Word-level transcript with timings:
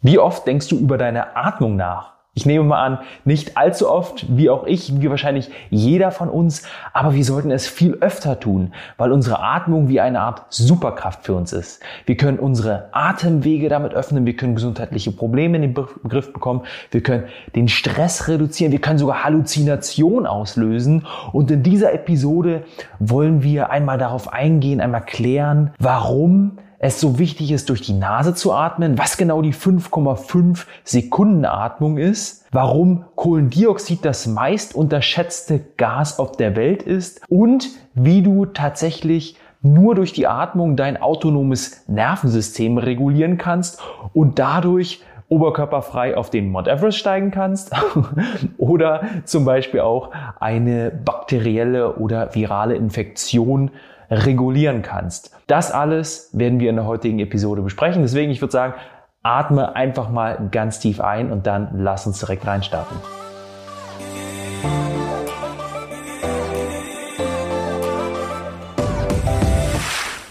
Wie 0.00 0.18
oft 0.20 0.46
denkst 0.46 0.68
du 0.68 0.78
über 0.78 0.96
deine 0.96 1.36
Atmung 1.36 1.74
nach? 1.74 2.18
Ich 2.34 2.46
nehme 2.46 2.62
mal 2.62 2.80
an, 2.80 2.98
nicht 3.24 3.56
allzu 3.56 3.90
oft, 3.90 4.24
wie 4.28 4.48
auch 4.48 4.64
ich, 4.64 5.00
wie 5.00 5.10
wahrscheinlich 5.10 5.50
jeder 5.70 6.12
von 6.12 6.28
uns, 6.28 6.62
aber 6.92 7.14
wir 7.14 7.24
sollten 7.24 7.50
es 7.50 7.66
viel 7.66 7.94
öfter 8.00 8.38
tun, 8.38 8.72
weil 8.96 9.10
unsere 9.10 9.42
Atmung 9.42 9.88
wie 9.88 9.98
eine 9.98 10.20
Art 10.20 10.44
Superkraft 10.50 11.24
für 11.24 11.34
uns 11.34 11.52
ist. 11.52 11.82
Wir 12.06 12.16
können 12.16 12.38
unsere 12.38 12.90
Atemwege 12.92 13.68
damit 13.68 13.92
öffnen, 13.92 14.24
wir 14.24 14.36
können 14.36 14.54
gesundheitliche 14.54 15.10
Probleme 15.10 15.56
in 15.56 15.62
den 15.62 15.74
Griff 15.74 16.32
bekommen, 16.32 16.62
wir 16.92 17.02
können 17.02 17.24
den 17.56 17.66
Stress 17.66 18.28
reduzieren, 18.28 18.70
wir 18.70 18.80
können 18.80 19.00
sogar 19.00 19.24
Halluzination 19.24 20.24
auslösen. 20.24 21.06
Und 21.32 21.50
in 21.50 21.64
dieser 21.64 21.92
Episode 21.92 22.62
wollen 23.00 23.42
wir 23.42 23.70
einmal 23.70 23.98
darauf 23.98 24.32
eingehen, 24.32 24.80
einmal 24.80 25.04
klären, 25.04 25.72
warum 25.80 26.58
es 26.78 27.00
so 27.00 27.18
wichtig 27.18 27.50
ist, 27.50 27.68
durch 27.68 27.80
die 27.80 27.92
Nase 27.92 28.34
zu 28.34 28.52
atmen, 28.52 28.98
was 28.98 29.16
genau 29.16 29.42
die 29.42 29.52
5,5 29.52 30.66
Sekunden 30.84 31.44
Atmung 31.44 31.98
ist, 31.98 32.46
warum 32.52 33.04
Kohlendioxid 33.16 34.04
das 34.04 34.26
meist 34.26 34.74
unterschätzte 34.74 35.60
Gas 35.76 36.18
auf 36.18 36.36
der 36.36 36.56
Welt 36.56 36.82
ist 36.82 37.20
und 37.28 37.68
wie 37.94 38.22
du 38.22 38.46
tatsächlich 38.46 39.36
nur 39.60 39.96
durch 39.96 40.12
die 40.12 40.28
Atmung 40.28 40.76
dein 40.76 41.02
autonomes 41.02 41.88
Nervensystem 41.88 42.78
regulieren 42.78 43.38
kannst 43.38 43.80
und 44.12 44.38
dadurch 44.38 45.02
oberkörperfrei 45.28 46.16
auf 46.16 46.30
den 46.30 46.50
Mount 46.50 46.68
Everest 46.68 46.98
steigen 46.98 47.30
kannst 47.30 47.72
oder 48.58 49.02
zum 49.24 49.44
Beispiel 49.44 49.80
auch 49.80 50.10
eine 50.40 50.90
bakterielle 50.90 51.96
oder 51.96 52.34
virale 52.34 52.76
Infektion 52.76 53.72
regulieren 54.10 54.82
kannst. 54.82 55.36
Das 55.46 55.70
alles 55.70 56.30
werden 56.32 56.60
wir 56.60 56.70
in 56.70 56.76
der 56.76 56.86
heutigen 56.86 57.18
Episode 57.18 57.62
besprechen. 57.62 58.02
Deswegen, 58.02 58.30
ich 58.30 58.40
würde 58.40 58.52
sagen, 58.52 58.74
atme 59.22 59.76
einfach 59.76 60.08
mal 60.08 60.48
ganz 60.50 60.78
tief 60.80 61.00
ein 61.00 61.32
und 61.32 61.46
dann 61.46 61.70
lass 61.74 62.06
uns 62.06 62.20
direkt 62.20 62.46
reinstarten. 62.46 62.96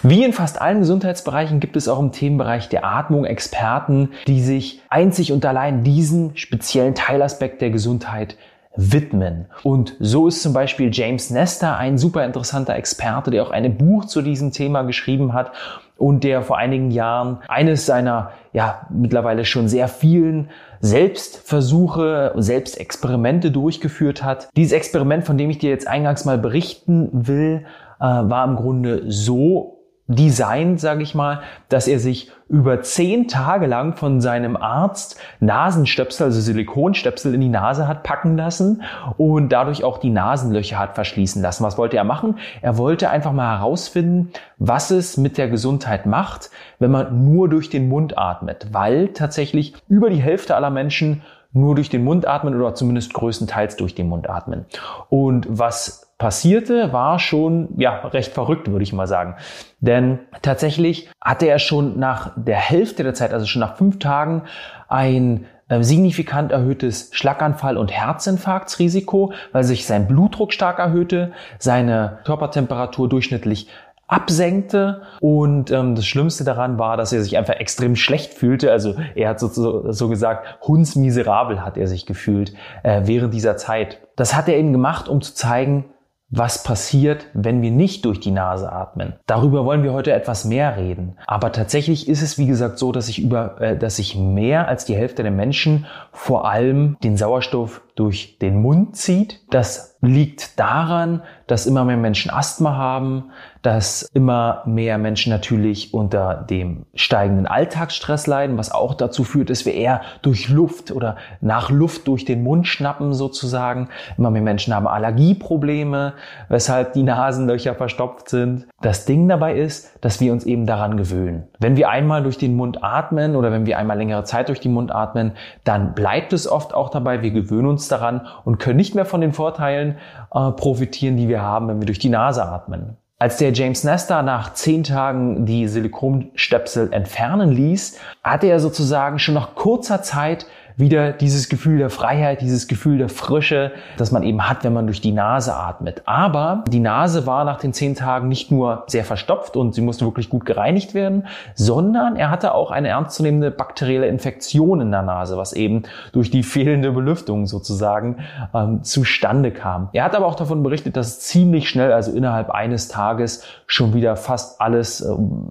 Wie 0.08 0.24
in 0.24 0.32
fast 0.32 0.58
allen 0.58 0.78
Gesundheitsbereichen 0.78 1.60
gibt 1.60 1.76
es 1.76 1.86
auch 1.86 1.98
im 1.98 2.12
Themenbereich 2.12 2.70
der 2.70 2.86
Atmung 2.86 3.26
Experten, 3.26 4.12
die 4.26 4.40
sich 4.40 4.80
einzig 4.88 5.32
und 5.32 5.44
allein 5.44 5.84
diesen 5.84 6.34
speziellen 6.34 6.94
Teilaspekt 6.94 7.60
der 7.60 7.68
Gesundheit 7.68 8.38
widmen. 8.78 9.46
Und 9.64 9.96
so 9.98 10.28
ist 10.28 10.40
zum 10.40 10.52
Beispiel 10.52 10.90
James 10.92 11.30
Nestor 11.30 11.76
ein 11.76 11.98
super 11.98 12.24
interessanter 12.24 12.76
Experte, 12.76 13.32
der 13.32 13.42
auch 13.42 13.50
ein 13.50 13.76
Buch 13.76 14.04
zu 14.04 14.22
diesem 14.22 14.52
Thema 14.52 14.82
geschrieben 14.82 15.32
hat 15.32 15.50
und 15.96 16.22
der 16.22 16.42
vor 16.42 16.58
einigen 16.58 16.92
Jahren 16.92 17.38
eines 17.48 17.86
seiner 17.86 18.30
ja 18.52 18.86
mittlerweile 18.90 19.44
schon 19.44 19.66
sehr 19.68 19.88
vielen 19.88 20.50
Selbstversuche, 20.80 22.34
Selbstexperimente 22.36 23.50
durchgeführt 23.50 24.22
hat. 24.22 24.48
Dieses 24.56 24.72
Experiment, 24.72 25.24
von 25.24 25.36
dem 25.36 25.50
ich 25.50 25.58
dir 25.58 25.70
jetzt 25.70 25.88
eingangs 25.88 26.24
mal 26.24 26.38
berichten 26.38 27.08
will, 27.12 27.64
äh, 27.98 28.04
war 28.04 28.46
im 28.46 28.54
Grunde 28.54 29.10
so 29.10 29.77
Design, 30.08 30.78
sage 30.78 31.02
ich 31.02 31.14
mal, 31.14 31.42
dass 31.68 31.86
er 31.86 31.98
sich 31.98 32.30
über 32.48 32.80
zehn 32.80 33.28
Tage 33.28 33.66
lang 33.66 33.94
von 33.94 34.22
seinem 34.22 34.56
Arzt 34.56 35.20
Nasenstöpsel, 35.40 36.24
also 36.24 36.40
Silikonstöpsel 36.40 37.34
in 37.34 37.42
die 37.42 37.50
Nase 37.50 37.86
hat 37.86 38.04
packen 38.04 38.38
lassen 38.38 38.82
und 39.18 39.50
dadurch 39.50 39.84
auch 39.84 39.98
die 39.98 40.08
Nasenlöcher 40.08 40.78
hat 40.78 40.94
verschließen 40.94 41.42
lassen. 41.42 41.62
Was 41.62 41.76
wollte 41.76 41.98
er 41.98 42.04
machen? 42.04 42.38
Er 42.62 42.78
wollte 42.78 43.10
einfach 43.10 43.32
mal 43.32 43.58
herausfinden, 43.58 44.32
was 44.56 44.90
es 44.90 45.18
mit 45.18 45.36
der 45.36 45.48
Gesundheit 45.48 46.06
macht, 46.06 46.50
wenn 46.78 46.90
man 46.90 47.30
nur 47.30 47.50
durch 47.50 47.68
den 47.68 47.90
Mund 47.90 48.16
atmet, 48.16 48.68
weil 48.72 49.08
tatsächlich 49.08 49.74
über 49.88 50.08
die 50.08 50.22
Hälfte 50.22 50.56
aller 50.56 50.70
Menschen 50.70 51.22
nur 51.52 51.74
durch 51.74 51.88
den 51.88 52.04
Mund 52.04 52.26
atmen 52.26 52.54
oder 52.54 52.74
zumindest 52.74 53.14
größtenteils 53.14 53.76
durch 53.76 53.94
den 53.94 54.08
Mund 54.08 54.28
atmen. 54.28 54.66
Und 55.08 55.46
was 55.48 56.12
passierte, 56.18 56.92
war 56.92 57.18
schon 57.18 57.68
ja 57.78 58.06
recht 58.08 58.32
verrückt, 58.32 58.70
würde 58.70 58.82
ich 58.82 58.92
mal 58.92 59.06
sagen. 59.06 59.36
Denn 59.80 60.18
tatsächlich 60.42 61.08
hatte 61.20 61.46
er 61.46 61.58
schon 61.58 61.98
nach 61.98 62.32
der 62.36 62.56
Hälfte 62.56 63.04
der 63.04 63.14
Zeit, 63.14 63.32
also 63.32 63.46
schon 63.46 63.60
nach 63.60 63.76
fünf 63.76 63.98
Tagen, 64.00 64.42
ein 64.88 65.46
äh, 65.68 65.82
signifikant 65.82 66.50
erhöhtes 66.50 67.12
Schlaganfall- 67.12 67.76
und 67.76 67.92
Herzinfarktsrisiko, 67.92 69.32
weil 69.52 69.64
sich 69.64 69.86
sein 69.86 70.08
Blutdruck 70.08 70.52
stark 70.52 70.78
erhöhte, 70.80 71.32
seine 71.58 72.18
Körpertemperatur 72.24 73.08
durchschnittlich 73.08 73.68
absenkte 74.08 75.02
und 75.20 75.70
ähm, 75.70 75.94
das 75.94 76.06
Schlimmste 76.06 76.42
daran 76.42 76.78
war, 76.78 76.96
dass 76.96 77.12
er 77.12 77.22
sich 77.22 77.36
einfach 77.36 77.54
extrem 77.54 77.94
schlecht 77.94 78.34
fühlte. 78.34 78.72
Also 78.72 78.96
er 79.14 79.28
hat 79.28 79.38
so, 79.38 79.48
so, 79.48 79.92
so 79.92 80.08
gesagt, 80.08 80.58
hundsmiserabel 80.66 81.64
hat 81.64 81.76
er 81.76 81.86
sich 81.86 82.06
gefühlt 82.06 82.54
äh, 82.82 83.02
während 83.04 83.34
dieser 83.34 83.56
Zeit. 83.56 84.00
Das 84.16 84.34
hat 84.34 84.48
er 84.48 84.56
eben 84.56 84.72
gemacht, 84.72 85.08
um 85.08 85.20
zu 85.20 85.34
zeigen, 85.34 85.84
was 86.30 86.62
passiert, 86.62 87.26
wenn 87.32 87.62
wir 87.62 87.70
nicht 87.70 88.04
durch 88.04 88.20
die 88.20 88.30
Nase 88.30 88.70
atmen. 88.70 89.14
Darüber 89.26 89.64
wollen 89.64 89.82
wir 89.82 89.94
heute 89.94 90.12
etwas 90.12 90.44
mehr 90.44 90.76
reden. 90.76 91.16
Aber 91.26 91.52
tatsächlich 91.52 92.06
ist 92.06 92.20
es, 92.20 92.36
wie 92.36 92.46
gesagt, 92.46 92.78
so, 92.78 92.92
dass 92.92 93.08
ich 93.08 93.18
über, 93.18 93.60
äh, 93.60 93.78
dass 93.78 93.98
ich 93.98 94.14
mehr 94.14 94.68
als 94.68 94.84
die 94.84 94.94
Hälfte 94.94 95.22
der 95.22 95.32
Menschen 95.32 95.86
vor 96.12 96.46
allem 96.46 96.98
den 97.02 97.16
Sauerstoff 97.16 97.82
durch 97.98 98.38
den 98.38 98.62
Mund 98.62 98.94
zieht. 98.96 99.40
Das 99.50 99.98
liegt 100.00 100.60
daran, 100.60 101.22
dass 101.48 101.66
immer 101.66 101.84
mehr 101.84 101.96
Menschen 101.96 102.30
Asthma 102.30 102.76
haben, 102.76 103.30
dass 103.62 104.02
immer 104.14 104.62
mehr 104.66 104.98
Menschen 104.98 105.30
natürlich 105.30 105.92
unter 105.92 106.34
dem 106.48 106.86
steigenden 106.94 107.46
Alltagsstress 107.46 108.28
leiden, 108.28 108.56
was 108.56 108.70
auch 108.70 108.94
dazu 108.94 109.24
führt, 109.24 109.50
dass 109.50 109.66
wir 109.66 109.74
eher 109.74 110.02
durch 110.22 110.48
Luft 110.48 110.92
oder 110.92 111.16
nach 111.40 111.70
Luft 111.70 112.06
durch 112.06 112.24
den 112.24 112.44
Mund 112.44 112.68
schnappen 112.68 113.12
sozusagen. 113.12 113.88
Immer 114.16 114.30
mehr 114.30 114.42
Menschen 114.42 114.72
haben 114.72 114.86
Allergieprobleme, 114.86 116.12
weshalb 116.48 116.92
die 116.92 117.02
Nasenlöcher 117.02 117.74
verstopft 117.74 118.28
sind. 118.28 118.68
Das 118.80 119.06
Ding 119.06 119.28
dabei 119.28 119.54
ist, 119.56 119.98
dass 120.04 120.20
wir 120.20 120.32
uns 120.32 120.44
eben 120.44 120.66
daran 120.66 120.96
gewöhnen. 120.96 121.48
Wenn 121.58 121.76
wir 121.76 121.88
einmal 121.88 122.22
durch 122.22 122.38
den 122.38 122.54
Mund 122.54 122.84
atmen 122.84 123.34
oder 123.34 123.50
wenn 123.50 123.66
wir 123.66 123.78
einmal 123.78 123.98
längere 123.98 124.22
Zeit 124.22 124.48
durch 124.48 124.60
den 124.60 124.72
Mund 124.72 124.94
atmen, 124.94 125.32
dann 125.64 125.94
bleibt 125.94 126.32
es 126.32 126.48
oft 126.48 126.72
auch 126.72 126.90
dabei. 126.90 127.22
Wir 127.22 127.32
gewöhnen 127.32 127.66
uns 127.66 127.87
daran 127.88 128.26
und 128.44 128.58
können 128.58 128.76
nicht 128.76 128.94
mehr 128.94 129.06
von 129.06 129.20
den 129.20 129.32
Vorteilen 129.32 129.98
äh, 130.32 130.50
profitieren, 130.52 131.16
die 131.16 131.28
wir 131.28 131.42
haben, 131.42 131.68
wenn 131.68 131.80
wir 131.80 131.86
durch 131.86 131.98
die 131.98 132.08
Nase 132.08 132.44
atmen. 132.44 132.96
Als 133.20 133.38
der 133.38 133.52
James 133.52 133.82
Nestor 133.82 134.22
nach 134.22 134.52
zehn 134.52 134.84
Tagen 134.84 135.44
die 135.44 135.66
Silikonstöpsel 135.66 136.92
entfernen 136.92 137.50
ließ, 137.50 137.98
hatte 138.22 138.46
er 138.46 138.60
sozusagen 138.60 139.18
schon 139.18 139.34
nach 139.34 139.56
kurzer 139.56 140.02
Zeit 140.02 140.46
wieder 140.78 141.12
dieses 141.12 141.48
Gefühl 141.48 141.78
der 141.78 141.90
Freiheit, 141.90 142.40
dieses 142.40 142.68
Gefühl 142.68 142.98
der 142.98 143.08
Frische, 143.08 143.72
das 143.96 144.12
man 144.12 144.22
eben 144.22 144.48
hat, 144.48 144.62
wenn 144.62 144.72
man 144.72 144.86
durch 144.86 145.00
die 145.00 145.10
Nase 145.10 145.54
atmet. 145.54 146.02
Aber 146.06 146.64
die 146.68 146.78
Nase 146.78 147.26
war 147.26 147.44
nach 147.44 147.58
den 147.58 147.72
zehn 147.72 147.96
Tagen 147.96 148.28
nicht 148.28 148.52
nur 148.52 148.84
sehr 148.86 149.04
verstopft 149.04 149.56
und 149.56 149.74
sie 149.74 149.80
musste 149.80 150.04
wirklich 150.04 150.30
gut 150.30 150.46
gereinigt 150.46 150.94
werden, 150.94 151.26
sondern 151.54 152.14
er 152.14 152.30
hatte 152.30 152.54
auch 152.54 152.70
eine 152.70 152.88
ernstzunehmende 152.88 153.50
bakterielle 153.50 154.06
Infektion 154.06 154.80
in 154.80 154.92
der 154.92 155.02
Nase, 155.02 155.36
was 155.36 155.52
eben 155.52 155.82
durch 156.12 156.30
die 156.30 156.44
fehlende 156.44 156.92
Belüftung 156.92 157.46
sozusagen 157.46 158.18
ähm, 158.54 158.84
zustande 158.84 159.50
kam. 159.50 159.88
Er 159.92 160.04
hat 160.04 160.14
aber 160.14 160.26
auch 160.26 160.36
davon 160.36 160.62
berichtet, 160.62 160.96
dass 160.96 161.18
ziemlich 161.18 161.68
schnell, 161.68 161.92
also 161.92 162.12
innerhalb 162.12 162.50
eines 162.50 162.86
Tages, 162.86 163.42
schon 163.66 163.94
wieder 163.94 164.14
fast 164.14 164.60
alles, 164.60 165.00
äh, 165.00 165.08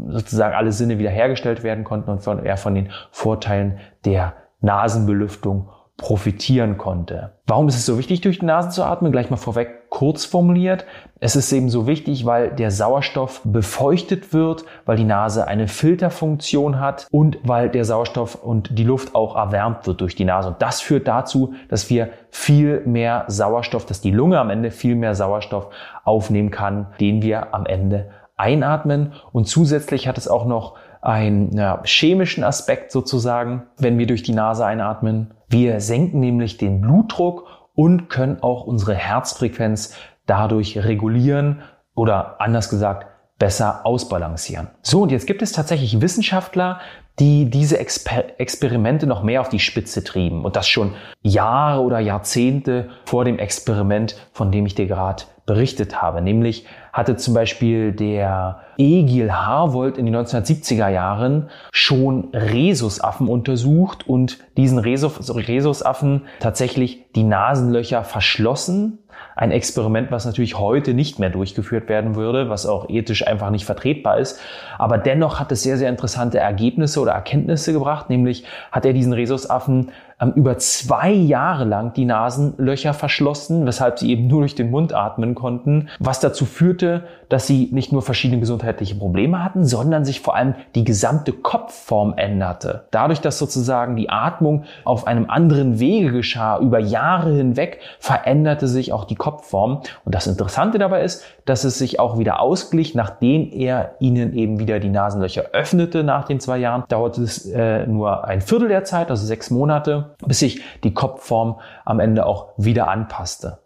sozusagen 0.07 0.55
alle 0.55 0.71
Sinne 0.71 0.99
wiederhergestellt 0.99 1.63
werden 1.63 1.83
konnten 1.83 2.11
und 2.11 2.23
von, 2.23 2.45
er 2.45 2.55
von 2.55 2.75
den 2.75 2.89
Vorteilen 3.11 3.77
der 4.05 4.33
Nasenbelüftung 4.61 5.69
profitieren 5.97 6.77
konnte. 6.77 7.33
Warum 7.47 7.67
ist 7.67 7.75
es 7.75 7.87
so 7.87 7.97
wichtig, 7.97 8.21
durch 8.21 8.39
die 8.39 8.45
Nase 8.45 8.69
zu 8.69 8.83
atmen? 8.83 9.11
Gleich 9.11 9.31
mal 9.31 9.37
vorweg 9.37 9.89
kurz 9.89 10.25
formuliert. 10.25 10.85
Es 11.19 11.35
ist 11.35 11.51
eben 11.51 11.69
so 11.69 11.87
wichtig, 11.87 12.23
weil 12.23 12.51
der 12.51 12.69
Sauerstoff 12.69 13.41
befeuchtet 13.43 14.31
wird, 14.31 14.63
weil 14.85 14.97
die 14.97 15.03
Nase 15.03 15.47
eine 15.47 15.67
Filterfunktion 15.67 16.79
hat 16.79 17.07
und 17.09 17.39
weil 17.43 17.69
der 17.69 17.83
Sauerstoff 17.83 18.35
und 18.35 18.77
die 18.77 18.83
Luft 18.83 19.15
auch 19.15 19.35
erwärmt 19.35 19.87
wird 19.87 20.01
durch 20.01 20.13
die 20.13 20.25
Nase. 20.25 20.49
Und 20.49 20.61
das 20.61 20.81
führt 20.81 21.07
dazu, 21.07 21.55
dass 21.67 21.89
wir 21.89 22.09
viel 22.29 22.81
mehr 22.85 23.25
Sauerstoff, 23.27 23.87
dass 23.87 23.99
die 23.99 24.11
Lunge 24.11 24.39
am 24.39 24.51
Ende 24.51 24.69
viel 24.69 24.95
mehr 24.95 25.15
Sauerstoff 25.15 25.69
aufnehmen 26.03 26.51
kann, 26.51 26.93
den 26.99 27.23
wir 27.23 27.55
am 27.55 27.65
Ende 27.65 28.11
einatmen. 28.35 29.13
Und 29.31 29.47
zusätzlich 29.47 30.07
hat 30.07 30.19
es 30.19 30.27
auch 30.27 30.45
noch 30.45 30.75
einen 31.01 31.55
ja, 31.57 31.81
chemischen 31.85 32.43
Aspekt 32.43 32.91
sozusagen, 32.91 33.63
wenn 33.77 33.97
wir 33.97 34.07
durch 34.07 34.23
die 34.23 34.33
Nase 34.33 34.65
einatmen. 34.65 35.33
Wir 35.49 35.79
senken 35.79 36.19
nämlich 36.19 36.57
den 36.57 36.81
Blutdruck 36.81 37.47
und 37.73 38.09
können 38.09 38.41
auch 38.41 38.65
unsere 38.65 38.95
Herzfrequenz 38.95 39.95
dadurch 40.25 40.77
regulieren 40.77 41.61
oder 41.95 42.41
anders 42.41 42.69
gesagt 42.69 43.07
besser 43.39 43.85
ausbalancieren. 43.85 44.67
So, 44.81 45.03
und 45.03 45.11
jetzt 45.11 45.27
gibt 45.27 45.41
es 45.41 45.51
tatsächlich 45.51 46.01
Wissenschaftler, 46.01 46.79
die 47.19 47.49
diese 47.49 47.79
Exper 47.79 48.39
Experimente 48.39 49.07
noch 49.07 49.23
mehr 49.23 49.41
auf 49.41 49.49
die 49.49 49.59
Spitze 49.59 50.03
trieben 50.03 50.45
und 50.45 50.55
das 50.55 50.67
schon 50.67 50.93
Jahre 51.21 51.81
oder 51.81 51.99
Jahrzehnte 51.99 52.89
vor 53.05 53.25
dem 53.25 53.39
Experiment, 53.39 54.15
von 54.33 54.51
dem 54.51 54.65
ich 54.65 54.75
dir 54.75 54.85
gerade 54.85 55.23
berichtet 55.45 56.01
habe. 56.01 56.21
Nämlich 56.21 56.65
hatte 56.97 57.15
zum 57.15 57.35
Beispiel 57.35 57.91
der 57.91 58.61
Egil 58.79 59.31
Harwold 59.31 59.99
in 59.99 60.07
den 60.07 60.15
1970er 60.15 60.89
Jahren 60.89 61.51
schon 61.71 62.29
Rhesusaffen 62.33 63.27
untersucht 63.27 64.07
und 64.07 64.39
diesen 64.57 64.79
Rhesusaffen 64.79 66.23
tatsächlich 66.39 67.05
die 67.15 67.23
Nasenlöcher 67.23 68.03
verschlossen 68.03 68.97
ein 69.35 69.51
Experiment, 69.51 70.09
was 70.09 70.25
natürlich 70.25 70.57
heute 70.57 70.95
nicht 70.95 71.19
mehr 71.19 71.29
durchgeführt 71.29 71.89
werden 71.89 72.15
würde, 72.15 72.49
was 72.49 72.65
auch 72.65 72.89
ethisch 72.89 73.27
einfach 73.27 73.51
nicht 73.51 73.65
vertretbar 73.65 74.17
ist. 74.17 74.39
Aber 74.79 74.97
dennoch 74.97 75.39
hat 75.39 75.51
es 75.51 75.61
sehr, 75.61 75.77
sehr 75.77 75.89
interessante 75.89 76.39
Ergebnisse 76.39 76.99
oder 76.99 77.11
Erkenntnisse 77.11 77.71
gebracht. 77.71 78.09
Nämlich 78.09 78.45
hat 78.71 78.85
er 78.85 78.93
diesen 78.93 79.13
Rhesusaffen 79.13 79.91
ähm, 80.19 80.33
über 80.35 80.57
zwei 80.57 81.11
Jahre 81.11 81.63
lang 81.63 81.93
die 81.93 82.05
Nasenlöcher 82.05 82.93
verschlossen, 82.93 83.65
weshalb 83.65 83.99
sie 83.99 84.09
eben 84.11 84.27
nur 84.27 84.41
durch 84.41 84.55
den 84.55 84.71
Mund 84.71 84.93
atmen 84.93 85.35
konnten, 85.35 85.89
was 85.99 86.19
dazu 86.19 86.45
führte, 86.45 87.03
dass 87.29 87.45
sie 87.45 87.69
nicht 87.71 87.91
nur 87.91 88.01
verschiedene 88.01 88.39
gesundheitliche 88.39 88.95
Probleme 88.95 89.43
hatten, 89.43 89.65
sondern 89.65 90.05
sich 90.05 90.21
vor 90.21 90.35
allem 90.35 90.55
die 90.75 90.83
gesamte 90.83 91.33
Kopfform 91.33 92.13
änderte. 92.17 92.85
Dadurch, 92.91 93.21
dass 93.21 93.37
sozusagen 93.37 93.95
die 93.95 94.09
Atmung 94.09 94.63
auf 94.85 95.07
einem 95.07 95.29
anderen 95.29 95.79
Wege 95.79 96.11
geschah, 96.11 96.59
über 96.59 96.79
Jahre 96.79 97.33
hinweg, 97.33 97.79
veränderte 97.99 98.67
sich 98.67 98.93
auch 98.93 99.05
die 99.05 99.15
Kopfform. 99.15 99.81
Und 100.05 100.15
das 100.15 100.27
Interessante 100.27 100.77
dabei 100.77 101.03
ist, 101.03 101.23
dass 101.45 101.63
es 101.63 101.77
sich 101.77 101.99
auch 101.99 102.17
wieder 102.17 102.39
ausglich, 102.39 102.95
nachdem 102.95 103.51
er 103.51 103.95
ihnen 103.99 104.33
eben 104.33 104.59
wieder 104.59 104.79
die 104.79 104.89
Nasenlöcher 104.89 105.45
öffnete 105.53 106.03
nach 106.03 106.25
den 106.25 106.39
zwei 106.39 106.57
Jahren. 106.57 106.83
Dauerte 106.87 107.21
es 107.21 107.45
äh, 107.45 107.85
nur 107.87 108.25
ein 108.25 108.41
Viertel 108.41 108.69
der 108.69 108.83
Zeit, 108.83 109.09
also 109.09 109.25
sechs 109.25 109.49
Monate 109.49 110.06
bis 110.25 110.39
sich 110.39 110.61
die 110.83 110.93
Kopfform 110.93 111.59
am 111.85 111.99
Ende 111.99 112.25
auch 112.25 112.49
wieder 112.57 112.87
anpasste. 112.87 113.59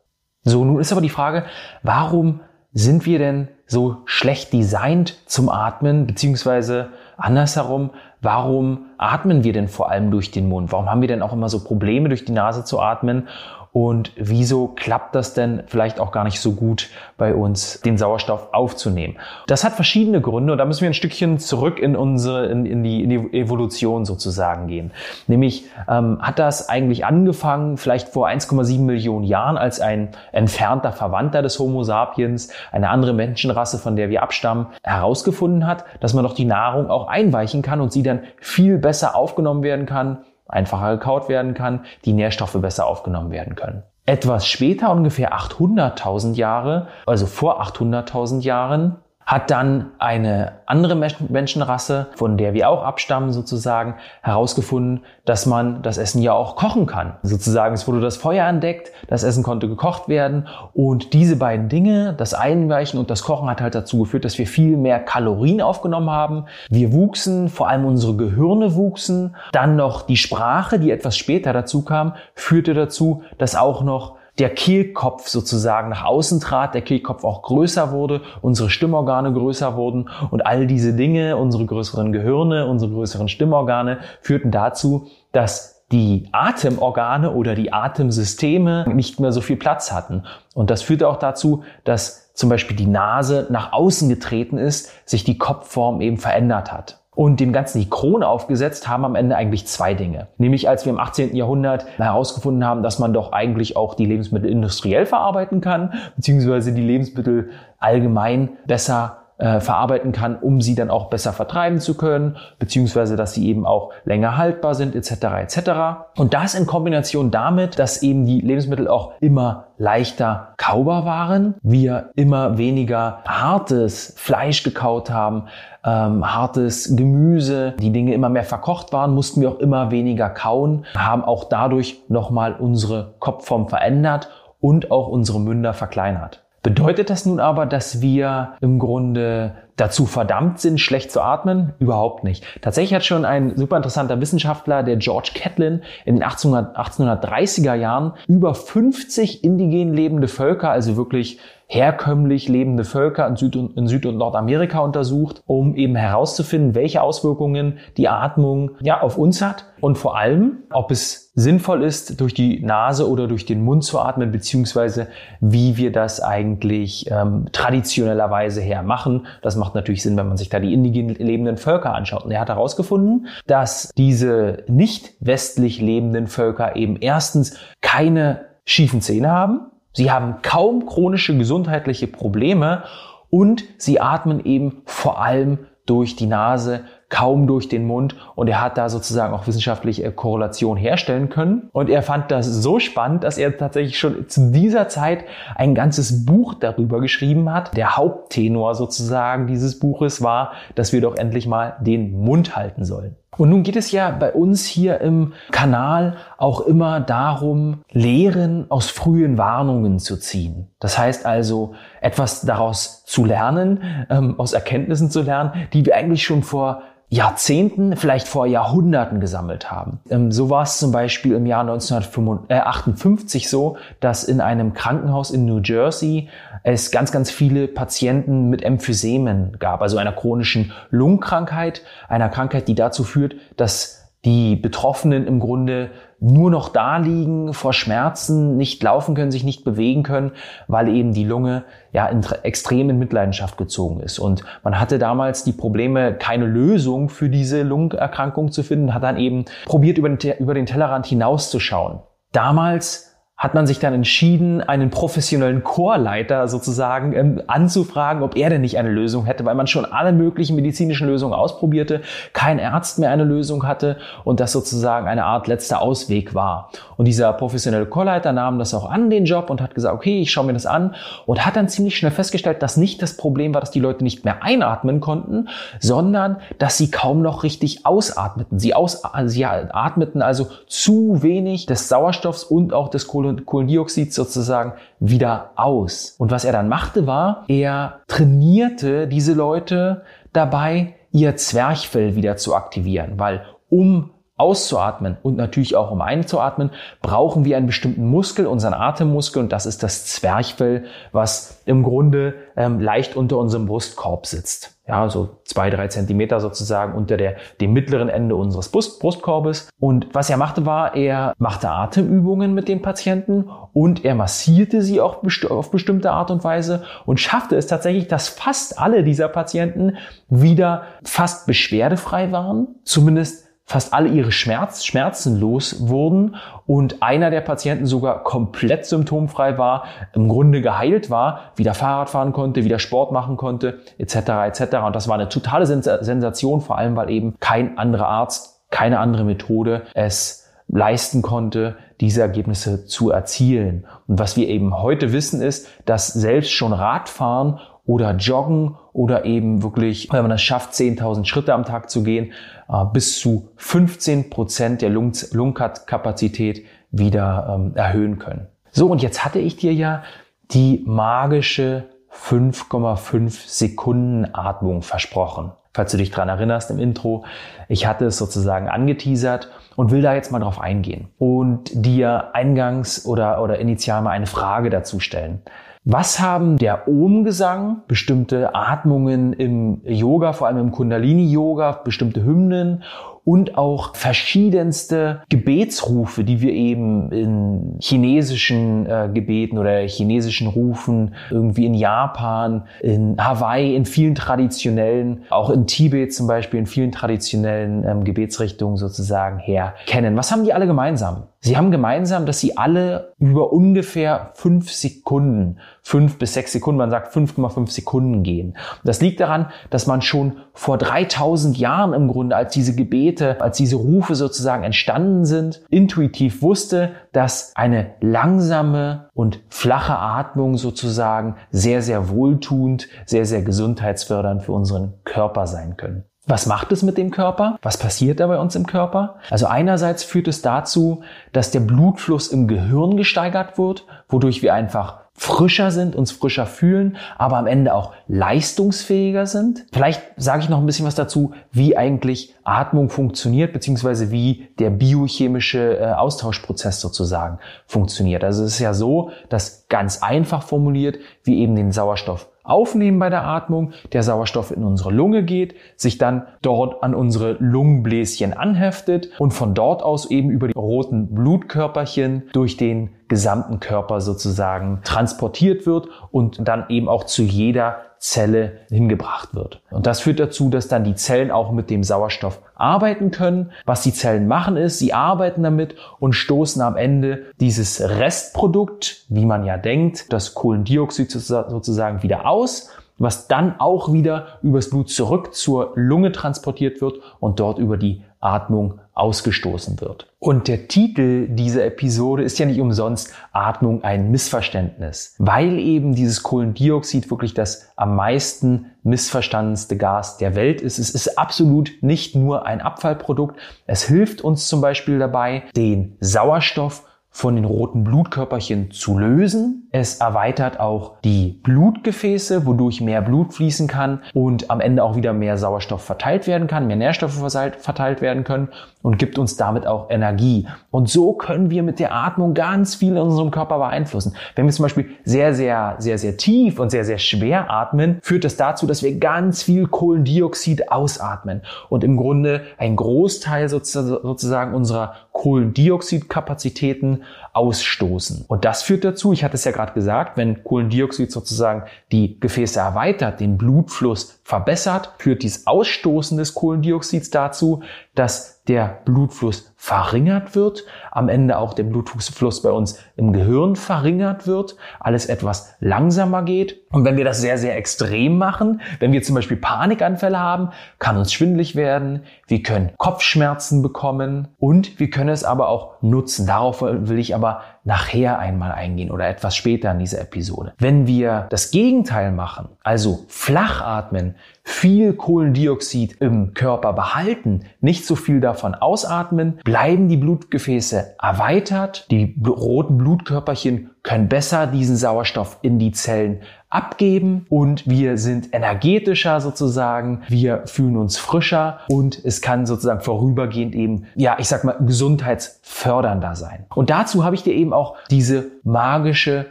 So, 0.43 0.65
nun 0.65 0.79
ist 0.79 0.91
aber 0.91 1.01
die 1.01 1.09
Frage, 1.09 1.45
warum 1.83 2.41
sind 2.73 3.05
wir 3.05 3.19
denn 3.19 3.49
so 3.67 3.97
schlecht 4.05 4.53
designt 4.53 5.17
zum 5.29 5.49
Atmen, 5.49 6.07
beziehungsweise 6.07 6.89
andersherum, 7.17 7.91
warum 8.21 8.85
atmen 8.97 9.43
wir 9.43 9.53
denn 9.53 9.67
vor 9.67 9.91
allem 9.91 10.09
durch 10.11 10.31
den 10.31 10.47
Mund? 10.47 10.71
Warum 10.71 10.89
haben 10.89 11.01
wir 11.01 11.07
denn 11.07 11.21
auch 11.21 11.33
immer 11.33 11.49
so 11.49 11.63
Probleme, 11.63 12.09
durch 12.09 12.25
die 12.25 12.31
Nase 12.31 12.63
zu 12.63 12.79
atmen? 12.79 13.27
Und 13.73 14.11
wieso 14.17 14.67
klappt 14.67 15.15
das 15.15 15.33
denn 15.33 15.63
vielleicht 15.65 16.01
auch 16.01 16.11
gar 16.11 16.25
nicht 16.25 16.41
so 16.41 16.51
gut 16.51 16.89
bei 17.17 17.33
uns, 17.33 17.79
den 17.79 17.97
Sauerstoff 17.97 18.49
aufzunehmen? 18.51 19.15
Das 19.47 19.63
hat 19.63 19.73
verschiedene 19.73 20.19
Gründe 20.19 20.51
und 20.51 20.57
da 20.57 20.65
müssen 20.65 20.81
wir 20.81 20.89
ein 20.89 20.93
Stückchen 20.93 21.39
zurück 21.39 21.79
in 21.79 21.95
unsere, 21.95 22.47
in, 22.47 22.65
in, 22.65 22.83
die, 22.83 23.01
in 23.01 23.09
die 23.09 23.37
Evolution 23.37 24.03
sozusagen 24.03 24.67
gehen. 24.67 24.91
Nämlich 25.27 25.69
ähm, 25.87 26.21
hat 26.21 26.37
das 26.37 26.67
eigentlich 26.67 27.05
angefangen, 27.05 27.77
vielleicht 27.77 28.09
vor 28.09 28.27
1,7 28.27 28.81
Millionen 28.81 29.23
Jahren, 29.23 29.57
als 29.57 29.79
ein 29.79 30.09
entfernter 30.33 30.91
Verwandter 30.91 31.41
des 31.41 31.57
Homo 31.57 31.83
sapiens, 31.83 32.49
eine 32.73 32.89
andere 32.89 33.13
Menschenrasse, 33.13 33.77
von 33.77 33.95
der 33.95 34.09
wir 34.09 34.21
abstammen, 34.21 34.67
herausgefunden 34.83 35.65
hat, 35.65 35.85
dass 36.01 36.13
man 36.13 36.25
doch 36.25 36.33
die 36.33 36.43
Nahrung 36.43 36.89
auch 36.89 37.07
einweichen 37.07 37.61
kann 37.61 37.79
und 37.79 37.93
sie 37.93 38.03
dann 38.03 38.23
viel 38.37 38.77
besser 38.77 39.15
aufgenommen 39.15 39.63
werden 39.63 39.85
kann 39.85 40.17
einfacher 40.51 40.97
gekaut 40.97 41.29
werden 41.29 41.53
kann, 41.53 41.85
die 42.05 42.13
Nährstoffe 42.13 42.59
besser 42.61 42.87
aufgenommen 42.87 43.31
werden 43.31 43.55
können. 43.55 43.83
Etwas 44.05 44.47
später, 44.47 44.91
ungefähr 44.91 45.33
800.000 45.33 46.33
Jahre, 46.33 46.87
also 47.05 47.27
vor 47.27 47.61
800.000 47.61 48.41
Jahren, 48.41 48.97
hat 49.25 49.51
dann 49.51 49.91
eine 49.99 50.53
andere 50.65 50.95
Menschenrasse, 50.95 52.07
von 52.15 52.37
der 52.37 52.53
wir 52.53 52.69
auch 52.69 52.83
abstammen 52.83 53.31
sozusagen, 53.31 53.95
herausgefunden, 54.21 55.05
dass 55.25 55.45
man 55.45 55.81
das 55.83 55.97
Essen 55.97 56.21
ja 56.21 56.33
auch 56.33 56.55
kochen 56.55 56.85
kann. 56.85 57.15
Sozusagen, 57.23 57.73
es 57.73 57.87
wurde 57.87 58.01
das 58.01 58.17
Feuer 58.17 58.47
entdeckt, 58.47 58.91
das 59.07 59.23
Essen 59.23 59.43
konnte 59.43 59.67
gekocht 59.67 60.09
werden 60.09 60.47
und 60.73 61.13
diese 61.13 61.35
beiden 61.35 61.69
Dinge, 61.69 62.13
das 62.13 62.33
Einweichen 62.33 62.99
und 62.99 63.09
das 63.09 63.23
Kochen 63.23 63.49
hat 63.49 63.61
halt 63.61 63.75
dazu 63.75 63.99
geführt, 63.99 64.25
dass 64.25 64.37
wir 64.37 64.47
viel 64.47 64.77
mehr 64.77 64.99
Kalorien 64.99 65.61
aufgenommen 65.61 66.09
haben. 66.09 66.45
Wir 66.69 66.91
wuchsen, 66.91 67.49
vor 67.49 67.69
allem 67.69 67.85
unsere 67.85 68.15
Gehirne 68.15 68.75
wuchsen. 68.75 69.35
Dann 69.51 69.75
noch 69.75 70.01
die 70.01 70.17
Sprache, 70.17 70.79
die 70.79 70.91
etwas 70.91 71.17
später 71.17 71.53
dazu 71.53 71.83
kam, 71.83 72.15
führte 72.35 72.73
dazu, 72.73 73.23
dass 73.37 73.55
auch 73.55 73.83
noch 73.83 74.20
der 74.39 74.49
Kehlkopf 74.49 75.27
sozusagen 75.27 75.89
nach 75.89 76.05
außen 76.05 76.39
trat, 76.39 76.73
der 76.73 76.81
Kehlkopf 76.81 77.23
auch 77.23 77.41
größer 77.41 77.91
wurde, 77.91 78.21
unsere 78.41 78.69
Stimmorgane 78.69 79.33
größer 79.33 79.75
wurden 79.75 80.09
und 80.31 80.45
all 80.45 80.67
diese 80.67 80.93
Dinge, 80.93 81.37
unsere 81.37 81.65
größeren 81.65 82.11
Gehirne, 82.11 82.67
unsere 82.67 82.91
größeren 82.91 83.27
Stimmorgane 83.27 83.99
führten 84.21 84.51
dazu, 84.51 85.07
dass 85.31 85.85
die 85.91 86.29
Atemorgane 86.31 87.31
oder 87.31 87.53
die 87.53 87.73
Atemsysteme 87.73 88.85
nicht 88.93 89.19
mehr 89.19 89.33
so 89.33 89.41
viel 89.41 89.57
Platz 89.57 89.91
hatten. 89.91 90.23
Und 90.53 90.69
das 90.69 90.81
führte 90.81 91.09
auch 91.09 91.17
dazu, 91.17 91.63
dass 91.83 92.33
zum 92.33 92.49
Beispiel 92.49 92.77
die 92.77 92.87
Nase 92.87 93.47
nach 93.49 93.73
außen 93.73 94.07
getreten 94.07 94.57
ist, 94.57 94.89
sich 95.07 95.25
die 95.25 95.37
Kopfform 95.37 95.99
eben 95.99 96.17
verändert 96.17 96.71
hat 96.71 97.00
und 97.21 97.39
dem 97.39 97.53
Ganzen 97.53 97.79
die 97.79 97.87
Krone 97.87 98.27
aufgesetzt 98.27 98.87
haben 98.87 99.05
am 99.05 99.13
Ende 99.13 99.35
eigentlich 99.35 99.67
zwei 99.67 99.93
Dinge. 99.93 100.29
Nämlich 100.39 100.67
als 100.67 100.85
wir 100.85 100.91
im 100.91 100.99
18. 100.99 101.35
Jahrhundert 101.35 101.85
herausgefunden 101.97 102.65
haben, 102.65 102.81
dass 102.81 102.97
man 102.97 103.13
doch 103.13 103.31
eigentlich 103.31 103.77
auch 103.77 103.93
die 103.93 104.07
Lebensmittel 104.07 104.49
industriell 104.49 105.05
verarbeiten 105.05 105.61
kann, 105.61 105.93
beziehungsweise 106.15 106.73
die 106.73 106.81
Lebensmittel 106.81 107.51
allgemein 107.77 108.49
besser 108.65 109.20
äh, 109.41 109.59
verarbeiten 109.59 110.11
kann, 110.11 110.37
um 110.37 110.61
sie 110.61 110.75
dann 110.75 110.91
auch 110.91 111.09
besser 111.09 111.33
vertreiben 111.33 111.79
zu 111.79 111.97
können, 111.97 112.37
beziehungsweise 112.59 113.15
dass 113.15 113.33
sie 113.33 113.47
eben 113.47 113.65
auch 113.65 113.89
länger 114.05 114.37
haltbar 114.37 114.75
sind, 114.75 114.95
etc. 114.95 115.11
etc. 115.41 115.71
Und 116.15 116.35
das 116.35 116.53
in 116.53 116.67
Kombination 116.67 117.31
damit, 117.31 117.79
dass 117.79 118.03
eben 118.03 118.25
die 118.25 118.39
Lebensmittel 118.39 118.87
auch 118.87 119.13
immer 119.19 119.65
leichter 119.79 120.53
kaubar 120.57 121.05
waren, 121.05 121.55
wir 121.63 122.11
immer 122.15 122.59
weniger 122.59 123.21
hartes 123.25 124.13
Fleisch 124.15 124.61
gekaut 124.61 125.09
haben, 125.09 125.45
ähm, 125.83 126.23
hartes 126.23 126.95
Gemüse, 126.95 127.73
die 127.79 127.91
Dinge 127.91 128.13
immer 128.13 128.29
mehr 128.29 128.43
verkocht 128.43 128.93
waren, 128.93 129.15
mussten 129.15 129.41
wir 129.41 129.49
auch 129.49 129.59
immer 129.59 129.89
weniger 129.89 130.29
kauen, 130.29 130.85
haben 130.95 131.23
auch 131.23 131.45
dadurch 131.45 132.03
nochmal 132.09 132.53
unsere 132.53 133.15
Kopfform 133.17 133.69
verändert 133.69 134.29
und 134.59 134.91
auch 134.91 135.07
unsere 135.07 135.39
Münder 135.39 135.73
verkleinert. 135.73 136.43
Bedeutet 136.63 137.09
das 137.09 137.25
nun 137.25 137.39
aber, 137.39 137.65
dass 137.65 138.01
wir 138.01 138.53
im 138.61 138.77
Grunde 138.77 139.55
dazu 139.77 140.05
verdammt 140.05 140.59
sind, 140.59 140.79
schlecht 140.79 141.11
zu 141.11 141.21
atmen? 141.21 141.73
Überhaupt 141.79 142.23
nicht. 142.23 142.45
Tatsächlich 142.61 142.93
hat 142.93 143.03
schon 143.03 143.25
ein 143.25 143.57
super 143.57 143.77
interessanter 143.77 144.21
Wissenschaftler, 144.21 144.83
der 144.83 144.97
George 144.97 145.31
Catlin, 145.33 145.81
in 146.05 146.15
den 146.15 146.23
1800, 146.23 146.77
1830er 146.77 147.73
Jahren 147.73 148.13
über 148.27 148.53
50 148.53 149.43
indigen 149.43 149.91
lebende 149.93 150.27
Völker, 150.27 150.69
also 150.69 150.97
wirklich 150.97 151.39
herkömmlich 151.71 152.49
lebende 152.49 152.83
Völker 152.83 153.25
in 153.25 153.37
Süd- 153.37 153.55
und, 153.55 153.77
in 153.77 153.87
Süd 153.87 154.05
und 154.05 154.17
Nordamerika 154.17 154.79
untersucht, 154.79 155.41
um 155.45 155.73
eben 155.77 155.95
herauszufinden, 155.95 156.75
welche 156.75 157.01
Auswirkungen 157.01 157.79
die 157.95 158.09
Atmung 158.09 158.71
ja 158.81 158.99
auf 158.99 159.17
uns 159.17 159.41
hat 159.41 159.67
und 159.79 159.97
vor 159.97 160.17
allem, 160.17 160.63
ob 160.73 160.91
es 160.91 161.31
sinnvoll 161.33 161.83
ist, 161.83 162.19
durch 162.19 162.33
die 162.33 162.59
Nase 162.59 163.09
oder 163.09 163.25
durch 163.29 163.45
den 163.45 163.63
Mund 163.63 163.85
zu 163.85 164.01
atmen, 164.01 164.33
beziehungsweise 164.33 165.07
wie 165.39 165.77
wir 165.77 165.93
das 165.93 166.19
eigentlich 166.19 167.09
ähm, 167.09 167.45
traditionellerweise 167.53 168.59
her 168.59 168.83
machen. 168.83 169.25
Das 169.41 169.55
macht 169.55 169.73
natürlich 169.73 170.03
Sinn, 170.03 170.17
wenn 170.17 170.27
man 170.27 170.35
sich 170.35 170.49
da 170.49 170.59
die 170.59 170.73
indigen 170.73 171.07
lebenden 171.07 171.55
Völker 171.55 171.95
anschaut. 171.95 172.25
Und 172.25 172.31
er 172.31 172.41
hat 172.41 172.49
herausgefunden, 172.49 173.27
dass 173.47 173.93
diese 173.95 174.65
nicht 174.67 175.13
westlich 175.21 175.79
lebenden 175.79 176.27
Völker 176.27 176.75
eben 176.75 176.97
erstens 176.97 177.57
keine 177.79 178.41
schiefen 178.65 178.99
Zähne 178.99 179.31
haben, 179.31 179.70
Sie 179.93 180.11
haben 180.11 180.41
kaum 180.41 180.85
chronische 180.85 181.37
gesundheitliche 181.37 182.07
Probleme 182.07 182.83
und 183.29 183.63
sie 183.77 183.99
atmen 183.99 184.43
eben 184.45 184.83
vor 184.85 185.21
allem 185.21 185.67
durch 185.85 186.15
die 186.15 186.27
Nase, 186.27 186.85
kaum 187.11 187.45
durch 187.45 187.69
den 187.69 187.85
Mund 187.85 188.15
und 188.33 188.47
er 188.47 188.61
hat 188.61 188.77
da 188.77 188.89
sozusagen 188.89 189.33
auch 189.35 189.45
wissenschaftliche 189.45 190.11
Korrelation 190.11 190.77
herstellen 190.77 191.29
können 191.29 191.69
und 191.73 191.89
er 191.89 192.01
fand 192.01 192.31
das 192.31 192.47
so 192.47 192.79
spannend, 192.79 193.23
dass 193.23 193.37
er 193.37 193.55
tatsächlich 193.55 193.99
schon 193.99 194.27
zu 194.27 194.51
dieser 194.51 194.87
Zeit 194.87 195.25
ein 195.55 195.75
ganzes 195.75 196.25
Buch 196.25 196.55
darüber 196.55 197.01
geschrieben 197.01 197.53
hat. 197.53 197.77
Der 197.77 197.97
Haupttenor 197.97 198.73
sozusagen 198.73 199.45
dieses 199.45 199.77
Buches 199.77 200.23
war, 200.23 200.53
dass 200.73 200.93
wir 200.93 201.01
doch 201.01 201.17
endlich 201.17 201.45
mal 201.45 201.75
den 201.81 202.19
Mund 202.19 202.55
halten 202.55 202.85
sollen. 202.85 203.17
Und 203.37 203.49
nun 203.49 203.63
geht 203.63 203.77
es 203.77 203.91
ja 203.91 204.11
bei 204.11 204.33
uns 204.33 204.65
hier 204.65 204.99
im 204.99 205.33
Kanal 205.51 206.17
auch 206.37 206.61
immer 206.61 206.99
darum, 206.99 207.81
Lehren 207.89 208.69
aus 208.69 208.89
frühen 208.89 209.37
Warnungen 209.37 209.99
zu 209.99 210.17
ziehen. 210.17 210.67
Das 210.79 210.97
heißt 210.97 211.25
also, 211.25 211.73
etwas 212.01 212.41
daraus 212.41 213.05
zu 213.05 213.23
lernen, 213.23 214.05
ähm, 214.09 214.37
aus 214.37 214.51
Erkenntnissen 214.51 215.09
zu 215.09 215.21
lernen, 215.21 215.67
die 215.73 215.85
wir 215.85 215.95
eigentlich 215.95 216.23
schon 216.23 216.43
vor 216.43 216.81
Jahrzehnten, 217.13 217.97
vielleicht 217.97 218.25
vor 218.25 218.47
Jahrhunderten 218.47 219.19
gesammelt 219.19 219.69
haben. 219.69 219.99
Ähm, 220.09 220.31
so 220.31 220.49
war 220.49 220.63
es 220.63 220.77
zum 220.77 220.93
Beispiel 220.93 221.33
im 221.33 221.45
Jahr 221.45 221.59
1958 221.59 223.49
so, 223.49 223.75
dass 223.99 224.23
in 224.23 224.39
einem 224.39 224.73
Krankenhaus 224.73 225.29
in 225.29 225.43
New 225.43 225.59
Jersey 225.59 226.29
es 226.63 226.89
ganz, 226.89 227.11
ganz 227.11 227.29
viele 227.29 227.67
Patienten 227.67 228.49
mit 228.49 228.63
Emphysemen 228.63 229.57
gab, 229.59 229.81
also 229.81 229.97
einer 229.97 230.13
chronischen 230.13 230.71
Lungenkrankheit, 230.89 231.81
einer 232.07 232.29
Krankheit, 232.29 232.69
die 232.69 232.75
dazu 232.75 233.03
führt, 233.03 233.35
dass 233.57 234.09
die 234.23 234.55
Betroffenen 234.55 235.27
im 235.27 235.41
Grunde 235.41 235.91
nur 236.21 236.51
noch 236.51 236.69
da 236.69 236.97
liegen 236.97 237.51
vor 237.53 237.73
Schmerzen, 237.73 238.55
nicht 238.55 238.81
laufen 238.83 239.15
können, 239.15 239.31
sich 239.31 239.43
nicht 239.43 239.63
bewegen 239.63 240.03
können, 240.03 240.31
weil 240.67 240.87
eben 240.87 241.13
die 241.13 241.23
Lunge 241.23 241.63
ja 241.91 242.07
in, 242.07 242.23
extrem 242.43 242.91
in 242.91 242.99
Mitleidenschaft 242.99 243.57
gezogen 243.57 243.99
ist. 244.01 244.19
Und 244.19 244.43
man 244.63 244.79
hatte 244.79 244.99
damals 244.99 245.43
die 245.43 245.51
Probleme, 245.51 246.13
keine 246.13 246.45
Lösung 246.45 247.09
für 247.09 247.27
diese 247.27 247.63
Lungenerkrankung 247.63 248.51
zu 248.51 248.61
finden, 248.61 248.93
hat 248.93 249.01
dann 249.01 249.17
eben 249.17 249.45
probiert, 249.65 249.97
über 249.97 250.09
den, 250.09 250.37
über 250.37 250.53
den 250.53 250.67
Tellerrand 250.67 251.07
hinauszuschauen. 251.07 252.01
Damals 252.31 253.10
hat 253.41 253.55
man 253.55 253.65
sich 253.65 253.79
dann 253.79 253.95
entschieden, 253.95 254.61
einen 254.61 254.91
professionellen 254.91 255.63
Chorleiter 255.63 256.47
sozusagen 256.47 257.13
ähm, 257.13 257.41
anzufragen, 257.47 258.21
ob 258.21 258.37
er 258.37 258.51
denn 258.51 258.61
nicht 258.61 258.77
eine 258.77 258.91
Lösung 258.91 259.25
hätte, 259.25 259.43
weil 259.45 259.55
man 259.55 259.65
schon 259.65 259.83
alle 259.83 260.11
möglichen 260.11 260.55
medizinischen 260.55 261.07
Lösungen 261.07 261.33
ausprobierte, 261.33 262.01
kein 262.33 262.59
Arzt 262.59 262.99
mehr 262.99 263.09
eine 263.09 263.23
Lösung 263.23 263.67
hatte 263.67 263.97
und 264.25 264.39
das 264.39 264.51
sozusagen 264.51 265.07
eine 265.07 265.25
Art 265.25 265.47
letzter 265.47 265.81
Ausweg 265.81 266.35
war. 266.35 266.69
Und 266.97 267.05
dieser 267.05 267.33
professionelle 267.33 267.87
Chorleiter 267.87 268.31
nahm 268.31 268.59
das 268.59 268.75
auch 268.75 268.87
an, 268.87 269.09
den 269.09 269.25
Job, 269.25 269.49
und 269.49 269.59
hat 269.59 269.73
gesagt, 269.73 269.95
okay, 269.95 270.21
ich 270.21 270.31
schaue 270.31 270.45
mir 270.45 270.53
das 270.53 270.67
an 270.67 270.93
und 271.25 271.43
hat 271.43 271.55
dann 271.55 271.67
ziemlich 271.67 271.97
schnell 271.97 272.11
festgestellt, 272.11 272.61
dass 272.61 272.77
nicht 272.77 273.01
das 273.01 273.17
Problem 273.17 273.55
war, 273.55 273.61
dass 273.61 273.71
die 273.71 273.79
Leute 273.79 274.03
nicht 274.03 274.23
mehr 274.23 274.43
einatmen 274.43 274.99
konnten, 274.99 275.47
sondern 275.79 276.37
dass 276.59 276.77
sie 276.77 276.91
kaum 276.91 277.23
noch 277.23 277.41
richtig 277.41 277.87
ausatmeten. 277.87 278.59
Sie, 278.59 278.75
aus, 278.75 279.01
sie 279.25 279.45
atmeten 279.45 280.21
also 280.21 280.49
zu 280.67 281.23
wenig 281.23 281.65
des 281.65 281.89
Sauerstoffs 281.89 282.43
und 282.43 282.71
auch 282.71 282.89
des 282.89 283.07
Kohlenstoffs 283.07 283.30
Kohlendioxid 283.37 284.13
sozusagen 284.13 284.73
wieder 284.99 285.51
aus. 285.55 286.15
Und 286.17 286.31
was 286.31 286.45
er 286.45 286.51
dann 286.51 286.69
machte, 286.69 287.07
war, 287.07 287.45
er 287.47 288.01
trainierte 288.07 289.07
diese 289.07 289.33
Leute 289.33 290.03
dabei, 290.33 290.95
ihr 291.11 291.35
Zwerchfell 291.35 292.15
wieder 292.15 292.37
zu 292.37 292.55
aktivieren, 292.55 293.13
weil 293.17 293.43
um 293.69 294.11
auszuatmen 294.41 295.17
und 295.21 295.37
natürlich 295.37 295.75
auch 295.75 295.91
um 295.91 296.01
einzuatmen, 296.01 296.71
brauchen 297.01 297.45
wir 297.45 297.57
einen 297.57 297.67
bestimmten 297.67 298.07
Muskel, 298.07 298.47
unseren 298.47 298.73
Atemmuskel, 298.73 299.43
und 299.43 299.51
das 299.51 299.67
ist 299.67 299.83
das 299.83 300.07
Zwerchfell, 300.07 300.85
was 301.11 301.61
im 301.65 301.83
Grunde 301.83 302.33
ähm, 302.57 302.79
leicht 302.79 303.15
unter 303.15 303.37
unserem 303.37 303.67
Brustkorb 303.67 304.25
sitzt. 304.25 304.80
Ja, 304.91 305.09
so 305.09 305.37
zwei, 305.45 305.69
drei 305.69 305.87
Zentimeter 305.87 306.41
sozusagen 306.41 306.95
unter 306.95 307.15
der, 307.15 307.37
dem 307.61 307.71
mittleren 307.71 308.09
Ende 308.09 308.35
unseres 308.35 308.67
Brust, 308.67 308.99
Brustkorbes. 308.99 309.69
Und 309.79 310.07
was 310.11 310.29
er 310.29 310.35
machte, 310.35 310.65
war, 310.65 310.97
er 310.97 311.33
machte 311.37 311.69
Atemübungen 311.69 312.53
mit 312.53 312.67
den 312.67 312.81
Patienten 312.81 313.49
und 313.71 314.03
er 314.03 314.15
massierte 314.15 314.81
sie 314.81 314.99
auch 314.99 315.21
best 315.21 315.49
auf 315.49 315.71
bestimmte 315.71 316.11
Art 316.11 316.29
und 316.29 316.43
Weise 316.43 316.83
und 317.05 317.21
schaffte 317.21 317.55
es 317.55 317.67
tatsächlich, 317.67 318.09
dass 318.09 318.27
fast 318.27 318.79
alle 318.79 319.05
dieser 319.05 319.29
Patienten 319.29 319.95
wieder 320.27 320.83
fast 321.05 321.47
beschwerdefrei 321.47 322.33
waren, 322.33 322.67
zumindest 322.83 323.40
fast 323.65 323.93
alle 323.93 324.09
ihre 324.09 324.31
Schmerz, 324.31 324.83
Schmerzen 324.83 325.39
los 325.39 325.87
wurden 325.87 326.35
und 326.67 327.01
einer 327.01 327.29
der 327.29 327.41
Patienten 327.41 327.85
sogar 327.85 328.23
komplett 328.23 328.85
symptomfrei 328.85 329.57
war, 329.57 329.85
im 330.13 330.27
Grunde 330.27 330.61
geheilt 330.61 331.09
war, 331.09 331.51
wieder 331.55 331.73
Fahrrad 331.73 332.09
fahren 332.09 332.33
konnte, 332.33 332.65
wieder 332.65 332.79
Sport 332.79 333.11
machen 333.11 333.37
konnte, 333.37 333.79
etc. 333.97 334.15
etc. 334.45 334.61
Und 334.85 334.95
das 334.95 335.07
war 335.07 335.15
eine 335.15 335.29
totale 335.29 335.65
Sensation, 335.65 336.61
vor 336.61 336.77
allem 336.77 336.95
weil 336.95 337.09
eben 337.09 337.35
kein 337.39 337.77
anderer 337.77 338.07
Arzt, 338.07 338.61
keine 338.71 338.99
andere 338.99 339.23
Methode 339.23 339.83
es 339.93 340.41
leisten 340.67 341.21
konnte, 341.21 341.75
diese 341.99 342.21
Ergebnisse 342.21 342.85
zu 342.85 343.11
erzielen. 343.11 343.85
Und 344.07 344.19
was 344.19 344.37
wir 344.37 344.47
eben 344.47 344.81
heute 344.81 345.11
wissen 345.11 345.41
ist, 345.41 345.67
dass 345.85 346.07
selbst 346.07 346.51
schon 346.51 346.73
Radfahren 346.73 347.59
oder 347.85 348.15
Joggen 348.15 348.75
oder 348.93 349.25
eben 349.25 349.63
wirklich, 349.63 350.07
wenn 350.11 350.21
man 350.21 350.31
es 350.31 350.41
schafft, 350.41 350.73
10.000 350.73 351.25
Schritte 351.25 351.53
am 351.53 351.65
Tag 351.65 351.89
zu 351.89 352.03
gehen, 352.03 352.31
äh, 352.69 352.85
bis 352.91 353.19
zu 353.19 353.49
15 353.57 354.29
Prozent 354.29 354.81
der 354.81 354.89
Lungenkapazität 354.89 356.65
wieder 356.91 357.55
ähm, 357.55 357.75
erhöhen 357.75 358.19
können. 358.19 358.47
So, 358.71 358.87
und 358.87 359.01
jetzt 359.01 359.25
hatte 359.25 359.39
ich 359.39 359.57
dir 359.57 359.73
ja 359.73 360.03
die 360.51 360.83
magische 360.85 361.89
5,5 362.13 363.47
Sekunden 363.47 364.27
Atmung 364.33 364.81
versprochen. 364.81 365.51
Falls 365.73 365.91
du 365.91 365.97
dich 365.97 366.11
dran 366.11 366.27
erinnerst 366.27 366.69
im 366.69 366.79
Intro, 366.79 367.23
ich 367.69 367.85
hatte 367.85 368.05
es 368.05 368.17
sozusagen 368.17 368.67
angeteasert 368.67 369.49
und 369.77 369.91
will 369.91 370.01
da 370.01 370.13
jetzt 370.13 370.31
mal 370.31 370.39
drauf 370.39 370.59
eingehen 370.59 371.07
und 371.17 371.71
dir 371.73 372.35
eingangs 372.35 373.05
oder, 373.05 373.41
oder 373.41 373.59
initial 373.59 374.01
mal 374.01 374.09
eine 374.09 374.27
Frage 374.27 374.69
dazu 374.69 374.99
stellen. 374.99 375.41
Was 375.83 376.19
haben 376.19 376.57
der 376.57 376.87
Om-Gesang, 376.87 377.81
bestimmte 377.87 378.53
Atmungen 378.53 379.33
im 379.33 379.81
Yoga, 379.83 380.31
vor 380.31 380.45
allem 380.45 380.59
im 380.59 380.71
Kundalini-Yoga, 380.71 381.81
bestimmte 381.83 382.23
Hymnen 382.23 382.83
und 383.23 383.57
auch 383.57 383.95
verschiedenste 383.95 385.23
Gebetsrufe, 385.29 386.23
die 386.23 386.39
wir 386.41 386.53
eben 386.53 387.11
in 387.11 387.77
chinesischen 387.79 388.85
äh, 388.85 389.09
Gebeten 389.11 389.57
oder 389.57 389.79
chinesischen 389.87 390.47
Rufen, 390.47 391.15
irgendwie 391.31 391.65
in 391.65 391.73
Japan, 391.73 392.65
in 392.81 393.15
Hawaii, 393.19 393.75
in 393.75 393.85
vielen 393.85 394.13
traditionellen, 394.13 395.23
auch 395.31 395.49
in 395.49 395.65
Tibet 395.65 396.13
zum 396.13 396.27
Beispiel, 396.27 396.59
in 396.59 396.67
vielen 396.67 396.91
traditionellen 396.91 397.83
ähm, 397.87 398.03
Gebetsrichtungen 398.03 398.77
sozusagen 398.77 399.39
her 399.39 399.73
kennen. 399.87 400.15
Was 400.15 400.31
haben 400.31 400.43
die 400.43 400.53
alle 400.53 400.67
gemeinsam? 400.67 401.23
Sie 401.43 401.57
haben 401.57 401.71
gemeinsam, 401.71 402.27
dass 402.27 402.39
sie 402.39 402.55
alle 402.55 403.15
über 403.17 403.51
ungefähr 403.51 404.29
fünf 404.35 404.71
Sekunden, 404.71 405.57
fünf 405.81 406.19
bis 406.19 406.35
sechs 406.35 406.51
Sekunden, 406.51 406.77
man 406.77 406.91
sagt 406.91 407.15
5,5 407.15 407.67
Sekunden 407.71 408.21
gehen. 408.21 408.55
Das 408.83 409.01
liegt 409.01 409.19
daran, 409.19 409.47
dass 409.71 409.87
man 409.87 410.03
schon 410.03 410.37
vor 410.53 410.77
3000 410.77 411.57
Jahren 411.57 411.93
im 411.93 412.07
Grunde, 412.07 412.35
als 412.35 412.53
diese 412.53 412.75
Gebete, 412.75 413.41
als 413.41 413.57
diese 413.57 413.77
Rufe 413.77 414.13
sozusagen 414.13 414.63
entstanden 414.63 415.25
sind, 415.25 415.63
intuitiv 415.71 416.43
wusste, 416.43 416.91
dass 417.11 417.53
eine 417.55 417.95
langsame 418.01 419.09
und 419.15 419.41
flache 419.49 419.97
Atmung 419.97 420.57
sozusagen 420.57 421.37
sehr, 421.49 421.81
sehr 421.81 422.09
wohltuend, 422.09 422.87
sehr, 423.07 423.25
sehr 423.25 423.41
gesundheitsfördernd 423.41 424.43
für 424.43 424.51
unseren 424.51 424.93
Körper 425.05 425.47
sein 425.47 425.75
können. 425.75 426.03
Was 426.27 426.45
macht 426.45 426.71
es 426.71 426.83
mit 426.83 426.97
dem 426.97 427.09
Körper? 427.09 427.57
Was 427.61 427.77
passiert 427.77 428.19
da 428.19 428.27
bei 428.27 428.37
uns 428.37 428.55
im 428.55 428.67
Körper? 428.67 429.15
Also 429.31 429.47
einerseits 429.47 430.03
führt 430.03 430.27
es 430.27 430.41
dazu, 430.41 431.01
dass 431.31 431.51
der 431.51 431.61
Blutfluss 431.61 432.27
im 432.27 432.47
Gehirn 432.47 432.95
gesteigert 432.95 433.57
wird, 433.57 433.85
wodurch 434.07 434.41
wir 434.43 434.53
einfach 434.53 435.01
frischer 435.13 435.69
sind, 435.69 435.95
uns 435.95 436.11
frischer 436.11 436.47
fühlen, 436.47 436.97
aber 437.17 437.37
am 437.37 437.45
Ende 437.45 437.75
auch 437.75 437.93
leistungsfähiger 438.07 439.27
sind. 439.27 439.65
Vielleicht 439.71 440.01
sage 440.17 440.41
ich 440.41 440.49
noch 440.49 440.57
ein 440.57 440.65
bisschen 440.65 440.87
was 440.87 440.95
dazu, 440.95 441.33
wie 441.51 441.77
eigentlich 441.77 442.33
Atmung 442.43 442.89
funktioniert, 442.89 443.53
beziehungsweise 443.53 444.09
wie 444.09 444.47
der 444.57 444.71
biochemische 444.71 445.77
äh, 445.77 445.91
Austauschprozess 445.93 446.81
sozusagen 446.81 447.37
funktioniert. 447.67 448.23
Also 448.23 448.43
es 448.43 448.53
ist 448.53 448.59
ja 448.59 448.73
so, 448.73 449.11
dass 449.29 449.67
ganz 449.69 450.01
einfach 450.01 450.41
formuliert, 450.41 450.97
wie 451.23 451.39
eben 451.39 451.55
den 451.55 451.71
Sauerstoff 451.71 452.30
aufnehmen 452.43 452.99
bei 452.99 453.09
der 453.09 453.25
Atmung, 453.25 453.71
der 453.93 454.03
Sauerstoff 454.03 454.51
in 454.51 454.63
unsere 454.63 454.91
Lunge 454.91 455.23
geht, 455.23 455.55
sich 455.75 455.97
dann 455.97 456.27
dort 456.41 456.83
an 456.83 456.95
unsere 456.95 457.33
Lungenbläschen 457.39 458.33
anheftet 458.33 459.09
und 459.19 459.31
von 459.31 459.53
dort 459.53 459.83
aus 459.83 460.09
eben 460.09 460.29
über 460.29 460.47
die 460.47 460.57
roten 460.57 461.13
Blutkörperchen 461.13 462.23
durch 462.33 462.57
den 462.57 462.91
gesamten 463.07 463.59
Körper 463.59 464.01
sozusagen 464.01 464.79
transportiert 464.83 465.65
wird 465.65 465.89
und 466.11 466.47
dann 466.47 466.65
eben 466.69 466.87
auch 466.87 467.03
zu 467.03 467.23
jeder 467.23 467.90
Zelle 468.01 468.61
hingebracht 468.69 469.35
wird. 469.35 469.61
Und 469.69 469.85
das 469.85 470.01
führt 470.01 470.19
dazu, 470.19 470.49
dass 470.49 470.67
dann 470.67 470.83
die 470.83 470.95
Zellen 470.95 471.29
auch 471.29 471.51
mit 471.51 471.69
dem 471.69 471.83
Sauerstoff 471.83 472.41
arbeiten 472.55 473.11
können. 473.11 473.51
Was 473.65 473.83
die 473.83 473.93
Zellen 473.93 474.27
machen 474.27 474.57
ist, 474.57 474.79
sie 474.79 474.91
arbeiten 474.91 475.43
damit 475.43 475.75
und 475.99 476.13
stoßen 476.13 476.63
am 476.63 476.77
Ende 476.77 477.27
dieses 477.39 477.79
Restprodukt, 477.79 479.05
wie 479.09 479.27
man 479.27 479.45
ja 479.45 479.57
denkt, 479.57 480.11
das 480.11 480.33
Kohlendioxid 480.33 481.11
sozusagen 481.11 482.03
wieder 482.03 482.27
aus 482.27 482.69
was 482.97 483.27
dann 483.27 483.59
auch 483.59 483.91
wieder 483.91 484.39
übers 484.43 484.69
Blut 484.69 484.91
zurück 484.91 485.33
zur 485.33 485.71
Lunge 485.73 486.11
transportiert 486.11 486.81
wird 486.81 486.99
und 487.19 487.39
dort 487.39 487.57
über 487.57 487.75
die 487.77 488.03
Atmung 488.21 488.79
ausgestoßen 488.93 489.81
wird. 489.81 490.07
Und 490.19 490.47
der 490.47 490.67
Titel 490.67 491.27
dieser 491.27 491.65
Episode 491.65 492.23
ist 492.23 492.37
ja 492.37 492.45
nicht 492.45 492.61
umsonst 492.61 493.11
Atmung 493.31 493.83
ein 493.83 494.11
Missverständnis, 494.11 495.15
weil 495.17 495.57
eben 495.57 495.95
dieses 495.95 496.21
Kohlendioxid 496.21 497.09
wirklich 497.09 497.33
das 497.33 497.71
am 497.75 497.95
meisten 497.95 498.67
missverstandenste 498.83 499.77
Gas 499.77 500.17
der 500.17 500.35
Welt 500.35 500.61
ist. 500.61 500.77
Es 500.77 500.91
ist 500.91 501.17
absolut 501.17 501.71
nicht 501.81 502.15
nur 502.15 502.45
ein 502.45 502.61
Abfallprodukt. 502.61 503.37
Es 503.65 503.83
hilft 503.83 504.21
uns 504.21 504.47
zum 504.47 504.61
Beispiel 504.61 504.99
dabei, 504.99 505.43
den 505.55 505.97
Sauerstoff 505.99 506.83
von 507.13 507.35
den 507.35 507.43
roten 507.43 507.83
Blutkörperchen 507.83 508.71
zu 508.71 508.97
lösen. 508.97 509.67
Es 509.73 509.95
erweitert 509.95 510.59
auch 510.59 510.93
die 511.03 511.39
Blutgefäße, 511.43 512.45
wodurch 512.45 512.79
mehr 512.79 513.01
Blut 513.01 513.33
fließen 513.33 513.67
kann 513.67 514.01
und 514.13 514.49
am 514.49 514.61
Ende 514.61 514.83
auch 514.83 514.95
wieder 514.95 515.11
mehr 515.11 515.37
Sauerstoff 515.37 515.83
verteilt 515.83 516.25
werden 516.25 516.47
kann, 516.47 516.67
mehr 516.67 516.77
Nährstoffe 516.77 517.13
verteilt 517.13 518.01
werden 518.01 518.23
können 518.23 518.47
und 518.81 518.97
gibt 518.97 519.19
uns 519.19 519.35
damit 519.35 519.67
auch 519.67 519.89
Energie. 519.89 520.47
Und 520.71 520.89
so 520.89 521.13
können 521.13 521.51
wir 521.51 521.63
mit 521.63 521.79
der 521.79 521.93
Atmung 521.93 522.33
ganz 522.33 522.75
viel 522.75 522.93
in 522.93 522.97
unserem 522.97 523.29
Körper 523.29 523.59
beeinflussen. 523.59 524.15
Wenn 524.35 524.45
wir 524.45 524.53
zum 524.53 524.63
Beispiel 524.63 524.89
sehr, 525.03 525.35
sehr, 525.35 525.75
sehr, 525.79 525.97
sehr 525.97 526.17
tief 526.17 526.59
und 526.59 526.69
sehr, 526.69 526.85
sehr 526.85 526.97
schwer 526.97 527.51
atmen, 527.51 527.99
führt 528.01 528.23
das 528.23 528.37
dazu, 528.37 528.65
dass 528.65 528.83
wir 528.83 528.97
ganz 528.97 529.43
viel 529.43 529.67
Kohlendioxid 529.67 530.71
ausatmen 530.71 531.41
und 531.69 531.83
im 531.83 531.97
Grunde 531.97 532.41
ein 532.57 532.77
Großteil 532.77 533.49
sozusagen 533.49 534.53
unserer 534.53 534.95
Kohlendioxidkapazitäten 535.11 537.05
ausstoßen. 537.33 538.25
Und 538.27 538.45
das 538.45 538.63
führt 538.63 538.83
dazu, 538.83 539.13
ich 539.13 539.23
hatte 539.23 539.35
es 539.35 539.43
ja 539.45 539.51
gerade 539.51 539.73
gesagt, 539.73 540.17
wenn 540.17 540.43
Kohlendioxid 540.43 541.11
sozusagen 541.11 541.63
die 541.91 542.19
Gefäße 542.19 542.59
erweitert, 542.59 543.19
den 543.19 543.37
Blutfluss 543.37 544.19
verbessert, 544.23 544.93
führt 544.97 545.23
dies 545.23 545.47
Ausstoßen 545.47 546.17
des 546.17 546.33
Kohlendioxids 546.33 547.09
dazu, 547.09 547.63
dass 547.95 548.41
der 548.47 548.79
Blutfluss 548.85 549.53
verringert 549.55 550.35
wird, 550.35 550.65
am 550.89 551.07
Ende 551.07 551.37
auch 551.37 551.53
der 551.53 551.63
Blutfluss 551.63 552.41
bei 552.41 552.49
uns 552.49 552.79
im 552.95 553.13
Gehirn 553.13 553.55
verringert 553.55 554.25
wird, 554.25 554.55
alles 554.79 555.05
etwas 555.05 555.53
langsamer 555.59 556.23
geht. 556.23 556.61
Und 556.71 556.83
wenn 556.83 556.97
wir 556.97 557.05
das 557.05 557.21
sehr, 557.21 557.37
sehr 557.37 557.55
extrem 557.55 558.17
machen, 558.17 558.61
wenn 558.79 558.91
wir 558.91 559.03
zum 559.03 559.13
Beispiel 559.13 559.37
Panikanfälle 559.37 560.19
haben, 560.19 560.49
kann 560.79 560.97
uns 560.97 561.13
schwindlig 561.13 561.55
werden, 561.55 562.03
wir 562.27 562.41
können 562.41 562.71
Kopfschmerzen 562.77 563.61
bekommen 563.61 564.29
und 564.39 564.79
wir 564.79 564.89
können 564.89 565.09
es 565.09 565.23
aber 565.23 565.47
auch 565.47 565.81
nutzen. 565.81 566.25
Darauf 566.25 566.61
will 566.61 566.97
ich 566.97 567.13
aber 567.21 567.41
nachher 567.63 568.17
einmal 568.17 568.51
eingehen 568.51 568.89
oder 568.89 569.07
etwas 569.07 569.35
später 569.35 569.71
in 569.71 569.77
dieser 569.77 570.01
Episode. 570.01 570.53
Wenn 570.57 570.87
wir 570.87 571.27
das 571.29 571.51
Gegenteil 571.51 572.11
machen, 572.11 572.49
also 572.63 573.05
flach 573.07 573.61
atmen, 573.61 574.15
viel 574.43 574.93
Kohlendioxid 574.93 576.01
im 576.01 576.33
Körper 576.33 576.73
behalten, 576.73 577.43
nicht 577.59 577.85
so 577.85 577.95
viel 577.95 578.19
davon 578.19 578.55
ausatmen, 578.55 579.39
bleiben 579.43 579.87
die 579.87 579.97
Blutgefäße 579.97 580.95
erweitert, 580.99 581.85
die 581.91 582.15
roten 582.27 582.79
Blutkörperchen 582.79 583.69
können 583.83 584.09
besser 584.09 584.47
diesen 584.47 584.75
Sauerstoff 584.75 585.37
in 585.43 585.59
die 585.59 585.71
Zellen 585.71 586.21
abgeben 586.51 587.25
und 587.29 587.67
wir 587.67 587.97
sind 587.97 588.33
energetischer 588.33 589.21
sozusagen, 589.21 590.03
wir 590.09 590.43
fühlen 590.45 590.77
uns 590.77 590.97
frischer 590.97 591.61
und 591.69 592.03
es 592.03 592.21
kann 592.21 592.45
sozusagen 592.45 592.81
vorübergehend 592.81 593.55
eben, 593.55 593.87
ja, 593.95 594.17
ich 594.19 594.27
sag 594.27 594.43
mal, 594.43 594.57
gesundheitsfördernder 594.59 596.15
sein. 596.15 596.45
Und 596.53 596.69
dazu 596.69 597.03
habe 597.03 597.15
ich 597.15 597.23
dir 597.23 597.33
eben 597.33 597.53
auch 597.53 597.77
diese 597.89 598.31
magische 598.43 599.27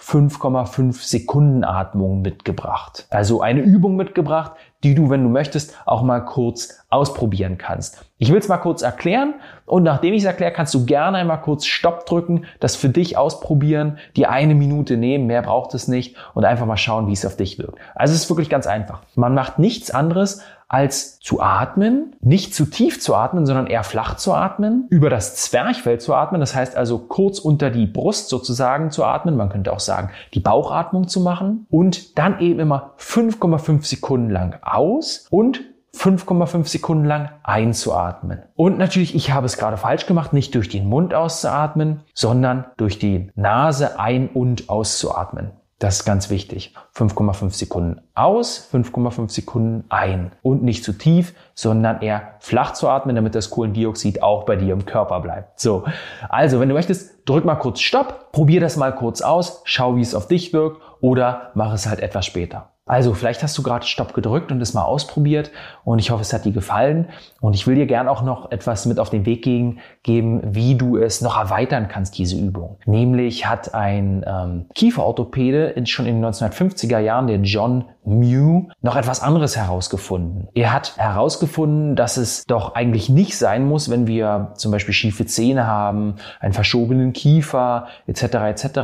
5,5 0.00 1.06
Sekunden 1.06 1.64
Atmung 1.64 2.22
mitgebracht. 2.22 3.06
Also 3.10 3.42
eine 3.42 3.60
Übung 3.60 3.96
mitgebracht, 3.96 4.52
die 4.82 4.94
du, 4.94 5.10
wenn 5.10 5.22
du 5.22 5.28
möchtest, 5.28 5.76
auch 5.86 6.02
mal 6.02 6.20
kurz 6.20 6.84
ausprobieren 6.90 7.58
kannst. 7.58 8.04
Ich 8.18 8.30
will 8.30 8.38
es 8.38 8.48
mal 8.48 8.58
kurz 8.58 8.82
erklären 8.82 9.34
und 9.66 9.82
nachdem 9.82 10.14
ich 10.14 10.22
es 10.22 10.26
erkläre, 10.26 10.52
kannst 10.52 10.74
du 10.74 10.84
gerne 10.84 11.18
einmal 11.18 11.40
kurz 11.40 11.64
Stopp 11.64 12.06
drücken, 12.06 12.44
das 12.60 12.76
für 12.76 12.88
dich 12.88 13.16
ausprobieren, 13.16 13.98
die 14.16 14.26
eine 14.26 14.54
Minute 14.54 14.96
nehmen, 14.96 15.26
mehr 15.26 15.42
braucht 15.42 15.74
es 15.74 15.88
nicht 15.88 16.16
und 16.34 16.44
einfach 16.44 16.66
mal 16.66 16.76
schauen, 16.76 17.06
wie 17.06 17.12
es 17.12 17.24
auf 17.24 17.36
dich 17.36 17.58
wirkt. 17.58 17.78
Also 17.94 18.14
es 18.14 18.22
ist 18.22 18.30
wirklich 18.30 18.50
ganz 18.50 18.66
einfach. 18.66 19.02
Man 19.14 19.34
macht 19.34 19.58
nichts 19.58 19.90
anderes, 19.90 20.42
als 20.72 21.20
zu 21.20 21.42
atmen, 21.42 22.16
nicht 22.20 22.54
zu 22.54 22.64
tief 22.64 22.98
zu 23.00 23.14
atmen, 23.14 23.44
sondern 23.44 23.66
eher 23.66 23.84
flach 23.84 24.16
zu 24.16 24.32
atmen, 24.32 24.86
über 24.88 25.10
das 25.10 25.36
Zwerchfell 25.36 26.00
zu 26.00 26.14
atmen, 26.14 26.40
das 26.40 26.54
heißt 26.54 26.76
also 26.76 26.98
kurz 26.98 27.38
unter 27.38 27.70
die 27.70 27.86
Brust 27.86 28.30
sozusagen 28.30 28.90
zu 28.90 29.04
atmen, 29.04 29.36
man 29.36 29.50
könnte 29.50 29.72
auch 29.72 29.80
sagen, 29.80 30.10
die 30.32 30.40
Bauchatmung 30.40 31.08
zu 31.08 31.20
machen 31.20 31.66
und 31.70 32.18
dann 32.18 32.40
eben 32.40 32.58
immer 32.58 32.94
5,5 32.98 33.84
Sekunden 33.84 34.30
lang 34.30 34.56
aus 34.62 35.26
und 35.30 35.60
5,5 35.94 36.66
Sekunden 36.66 37.04
lang 37.04 37.28
einzuatmen. 37.42 38.42
Und 38.54 38.78
natürlich, 38.78 39.14
ich 39.14 39.30
habe 39.30 39.44
es 39.44 39.58
gerade 39.58 39.76
falsch 39.76 40.06
gemacht, 40.06 40.32
nicht 40.32 40.54
durch 40.54 40.70
den 40.70 40.88
Mund 40.88 41.12
auszuatmen, 41.12 42.00
sondern 42.14 42.64
durch 42.78 42.98
die 42.98 43.30
Nase 43.34 44.00
ein- 44.00 44.28
und 44.28 44.70
auszuatmen. 44.70 45.50
Das 45.82 45.96
ist 45.96 46.04
ganz 46.04 46.30
wichtig. 46.30 46.74
5,5 46.94 47.50
Sekunden 47.50 48.02
aus, 48.14 48.68
5,5 48.72 49.28
Sekunden 49.30 49.84
ein. 49.88 50.30
Und 50.40 50.62
nicht 50.62 50.84
zu 50.84 50.92
tief, 50.92 51.34
sondern 51.56 52.02
eher 52.02 52.36
flach 52.38 52.74
zu 52.74 52.88
atmen, 52.88 53.16
damit 53.16 53.34
das 53.34 53.50
Kohlendioxid 53.50 54.22
auch 54.22 54.44
bei 54.44 54.54
dir 54.54 54.74
im 54.74 54.86
Körper 54.86 55.18
bleibt. 55.18 55.58
So. 55.58 55.82
Also, 56.28 56.60
wenn 56.60 56.68
du 56.68 56.76
möchtest, 56.76 57.28
drück 57.28 57.44
mal 57.44 57.56
kurz 57.56 57.80
Stopp, 57.80 58.30
probier 58.30 58.60
das 58.60 58.76
mal 58.76 58.94
kurz 58.94 59.22
aus, 59.22 59.62
schau, 59.64 59.96
wie 59.96 60.02
es 60.02 60.14
auf 60.14 60.28
dich 60.28 60.52
wirkt 60.52 60.80
oder 61.00 61.50
mach 61.54 61.72
es 61.72 61.88
halt 61.88 61.98
etwas 61.98 62.26
später. 62.26 62.71
Also 62.84 63.14
vielleicht 63.14 63.44
hast 63.44 63.56
du 63.56 63.62
gerade 63.62 63.86
Stopp 63.86 64.12
gedrückt 64.12 64.50
und 64.50 64.60
es 64.60 64.74
mal 64.74 64.82
ausprobiert 64.82 65.52
und 65.84 66.00
ich 66.00 66.10
hoffe, 66.10 66.22
es 66.22 66.32
hat 66.32 66.44
dir 66.44 66.52
gefallen 66.52 67.08
und 67.40 67.54
ich 67.54 67.68
will 67.68 67.76
dir 67.76 67.86
gern 67.86 68.08
auch 68.08 68.22
noch 68.22 68.50
etwas 68.50 68.86
mit 68.86 68.98
auf 68.98 69.08
den 69.08 69.24
Weg 69.24 69.42
geben, 69.42 70.40
wie 70.42 70.74
du 70.74 70.96
es 70.96 71.20
noch 71.20 71.38
erweitern 71.38 71.86
kannst, 71.86 72.18
diese 72.18 72.36
Übung. 72.36 72.78
Nämlich 72.84 73.46
hat 73.46 73.72
ein 73.72 74.24
ähm, 74.26 74.66
Kieferorthopäde 74.74 75.66
in, 75.66 75.86
schon 75.86 76.06
in 76.06 76.20
den 76.20 76.32
1950er 76.32 76.98
Jahren, 76.98 77.28
der 77.28 77.38
John 77.38 77.84
Mew, 78.04 78.68
noch 78.80 78.96
etwas 78.96 79.22
anderes 79.22 79.56
herausgefunden. 79.56 80.48
Er 80.54 80.72
hat 80.72 80.96
herausgefunden, 80.96 81.94
dass 81.94 82.16
es 82.16 82.44
doch 82.46 82.74
eigentlich 82.74 83.08
nicht 83.08 83.38
sein 83.38 83.64
muss, 83.64 83.90
wenn 83.90 84.08
wir 84.08 84.52
zum 84.56 84.72
Beispiel 84.72 84.92
schiefe 84.92 85.24
Zähne 85.24 85.68
haben, 85.68 86.16
einen 86.40 86.52
verschobenen 86.52 87.12
Kiefer 87.12 87.86
etc. 88.08 88.22
etc. 88.22 88.80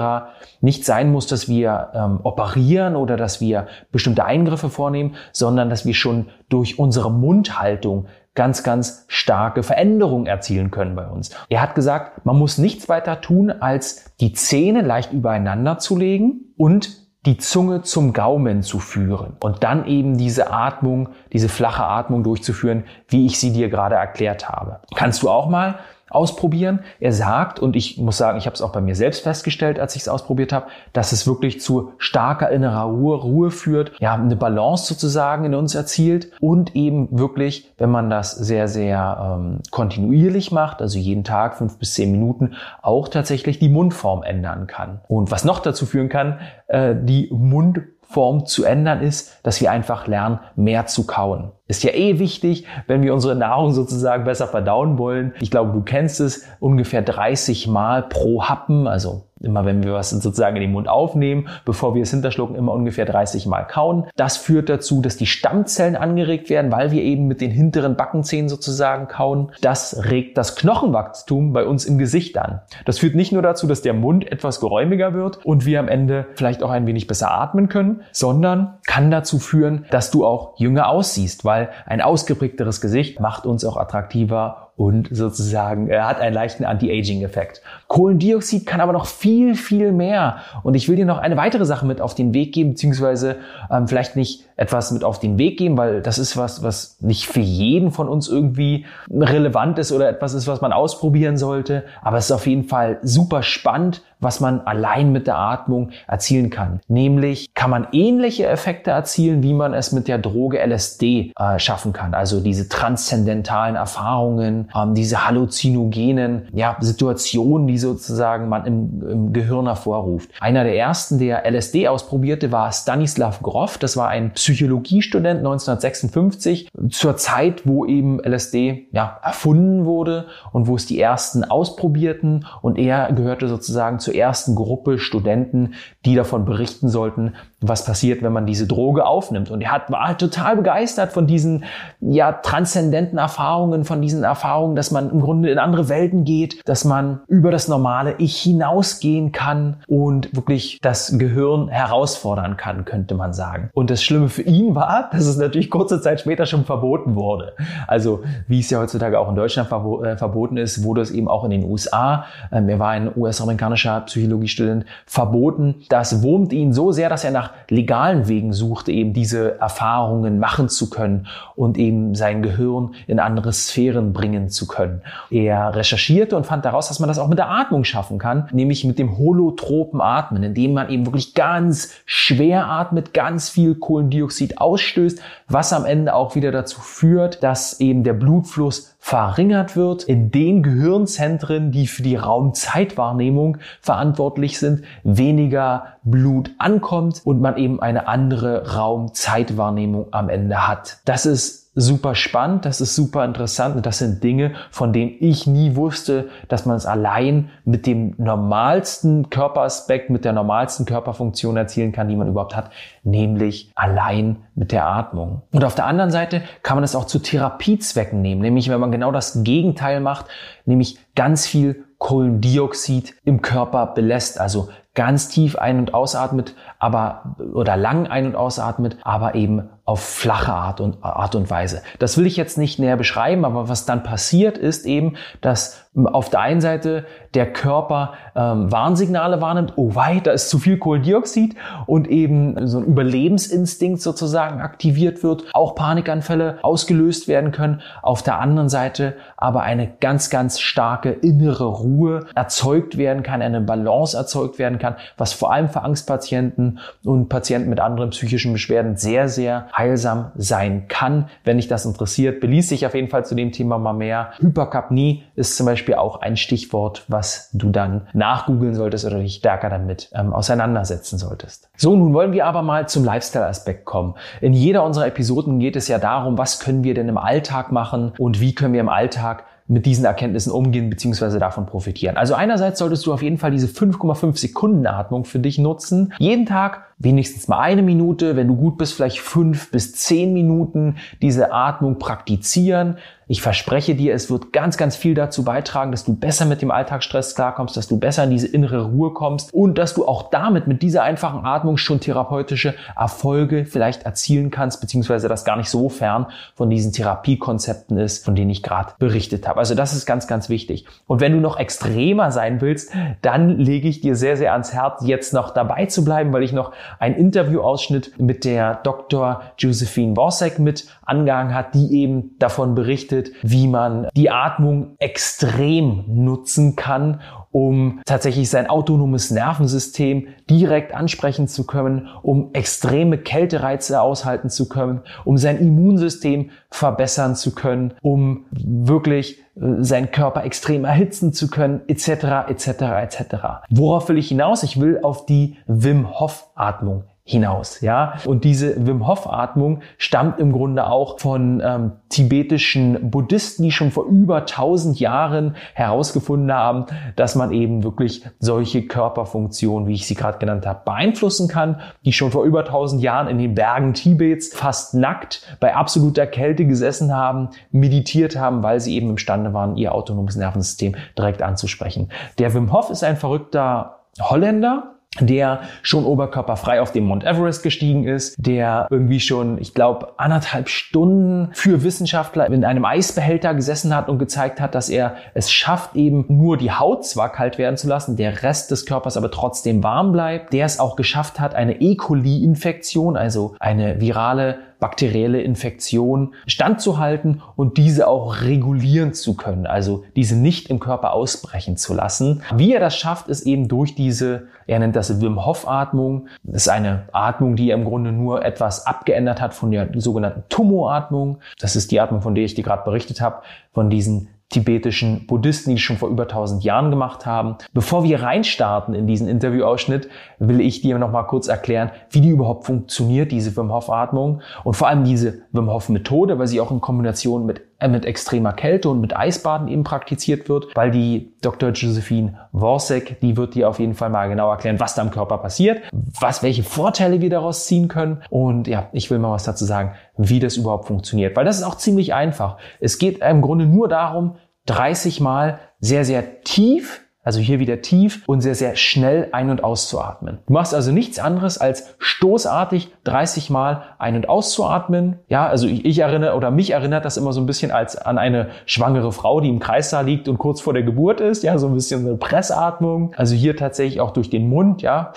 Nicht 0.60 0.84
sein 0.84 1.10
muss, 1.10 1.26
dass 1.26 1.48
wir 1.48 1.90
ähm, 1.94 2.20
operieren 2.22 2.94
oder 2.94 3.16
dass 3.16 3.40
wir 3.40 3.66
bestimmte 3.90 4.24
Eingriffe 4.24 4.68
vornehmen, 4.68 5.14
sondern 5.32 5.70
dass 5.70 5.86
wir 5.86 5.94
schon 5.94 6.26
durch 6.48 6.78
unsere 6.78 7.10
Mundhaltung 7.10 8.06
ganz, 8.34 8.62
ganz 8.62 9.04
starke 9.08 9.62
Veränderungen 9.62 10.26
erzielen 10.26 10.70
können 10.70 10.94
bei 10.94 11.08
uns. 11.08 11.30
Er 11.48 11.60
hat 11.60 11.74
gesagt, 11.74 12.24
man 12.24 12.38
muss 12.38 12.56
nichts 12.58 12.88
weiter 12.88 13.20
tun, 13.20 13.50
als 13.50 14.14
die 14.20 14.32
Zähne 14.32 14.82
leicht 14.82 15.12
übereinander 15.12 15.78
zu 15.78 15.96
legen 15.96 16.52
und 16.56 17.08
die 17.26 17.36
Zunge 17.36 17.82
zum 17.82 18.12
Gaumen 18.12 18.62
zu 18.62 18.78
führen 18.78 19.36
und 19.40 19.64
dann 19.64 19.86
eben 19.86 20.16
diese 20.16 20.52
Atmung, 20.52 21.08
diese 21.32 21.48
flache 21.48 21.84
Atmung 21.84 22.22
durchzuführen, 22.22 22.84
wie 23.08 23.26
ich 23.26 23.40
sie 23.40 23.52
dir 23.52 23.68
gerade 23.68 23.96
erklärt 23.96 24.48
habe. 24.48 24.80
Kannst 24.94 25.22
du 25.22 25.28
auch 25.28 25.48
mal 25.48 25.80
ausprobieren. 26.10 26.80
Er 27.00 27.12
sagt, 27.12 27.60
und 27.60 27.76
ich 27.76 27.98
muss 27.98 28.16
sagen, 28.16 28.38
ich 28.38 28.46
habe 28.46 28.54
es 28.54 28.62
auch 28.62 28.72
bei 28.72 28.80
mir 28.80 28.94
selbst 28.94 29.22
festgestellt, 29.22 29.78
als 29.78 29.96
ich 29.96 30.02
es 30.02 30.08
ausprobiert 30.08 30.52
habe, 30.52 30.66
dass 30.92 31.12
es 31.12 31.26
wirklich 31.26 31.60
zu 31.60 31.92
starker 31.98 32.50
innerer 32.50 32.84
Ruhe, 32.84 33.16
Ruhe 33.16 33.50
führt, 33.50 33.92
ja, 34.00 34.14
eine 34.14 34.36
Balance 34.36 34.86
sozusagen 34.86 35.44
in 35.44 35.54
uns 35.54 35.74
erzielt 35.74 36.30
und 36.40 36.74
eben 36.74 37.08
wirklich, 37.18 37.72
wenn 37.78 37.90
man 37.90 38.10
das 38.10 38.32
sehr, 38.32 38.68
sehr 38.68 39.36
ähm, 39.38 39.60
kontinuierlich 39.70 40.52
macht, 40.52 40.80
also 40.80 40.98
jeden 40.98 41.24
Tag 41.24 41.56
fünf 41.56 41.78
bis 41.78 41.94
zehn 41.94 42.12
Minuten, 42.12 42.54
auch 42.82 43.08
tatsächlich 43.08 43.58
die 43.58 43.68
Mundform 43.68 44.22
ändern 44.22 44.66
kann. 44.66 45.00
Und 45.08 45.30
was 45.30 45.44
noch 45.44 45.60
dazu 45.60 45.86
führen 45.86 46.08
kann, 46.08 46.38
äh, 46.66 46.94
die 46.96 47.28
Mundform 47.32 48.46
zu 48.46 48.64
ändern 48.64 49.02
ist, 49.02 49.40
dass 49.42 49.60
wir 49.60 49.70
einfach 49.70 50.06
lernen, 50.06 50.40
mehr 50.56 50.86
zu 50.86 51.06
kauen. 51.06 51.52
Ist 51.68 51.84
ja 51.84 51.92
eh 51.92 52.18
wichtig, 52.18 52.64
wenn 52.86 53.02
wir 53.02 53.12
unsere 53.12 53.36
Nahrung 53.36 53.72
sozusagen 53.72 54.24
besser 54.24 54.48
verdauen 54.48 54.96
wollen. 54.96 55.34
Ich 55.40 55.50
glaube, 55.50 55.72
du 55.72 55.82
kennst 55.82 56.18
es 56.18 56.46
ungefähr 56.60 57.02
30 57.02 57.68
Mal 57.68 58.02
pro 58.02 58.44
Happen, 58.44 58.86
also 58.86 59.28
immer 59.40 59.64
wenn 59.64 59.82
wir 59.82 59.92
was 59.92 60.10
sozusagen 60.10 60.56
in 60.56 60.62
den 60.62 60.72
Mund 60.72 60.88
aufnehmen, 60.88 61.48
bevor 61.64 61.94
wir 61.94 62.02
es 62.02 62.10
hinterschlucken, 62.10 62.56
immer 62.56 62.72
ungefähr 62.72 63.04
30 63.04 63.46
Mal 63.46 63.64
kauen. 63.64 64.06
Das 64.16 64.36
führt 64.36 64.68
dazu, 64.68 65.00
dass 65.00 65.16
die 65.16 65.26
Stammzellen 65.26 65.96
angeregt 65.96 66.50
werden, 66.50 66.72
weil 66.72 66.90
wir 66.90 67.02
eben 67.02 67.26
mit 67.26 67.40
den 67.40 67.50
hinteren 67.50 67.96
Backenzähnen 67.96 68.48
sozusagen 68.48 69.08
kauen. 69.08 69.52
Das 69.60 70.04
regt 70.10 70.38
das 70.38 70.56
Knochenwachstum 70.56 71.52
bei 71.52 71.64
uns 71.64 71.84
im 71.84 71.98
Gesicht 71.98 72.38
an. 72.38 72.60
Das 72.84 72.98
führt 72.98 73.14
nicht 73.14 73.32
nur 73.32 73.42
dazu, 73.42 73.66
dass 73.66 73.82
der 73.82 73.94
Mund 73.94 74.30
etwas 74.30 74.60
geräumiger 74.60 75.14
wird 75.14 75.44
und 75.44 75.66
wir 75.66 75.80
am 75.80 75.88
Ende 75.88 76.26
vielleicht 76.34 76.62
auch 76.62 76.70
ein 76.70 76.86
wenig 76.86 77.06
besser 77.06 77.30
atmen 77.30 77.68
können, 77.68 78.02
sondern 78.12 78.78
kann 78.86 79.10
dazu 79.10 79.38
führen, 79.38 79.86
dass 79.90 80.10
du 80.10 80.24
auch 80.24 80.58
jünger 80.58 80.88
aussiehst, 80.88 81.44
weil 81.44 81.57
weil 81.58 81.68
ein 81.86 82.00
ausgeprägteres 82.00 82.80
Gesicht 82.80 83.20
macht 83.20 83.46
uns 83.46 83.64
auch 83.64 83.76
attraktiver 83.76 84.68
und 84.76 85.08
sozusagen 85.10 85.88
er 85.88 86.06
hat 86.06 86.20
einen 86.20 86.34
leichten 86.34 86.64
Anti-Aging-Effekt. 86.64 87.62
Kohlendioxid 87.88 88.64
kann 88.64 88.80
aber 88.80 88.92
noch 88.92 89.06
viel, 89.06 89.56
viel 89.56 89.90
mehr. 89.90 90.36
Und 90.62 90.74
ich 90.74 90.88
will 90.88 90.94
dir 90.94 91.04
noch 91.04 91.18
eine 91.18 91.36
weitere 91.36 91.64
Sache 91.64 91.84
mit 91.84 92.00
auf 92.00 92.14
den 92.14 92.32
Weg 92.32 92.54
geben, 92.54 92.70
beziehungsweise 92.70 93.38
ähm, 93.72 93.88
vielleicht 93.88 94.14
nicht 94.14 94.44
etwas 94.56 94.92
mit 94.92 95.02
auf 95.02 95.18
den 95.18 95.36
Weg 95.36 95.58
geben, 95.58 95.76
weil 95.76 96.00
das 96.00 96.18
ist 96.18 96.36
was, 96.36 96.62
was 96.62 96.96
nicht 97.00 97.26
für 97.26 97.40
jeden 97.40 97.90
von 97.90 98.08
uns 98.08 98.28
irgendwie 98.28 98.86
relevant 99.10 99.80
ist 99.80 99.90
oder 99.90 100.08
etwas 100.08 100.34
ist, 100.34 100.46
was 100.46 100.60
man 100.60 100.72
ausprobieren 100.72 101.36
sollte. 101.36 101.82
Aber 102.00 102.18
es 102.18 102.26
ist 102.26 102.32
auf 102.32 102.46
jeden 102.46 102.64
Fall 102.64 102.98
super 103.02 103.42
spannend, 103.42 104.02
was 104.20 104.40
man 104.40 104.60
allein 104.62 105.12
mit 105.12 105.26
der 105.26 105.38
Atmung 105.38 105.90
erzielen 106.06 106.50
kann. 106.50 106.80
Nämlich 106.88 107.54
kann 107.54 107.70
man 107.70 107.88
ähnliche 107.92 108.46
Effekte 108.46 108.90
erzielen, 108.90 109.42
wie 109.42 109.54
man 109.54 109.74
es 109.74 109.92
mit 109.92 110.08
der 110.08 110.18
Droge 110.18 110.58
LSD 110.64 111.32
äh, 111.38 111.58
schaffen 111.58 111.92
kann. 111.92 112.14
Also 112.14 112.40
diese 112.40 112.68
transzendentalen 112.68 113.76
Erfahrungen, 113.76 114.70
ähm, 114.74 114.94
diese 114.94 115.26
halluzinogenen 115.26 116.48
ja, 116.52 116.76
Situationen, 116.80 117.66
die 117.66 117.78
sozusagen 117.78 118.48
man 118.48 118.66
im, 118.66 119.02
im 119.08 119.32
Gehirn 119.32 119.66
hervorruft. 119.66 120.30
Einer 120.40 120.64
der 120.64 120.76
ersten, 120.76 121.18
der 121.18 121.48
LSD 121.50 121.88
ausprobierte, 121.88 122.52
war 122.52 122.72
Stanislav 122.72 123.42
Grof. 123.42 123.78
Das 123.78 123.96
war 123.96 124.08
ein 124.08 124.32
Psychologiestudent 124.32 125.38
1956 125.38 126.68
zur 126.90 127.16
Zeit, 127.16 127.66
wo 127.66 127.86
eben 127.86 128.20
LSD 128.20 128.88
ja, 128.92 129.18
erfunden 129.22 129.84
wurde 129.84 130.26
und 130.52 130.66
wo 130.66 130.76
es 130.76 130.86
die 130.86 131.00
ersten 131.00 131.44
ausprobierten 131.44 132.46
und 132.62 132.78
er 132.78 133.12
gehörte 133.12 133.48
sozusagen 133.48 133.98
zur 134.08 134.14
ersten 134.14 134.54
Gruppe 134.54 134.98
Studenten, 134.98 135.74
die 136.06 136.14
davon 136.14 136.46
berichten 136.46 136.88
sollten, 136.88 137.34
was 137.60 137.84
passiert, 137.84 138.22
wenn 138.22 138.32
man 138.32 138.46
diese 138.46 138.68
Droge 138.68 139.04
aufnimmt. 139.04 139.50
Und 139.50 139.60
er 139.60 139.72
hat, 139.72 139.90
war 139.90 140.06
halt 140.06 140.18
total 140.18 140.56
begeistert 140.56 141.12
von 141.12 141.26
diesen 141.26 141.64
ja 142.00 142.32
transzendenten 142.32 143.18
Erfahrungen, 143.18 143.84
von 143.84 144.00
diesen 144.00 144.22
Erfahrungen, 144.22 144.76
dass 144.76 144.92
man 144.92 145.10
im 145.10 145.20
Grunde 145.20 145.50
in 145.50 145.58
andere 145.58 145.88
Welten 145.88 146.24
geht, 146.24 146.60
dass 146.68 146.84
man 146.84 147.20
über 147.26 147.50
das 147.50 147.66
normale 147.66 148.14
Ich 148.18 148.36
hinausgehen 148.36 149.32
kann 149.32 149.78
und 149.88 150.34
wirklich 150.36 150.78
das 150.82 151.18
Gehirn 151.18 151.68
herausfordern 151.68 152.56
kann, 152.56 152.84
könnte 152.84 153.16
man 153.16 153.32
sagen. 153.32 153.70
Und 153.74 153.90
das 153.90 154.04
Schlimme 154.04 154.28
für 154.28 154.42
ihn 154.42 154.76
war, 154.76 155.08
dass 155.10 155.26
es 155.26 155.36
natürlich 155.36 155.68
kurze 155.68 156.00
Zeit 156.00 156.20
später 156.20 156.46
schon 156.46 156.64
verboten 156.64 157.16
wurde. 157.16 157.54
Also 157.88 158.22
wie 158.46 158.60
es 158.60 158.70
ja 158.70 158.78
heutzutage 158.78 159.18
auch 159.18 159.28
in 159.28 159.34
Deutschland 159.34 159.68
äh, 159.68 160.16
verboten 160.16 160.58
ist, 160.58 160.84
wurde 160.84 161.00
es 161.00 161.10
eben 161.10 161.26
auch 161.26 161.42
in 161.42 161.50
den 161.50 161.64
USA, 161.64 162.26
ähm, 162.52 162.68
er 162.68 162.78
war 162.78 162.90
ein 162.90 163.10
US-amerikanischer 163.16 164.02
Psychologiestudent, 164.02 164.84
verboten. 165.06 165.82
Das 165.88 166.22
wurmt 166.22 166.52
ihn 166.52 166.72
so 166.72 166.92
sehr, 166.92 167.08
dass 167.08 167.24
er 167.24 167.32
nach 167.32 167.47
legalen 167.68 168.28
Wegen 168.28 168.52
suchte, 168.52 168.92
eben 168.92 169.12
diese 169.12 169.58
Erfahrungen 169.60 170.38
machen 170.38 170.68
zu 170.68 170.90
können 170.90 171.26
und 171.54 171.78
eben 171.78 172.14
sein 172.14 172.42
Gehirn 172.42 172.94
in 173.06 173.20
andere 173.20 173.52
Sphären 173.52 174.12
bringen 174.12 174.48
zu 174.48 174.66
können. 174.66 175.02
Er 175.30 175.74
recherchierte 175.74 176.36
und 176.36 176.46
fand 176.46 176.64
daraus, 176.64 176.88
dass 176.88 177.00
man 177.00 177.08
das 177.08 177.18
auch 177.18 177.28
mit 177.28 177.38
der 177.38 177.50
Atmung 177.50 177.84
schaffen 177.84 178.18
kann, 178.18 178.48
nämlich 178.52 178.84
mit 178.84 178.98
dem 178.98 179.18
holotropen 179.18 180.00
Atmen, 180.00 180.42
indem 180.42 180.74
man 180.74 180.88
eben 180.88 181.06
wirklich 181.06 181.34
ganz 181.34 181.94
schwer 182.04 182.66
atmet, 182.66 183.14
ganz 183.14 183.48
viel 183.48 183.74
Kohlendioxid 183.74 184.58
ausstößt, 184.58 185.20
was 185.48 185.72
am 185.72 185.84
Ende 185.84 186.14
auch 186.14 186.34
wieder 186.34 186.52
dazu 186.52 186.80
führt, 186.80 187.42
dass 187.42 187.80
eben 187.80 188.04
der 188.04 188.14
Blutfluss 188.14 188.96
verringert 188.98 189.76
wird 189.76 190.02
in 190.02 190.30
den 190.30 190.62
Gehirnzentren, 190.62 191.70
die 191.70 191.86
für 191.86 192.02
die 192.02 192.16
Raumzeitwahrnehmung 192.16 193.58
verantwortlich 193.80 194.58
sind, 194.58 194.84
weniger 195.02 195.94
Blut 196.02 196.50
ankommt 196.58 197.22
und 197.24 197.40
man 197.40 197.56
eben 197.56 197.80
eine 197.80 198.06
andere 198.06 198.74
Raumzeitwahrnehmung 198.74 200.08
am 200.10 200.28
Ende 200.28 200.68
hat. 200.68 200.98
Das 201.04 201.26
ist 201.26 201.57
super 201.78 202.14
spannend, 202.14 202.64
das 202.64 202.80
ist 202.80 202.94
super 202.96 203.24
interessant 203.24 203.76
und 203.76 203.86
das 203.86 203.98
sind 203.98 204.22
Dinge, 204.22 204.54
von 204.70 204.92
denen 204.92 205.14
ich 205.20 205.46
nie 205.46 205.76
wusste, 205.76 206.28
dass 206.48 206.66
man 206.66 206.76
es 206.76 206.86
allein 206.86 207.50
mit 207.64 207.86
dem 207.86 208.14
normalsten 208.18 209.30
Körperaspekt, 209.30 210.10
mit 210.10 210.24
der 210.24 210.32
normalsten 210.32 210.86
Körperfunktion 210.86 211.56
erzielen 211.56 211.92
kann, 211.92 212.08
die 212.08 212.16
man 212.16 212.28
überhaupt 212.28 212.56
hat, 212.56 212.70
nämlich 213.04 213.70
allein 213.76 214.38
mit 214.54 214.72
der 214.72 214.86
Atmung. 214.86 215.42
Und 215.52 215.64
auf 215.64 215.74
der 215.74 215.86
anderen 215.86 216.10
Seite 216.10 216.42
kann 216.62 216.76
man 216.76 216.84
es 216.84 216.96
auch 216.96 217.04
zu 217.04 217.20
Therapiezwecken 217.20 218.20
nehmen, 218.20 218.40
nämlich 218.40 218.68
wenn 218.68 218.80
man 218.80 218.92
genau 218.92 219.12
das 219.12 219.44
Gegenteil 219.44 220.00
macht, 220.00 220.26
nämlich 220.66 220.98
ganz 221.14 221.46
viel 221.46 221.84
Kohlendioxid 221.98 223.14
im 223.24 223.42
Körper 223.42 223.86
belässt, 223.86 224.40
also 224.40 224.68
ganz 224.94 225.28
tief 225.28 225.56
ein- 225.56 225.78
und 225.78 225.94
ausatmet, 225.94 226.54
aber 226.78 227.36
oder 227.54 227.76
lang 227.76 228.06
ein- 228.06 228.26
und 228.26 228.36
ausatmet, 228.36 228.98
aber 229.02 229.34
eben 229.34 229.68
auf 229.88 230.00
flache 230.00 230.52
Art 230.52 230.82
und, 230.82 231.02
Art 231.02 231.34
und 231.34 231.48
Weise. 231.48 231.80
Das 231.98 232.18
will 232.18 232.26
ich 232.26 232.36
jetzt 232.36 232.58
nicht 232.58 232.78
näher 232.78 232.98
beschreiben, 232.98 233.46
aber 233.46 233.70
was 233.70 233.86
dann 233.86 234.02
passiert 234.02 234.58
ist 234.58 234.84
eben, 234.84 235.16
dass 235.40 235.88
auf 236.04 236.28
der 236.28 236.40
einen 236.40 236.60
Seite 236.60 237.06
der 237.32 237.50
Körper 237.52 238.12
ähm, 238.36 238.70
Warnsignale 238.70 239.40
wahrnimmt, 239.40 239.72
oh 239.76 239.94
wei, 239.94 240.20
da 240.22 240.32
ist 240.32 240.50
zu 240.50 240.58
viel 240.58 240.78
Kohlendioxid 240.78 241.56
und 241.86 242.06
eben 242.06 242.66
so 242.66 242.78
ein 242.78 242.84
Überlebensinstinkt 242.84 244.02
sozusagen 244.02 244.60
aktiviert 244.60 245.22
wird, 245.22 245.44
auch 245.54 245.74
Panikanfälle 245.74 246.58
ausgelöst 246.62 247.26
werden 247.26 247.50
können. 247.50 247.80
Auf 248.02 248.22
der 248.22 248.38
anderen 248.38 248.68
Seite 248.68 249.16
aber 249.38 249.62
eine 249.62 249.90
ganz, 250.00 250.28
ganz 250.28 250.60
starke 250.60 251.10
innere 251.10 251.64
Ruhe 251.64 252.26
erzeugt 252.34 252.98
werden 252.98 253.22
kann, 253.22 253.40
eine 253.40 253.62
Balance 253.62 254.16
erzeugt 254.16 254.58
werden 254.58 254.78
kann, 254.78 254.87
was 255.16 255.32
vor 255.32 255.52
allem 255.52 255.68
für 255.68 255.82
Angstpatienten 255.82 256.78
und 257.04 257.28
Patienten 257.28 257.70
mit 257.70 257.80
anderen 257.80 258.10
psychischen 258.10 258.52
Beschwerden 258.52 258.96
sehr, 258.96 259.28
sehr 259.28 259.68
heilsam 259.76 260.32
sein 260.36 260.88
kann. 260.88 261.28
Wenn 261.44 261.56
dich 261.56 261.68
das 261.68 261.84
interessiert, 261.84 262.40
beließ 262.40 262.68
dich 262.68 262.86
auf 262.86 262.94
jeden 262.94 263.08
Fall 263.08 263.24
zu 263.24 263.34
dem 263.34 263.52
Thema 263.52 263.78
mal 263.78 263.92
mehr. 263.92 264.32
Hyperkapnie 264.38 265.24
ist 265.34 265.56
zum 265.56 265.66
Beispiel 265.66 265.94
auch 265.94 266.20
ein 266.20 266.36
Stichwort, 266.36 267.04
was 267.08 267.50
du 267.52 267.70
dann 267.70 268.08
nachgoogeln 268.12 268.74
solltest 268.74 269.04
oder 269.04 269.18
dich 269.18 269.36
stärker 269.36 269.70
damit 269.70 270.10
ähm, 270.14 270.32
auseinandersetzen 270.32 271.18
solltest. 271.18 271.68
So, 271.76 271.96
nun 271.96 272.12
wollen 272.14 272.32
wir 272.32 272.46
aber 272.46 272.62
mal 272.62 272.88
zum 272.88 273.04
Lifestyle-Aspekt 273.04 273.84
kommen. 273.84 274.14
In 274.40 274.52
jeder 274.52 274.84
unserer 274.84 275.06
Episoden 275.06 275.58
geht 275.58 275.76
es 275.76 275.88
ja 275.88 275.98
darum, 275.98 276.38
was 276.38 276.60
können 276.60 276.84
wir 276.84 276.94
denn 276.94 277.08
im 277.08 277.18
Alltag 277.18 277.72
machen 277.72 278.12
und 278.18 278.40
wie 278.40 278.54
können 278.54 278.72
wir 278.72 278.80
im 278.80 278.88
Alltag 278.88 279.44
mit 279.68 279.84
diesen 279.86 280.04
Erkenntnissen 280.04 280.50
umgehen 280.50 280.90
bzw. 280.90 281.38
davon 281.38 281.66
profitieren. 281.66 282.16
Also 282.16 282.34
einerseits 282.34 282.78
solltest 282.78 283.06
du 283.06 283.12
auf 283.12 283.22
jeden 283.22 283.38
Fall 283.38 283.50
diese 283.50 283.66
5,5 283.66 284.36
Sekunden 284.38 284.86
Atmung 284.86 285.24
für 285.24 285.38
dich 285.38 285.58
nutzen. 285.58 286.12
Jeden 286.18 286.46
Tag 286.46 286.87
wenigstens 286.98 287.48
mal 287.48 287.60
eine 287.60 287.82
Minute, 287.82 288.36
wenn 288.36 288.48
du 288.48 288.56
gut 288.56 288.78
bist, 288.78 288.94
vielleicht 288.94 289.20
fünf 289.20 289.70
bis 289.70 289.94
zehn 289.94 290.32
Minuten 290.32 290.96
diese 291.22 291.52
Atmung 291.52 291.98
praktizieren. 291.98 292.96
Ich 293.30 293.42
verspreche 293.42 293.94
dir, 293.94 294.14
es 294.14 294.30
wird 294.30 294.54
ganz, 294.54 294.78
ganz 294.78 294.96
viel 294.96 295.14
dazu 295.14 295.44
beitragen, 295.44 295.90
dass 295.90 296.02
du 296.02 296.16
besser 296.16 296.46
mit 296.46 296.62
dem 296.62 296.70
Alltagsstress 296.70 297.34
klarkommst, 297.34 297.76
dass 297.76 297.86
du 297.86 297.98
besser 297.98 298.24
in 298.24 298.30
diese 298.30 298.48
innere 298.48 298.86
Ruhe 298.86 299.12
kommst 299.12 299.52
und 299.52 299.76
dass 299.76 299.92
du 299.92 300.08
auch 300.08 300.30
damit 300.30 300.66
mit 300.66 300.80
dieser 300.80 301.02
einfachen 301.02 301.44
Atmung 301.44 301.76
schon 301.76 302.00
therapeutische 302.00 302.74
Erfolge 302.96 303.66
vielleicht 303.66 304.04
erzielen 304.04 304.50
kannst, 304.50 304.80
beziehungsweise 304.80 305.28
das 305.28 305.44
gar 305.44 305.56
nicht 305.56 305.68
so 305.68 305.90
fern 305.90 306.28
von 306.54 306.70
diesen 306.70 306.94
Therapiekonzepten 306.94 307.98
ist, 307.98 308.24
von 308.24 308.34
denen 308.34 308.50
ich 308.50 308.62
gerade 308.62 308.94
berichtet 308.98 309.46
habe. 309.46 309.58
Also 309.58 309.74
das 309.74 309.92
ist 309.92 310.06
ganz, 310.06 310.26
ganz 310.26 310.48
wichtig. 310.48 310.86
Und 311.06 311.20
wenn 311.20 311.32
du 311.32 311.40
noch 311.40 311.58
extremer 311.58 312.32
sein 312.32 312.62
willst, 312.62 312.92
dann 313.20 313.58
lege 313.58 313.88
ich 313.88 314.00
dir 314.00 314.16
sehr, 314.16 314.38
sehr 314.38 314.52
ans 314.52 314.72
Herz, 314.72 315.02
jetzt 315.04 315.34
noch 315.34 315.50
dabei 315.50 315.84
zu 315.84 316.02
bleiben, 316.02 316.32
weil 316.32 316.42
ich 316.42 316.54
noch 316.54 316.72
ein 316.98 317.14
Interviewausschnitt 317.14 318.18
mit 318.18 318.44
der 318.44 318.76
Dr. 318.76 319.42
Josephine 319.58 320.14
Borsek 320.14 320.58
mit 320.58 320.86
angehangen 321.02 321.54
hat, 321.54 321.74
die 321.74 321.92
eben 321.94 322.36
davon 322.38 322.74
berichtet, 322.74 323.30
wie 323.42 323.66
man 323.66 324.08
die 324.16 324.30
Atmung 324.30 324.96
extrem 324.98 326.04
nutzen 326.06 326.76
kann, 326.76 327.20
um 327.52 328.00
tatsächlich 328.04 328.50
sein 328.50 328.68
autonomes 328.68 329.30
Nervensystem 329.30 330.28
direkt 330.50 330.94
ansprechen 330.94 331.48
zu 331.48 331.66
können, 331.66 332.08
um 332.22 332.50
extreme 332.52 333.18
Kältereize 333.18 334.00
aushalten 334.00 334.50
zu 334.50 334.68
können, 334.68 335.00
um 335.24 335.38
sein 335.38 335.58
Immunsystem 335.58 336.50
verbessern 336.70 337.36
zu 337.36 337.54
können, 337.54 337.94
um 338.02 338.46
wirklich 338.52 339.40
äh, 339.56 339.82
seinen 339.82 340.10
Körper 340.10 340.44
extrem 340.44 340.84
erhitzen 340.84 341.32
zu 341.32 341.48
können, 341.48 341.80
etc., 341.88 342.48
etc., 342.48 342.68
etc. 343.02 343.24
Worauf 343.70 344.08
will 344.08 344.18
ich 344.18 344.28
hinaus? 344.28 344.62
Ich 344.62 344.80
will 344.80 345.00
auf 345.02 345.26
die 345.26 345.56
Wim 345.66 346.18
Hof 346.18 346.48
Atmung 346.54 347.04
hinaus, 347.28 347.82
ja. 347.82 348.14
Und 348.24 348.44
diese 348.44 348.86
Wim 348.86 349.06
Hof 349.06 349.30
Atmung 349.30 349.80
stammt 349.98 350.40
im 350.40 350.50
Grunde 350.50 350.86
auch 350.86 351.20
von 351.20 351.60
ähm, 351.62 351.92
tibetischen 352.08 353.10
Buddhisten, 353.10 353.64
die 353.64 353.70
schon 353.70 353.90
vor 353.90 354.06
über 354.06 354.38
1000 354.38 354.98
Jahren 354.98 355.54
herausgefunden 355.74 356.50
haben, 356.50 356.86
dass 357.16 357.34
man 357.34 357.52
eben 357.52 357.82
wirklich 357.82 358.24
solche 358.38 358.86
Körperfunktionen, 358.86 359.86
wie 359.86 359.92
ich 359.92 360.06
sie 360.06 360.14
gerade 360.14 360.38
genannt 360.38 360.66
habe, 360.66 360.80
beeinflussen 360.86 361.48
kann, 361.48 361.80
die 362.06 362.14
schon 362.14 362.30
vor 362.30 362.44
über 362.44 362.60
1000 362.60 363.02
Jahren 363.02 363.28
in 363.28 363.36
den 363.36 363.54
Bergen 363.54 363.92
Tibets 363.92 364.54
fast 364.54 364.94
nackt 364.94 365.42
bei 365.60 365.76
absoluter 365.76 366.26
Kälte 366.26 366.64
gesessen 366.64 367.14
haben, 367.14 367.50
meditiert 367.70 368.38
haben, 368.38 368.62
weil 368.62 368.80
sie 368.80 368.96
eben 368.96 369.10
imstande 369.10 369.52
waren, 369.52 369.76
ihr 369.76 369.94
autonomes 369.94 370.36
Nervensystem 370.36 370.96
direkt 371.18 371.42
anzusprechen. 371.42 372.08
Der 372.38 372.54
Wim 372.54 372.72
Hof 372.72 372.88
ist 372.88 373.04
ein 373.04 373.18
verrückter 373.18 373.98
Holländer, 374.18 374.97
der 375.20 375.60
schon 375.82 376.04
oberkörperfrei 376.04 376.80
auf 376.80 376.92
dem 376.92 377.04
Mount 377.04 377.24
Everest 377.24 377.62
gestiegen 377.62 378.04
ist, 378.06 378.34
der 378.38 378.86
irgendwie 378.90 379.20
schon, 379.20 379.58
ich 379.58 379.74
glaube, 379.74 380.14
anderthalb 380.16 380.68
Stunden 380.68 381.50
für 381.52 381.82
Wissenschaftler 381.82 382.46
in 382.46 382.64
einem 382.64 382.84
Eisbehälter 382.84 383.54
gesessen 383.54 383.94
hat 383.94 384.08
und 384.08 384.18
gezeigt 384.18 384.60
hat, 384.60 384.74
dass 384.74 384.88
er 384.88 385.16
es 385.34 385.50
schafft, 385.50 385.94
eben 385.96 386.24
nur 386.28 386.56
die 386.56 386.72
Haut 386.72 387.04
zwar 387.06 387.30
kalt 387.30 387.58
werden 387.58 387.76
zu 387.76 387.88
lassen, 387.88 388.16
der 388.16 388.42
Rest 388.42 388.70
des 388.70 388.86
Körpers 388.86 389.16
aber 389.16 389.30
trotzdem 389.30 389.82
warm 389.82 390.12
bleibt, 390.12 390.52
der 390.52 390.66
es 390.66 390.80
auch 390.80 390.96
geschafft 390.96 391.40
hat, 391.40 391.54
eine 391.54 391.80
E. 391.80 391.96
coli-Infektion, 391.96 393.16
also 393.16 393.54
eine 393.58 394.00
virale 394.00 394.58
bakterielle 394.80 395.42
Infektion 395.42 396.34
standzuhalten 396.46 397.42
und 397.56 397.78
diese 397.78 398.06
auch 398.06 398.42
regulieren 398.42 399.12
zu 399.12 399.34
können, 399.34 399.66
also 399.66 400.04
diese 400.14 400.36
nicht 400.36 400.70
im 400.70 400.78
Körper 400.78 401.12
ausbrechen 401.12 401.76
zu 401.76 401.94
lassen. 401.94 402.42
Wie 402.54 402.72
er 402.72 402.80
das 402.80 402.96
schafft, 402.96 403.28
ist 403.28 403.46
eben 403.46 403.68
durch 403.68 403.94
diese, 403.94 404.48
er 404.68 404.78
nennt 404.78 404.94
das 404.94 405.20
Wim 405.20 405.44
Hof 405.44 405.66
Atmung. 405.66 406.28
Das 406.44 406.62
ist 406.62 406.68
eine 406.68 407.08
Atmung, 407.12 407.56
die 407.56 407.70
er 407.70 407.76
im 407.76 407.84
Grunde 407.84 408.12
nur 408.12 408.44
etwas 408.44 408.86
abgeändert 408.86 409.40
hat 409.40 409.54
von 409.54 409.70
der 409.70 409.88
sogenannten 409.94 410.44
Tumoratmung. 410.50 411.38
Das 411.58 411.74
ist 411.74 411.90
die 411.90 412.00
Atmung, 412.00 412.20
von 412.20 412.34
der 412.34 412.44
ich 412.44 412.54
dir 412.54 412.62
gerade 412.62 412.84
berichtet 412.84 413.20
habe, 413.22 413.42
von 413.72 413.88
diesen 413.88 414.28
tibetischen 414.50 415.26
Buddhisten, 415.26 415.70
die 415.70 415.78
schon 415.78 415.96
vor 415.96 416.08
über 416.08 416.24
1000 416.24 416.64
Jahren 416.64 416.90
gemacht 416.90 417.26
haben. 417.26 417.56
Bevor 417.72 418.04
wir 418.04 418.22
reinstarten 418.22 418.94
in 418.94 419.06
diesen 419.06 419.28
Interviewausschnitt, 419.28 420.08
will 420.38 420.60
ich 420.60 420.80
dir 420.80 420.98
noch 420.98 421.12
mal 421.12 421.24
kurz 421.24 421.48
erklären, 421.48 421.90
wie 422.10 422.20
die 422.20 422.30
überhaupt 422.30 422.64
funktioniert, 422.66 423.32
diese 423.32 423.56
Wim 423.56 423.72
Hof 423.72 423.90
Atmung 423.90 424.42
und 424.64 424.74
vor 424.74 424.88
allem 424.88 425.04
diese 425.04 425.42
Wim 425.52 425.70
Hof 425.70 425.88
Methode, 425.88 426.38
weil 426.38 426.46
sie 426.46 426.60
auch 426.60 426.70
in 426.70 426.80
Kombination 426.80 427.44
mit 427.46 427.67
mit 427.86 428.04
extremer 428.04 428.52
Kälte 428.52 428.88
und 428.88 429.00
mit 429.00 429.16
Eisbaden 429.16 429.68
eben 429.68 429.84
praktiziert 429.84 430.48
wird, 430.48 430.74
weil 430.74 430.90
die 430.90 431.36
Dr. 431.42 431.70
Josephine 431.70 432.48
Worsek, 432.50 433.20
die 433.20 433.36
wird 433.36 433.54
dir 433.54 433.68
auf 433.68 433.78
jeden 433.78 433.94
Fall 433.94 434.10
mal 434.10 434.28
genau 434.28 434.50
erklären, 434.50 434.80
was 434.80 434.96
da 434.96 435.02
im 435.02 435.12
Körper 435.12 435.38
passiert, 435.38 435.82
was, 435.92 436.42
welche 436.42 436.64
Vorteile 436.64 437.20
wir 437.20 437.30
daraus 437.30 437.66
ziehen 437.66 437.86
können 437.86 438.22
und 438.30 438.66
ja, 438.66 438.88
ich 438.92 439.10
will 439.10 439.20
mal 439.20 439.30
was 439.30 439.44
dazu 439.44 439.64
sagen, 439.64 439.92
wie 440.16 440.40
das 440.40 440.56
überhaupt 440.56 440.86
funktioniert, 440.88 441.36
weil 441.36 441.44
das 441.44 441.58
ist 441.58 441.64
auch 441.64 441.76
ziemlich 441.76 442.14
einfach. 442.14 442.56
Es 442.80 442.98
geht 442.98 443.18
im 443.18 443.42
Grunde 443.42 443.66
nur 443.66 443.88
darum, 443.88 444.36
30 444.66 445.20
Mal 445.20 445.60
sehr, 445.80 446.04
sehr 446.04 446.42
tief 446.42 447.04
also 447.28 447.40
hier 447.40 447.58
wieder 447.58 447.82
tief 447.82 448.22
und 448.24 448.40
sehr, 448.40 448.54
sehr 448.54 448.74
schnell 448.74 449.28
ein- 449.32 449.50
und 449.50 449.62
auszuatmen. 449.62 450.38
Du 450.46 450.52
machst 450.54 450.74
also 450.74 450.92
nichts 450.92 451.18
anderes 451.18 451.58
als 451.58 451.94
stoßartig 451.98 452.88
30 453.04 453.50
Mal 453.50 453.82
ein- 453.98 454.16
und 454.16 454.30
auszuatmen. 454.30 455.18
Ja, 455.28 455.46
also 455.46 455.66
ich, 455.66 455.84
ich 455.84 455.98
erinnere 455.98 456.34
oder 456.36 456.50
mich 456.50 456.70
erinnert 456.70 457.04
das 457.04 457.18
immer 457.18 457.34
so 457.34 457.40
ein 457.42 457.44
bisschen 457.44 457.70
als 457.70 457.98
an 457.98 458.16
eine 458.16 458.48
schwangere 458.64 459.12
Frau, 459.12 459.42
die 459.42 459.50
im 459.50 459.58
Kreissaal 459.58 460.06
liegt 460.06 460.26
und 460.26 460.38
kurz 460.38 460.62
vor 460.62 460.72
der 460.72 460.84
Geburt 460.84 461.20
ist. 461.20 461.42
Ja, 461.42 461.58
so 461.58 461.66
ein 461.66 461.74
bisschen 461.74 462.06
eine 462.06 462.16
Pressatmung. 462.16 463.12
Also 463.14 463.34
hier 463.34 463.54
tatsächlich 463.54 464.00
auch 464.00 464.12
durch 464.12 464.30
den 464.30 464.48
Mund, 464.48 464.80
ja. 464.80 465.12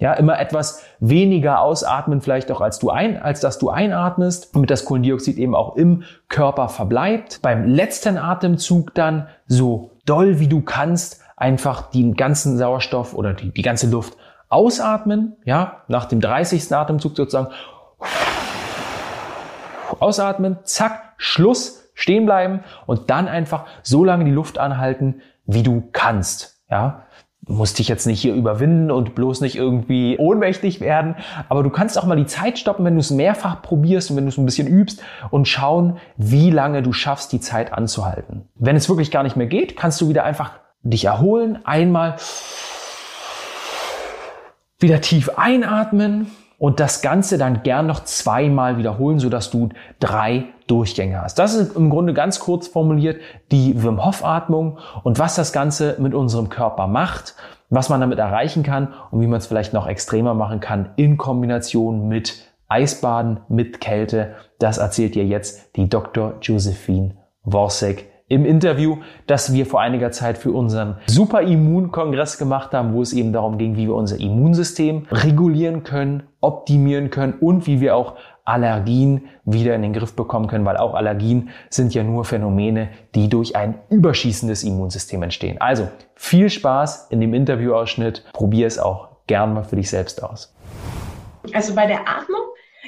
Ja, 0.00 0.14
immer 0.14 0.40
etwas 0.40 0.82
weniger 0.98 1.60
ausatmen 1.60 2.22
vielleicht 2.22 2.50
auch 2.50 2.62
als 2.62 2.78
du 2.78 2.88
ein, 2.88 3.20
als 3.20 3.40
dass 3.40 3.58
du 3.58 3.68
einatmest, 3.68 4.54
damit 4.54 4.70
das 4.70 4.86
Kohlendioxid 4.86 5.36
eben 5.36 5.54
auch 5.54 5.76
im 5.76 6.04
Körper 6.30 6.70
verbleibt. 6.70 7.40
Beim 7.42 7.66
letzten 7.66 8.16
Atemzug 8.16 8.94
dann 8.94 9.28
so 9.46 9.90
doll 10.06 10.40
wie 10.40 10.48
du 10.48 10.62
kannst 10.62 11.20
einfach 11.36 11.90
den 11.90 12.14
ganzen 12.14 12.56
Sauerstoff 12.56 13.12
oder 13.12 13.34
die, 13.34 13.52
die 13.52 13.60
ganze 13.60 13.90
Luft 13.90 14.16
ausatmen, 14.48 15.36
ja, 15.44 15.82
nach 15.86 16.06
dem 16.06 16.22
30. 16.22 16.72
Atemzug 16.74 17.14
sozusagen 17.14 17.52
ausatmen, 19.98 20.58
zack, 20.64 21.12
Schluss, 21.18 21.90
stehen 21.92 22.24
bleiben 22.24 22.60
und 22.86 23.10
dann 23.10 23.28
einfach 23.28 23.66
so 23.82 24.02
lange 24.02 24.24
die 24.24 24.30
Luft 24.30 24.56
anhalten, 24.56 25.20
wie 25.44 25.62
du 25.62 25.90
kannst, 25.92 26.62
ja 26.70 27.04
musst 27.50 27.78
dich 27.78 27.88
jetzt 27.88 28.06
nicht 28.06 28.20
hier 28.20 28.34
überwinden 28.34 28.90
und 28.90 29.14
bloß 29.14 29.40
nicht 29.40 29.56
irgendwie 29.56 30.16
ohnmächtig 30.18 30.80
werden. 30.80 31.16
Aber 31.48 31.62
du 31.62 31.70
kannst 31.70 31.98
auch 31.98 32.06
mal 32.06 32.16
die 32.16 32.26
Zeit 32.26 32.58
stoppen, 32.58 32.84
wenn 32.84 32.94
du 32.94 33.00
es 33.00 33.10
mehrfach 33.10 33.62
probierst 33.62 34.10
und 34.10 34.16
wenn 34.16 34.24
du 34.24 34.30
es 34.30 34.38
ein 34.38 34.46
bisschen 34.46 34.68
übst 34.68 35.02
und 35.30 35.48
schauen, 35.48 35.98
wie 36.16 36.50
lange 36.50 36.82
du 36.82 36.92
schaffst, 36.92 37.32
die 37.32 37.40
Zeit 37.40 37.72
anzuhalten. 37.72 38.48
Wenn 38.54 38.76
es 38.76 38.88
wirklich 38.88 39.10
gar 39.10 39.22
nicht 39.22 39.36
mehr 39.36 39.46
geht, 39.46 39.76
kannst 39.76 40.00
du 40.00 40.08
wieder 40.08 40.24
einfach 40.24 40.52
dich 40.82 41.04
erholen, 41.04 41.58
einmal 41.64 42.16
wieder 44.78 45.00
tief 45.00 45.30
einatmen 45.36 46.30
und 46.60 46.78
das 46.78 47.00
Ganze 47.00 47.38
dann 47.38 47.62
gern 47.62 47.86
noch 47.86 48.04
zweimal 48.04 48.76
wiederholen, 48.76 49.18
sodass 49.18 49.50
du 49.50 49.70
drei 49.98 50.44
Durchgänge 50.66 51.22
hast. 51.22 51.38
Das 51.38 51.54
ist 51.54 51.74
im 51.74 51.88
Grunde 51.88 52.12
ganz 52.12 52.38
kurz 52.38 52.68
formuliert 52.68 53.18
die 53.50 53.82
Wim 53.82 54.04
Hof 54.04 54.22
Atmung 54.22 54.78
und 55.02 55.18
was 55.18 55.34
das 55.34 55.54
Ganze 55.54 55.96
mit 55.98 56.12
unserem 56.12 56.50
Körper 56.50 56.86
macht, 56.86 57.34
was 57.70 57.88
man 57.88 58.02
damit 58.02 58.18
erreichen 58.18 58.62
kann 58.62 58.88
und 59.10 59.22
wie 59.22 59.26
man 59.26 59.38
es 59.38 59.46
vielleicht 59.46 59.72
noch 59.72 59.86
extremer 59.86 60.34
machen 60.34 60.60
kann 60.60 60.90
in 60.96 61.16
Kombination 61.16 62.08
mit 62.08 62.44
Eisbaden, 62.68 63.40
mit 63.48 63.80
Kälte. 63.80 64.34
Das 64.58 64.76
erzählt 64.76 65.14
dir 65.14 65.24
jetzt 65.24 65.74
die 65.76 65.88
Dr. 65.88 66.34
Josephine 66.42 67.16
Worsek 67.42 68.06
im 68.28 68.44
Interview, 68.44 68.98
das 69.26 69.54
wir 69.54 69.64
vor 69.64 69.80
einiger 69.80 70.12
Zeit 70.12 70.36
für 70.36 70.52
unseren 70.52 70.98
Superimmunkongress 71.06 72.36
gemacht 72.36 72.72
haben, 72.72 72.92
wo 72.92 73.00
es 73.00 73.14
eben 73.14 73.32
darum 73.32 73.56
ging, 73.56 73.76
wie 73.76 73.86
wir 73.86 73.94
unser 73.94 74.20
Immunsystem 74.20 75.06
regulieren 75.10 75.84
können, 75.84 76.24
optimieren 76.40 77.10
können 77.10 77.34
und 77.40 77.66
wie 77.66 77.80
wir 77.80 77.96
auch 77.96 78.16
Allergien 78.44 79.28
wieder 79.44 79.74
in 79.74 79.82
den 79.82 79.92
Griff 79.92 80.14
bekommen 80.14 80.48
können, 80.48 80.64
weil 80.64 80.76
auch 80.76 80.94
Allergien 80.94 81.50
sind 81.68 81.94
ja 81.94 82.02
nur 82.02 82.24
Phänomene, 82.24 82.88
die 83.14 83.28
durch 83.28 83.54
ein 83.54 83.78
überschießendes 83.90 84.64
Immunsystem 84.64 85.22
entstehen. 85.22 85.60
Also 85.60 85.88
viel 86.14 86.50
Spaß 86.50 87.08
in 87.10 87.20
dem 87.20 87.34
Interviewausschnitt. 87.34 88.24
Probier 88.32 88.66
es 88.66 88.78
auch 88.78 89.08
gern 89.26 89.54
mal 89.54 89.64
für 89.64 89.76
dich 89.76 89.90
selbst 89.90 90.22
aus. 90.22 90.54
Also 91.52 91.74
bei 91.74 91.86
der 91.86 92.08
Atmung 92.08 92.40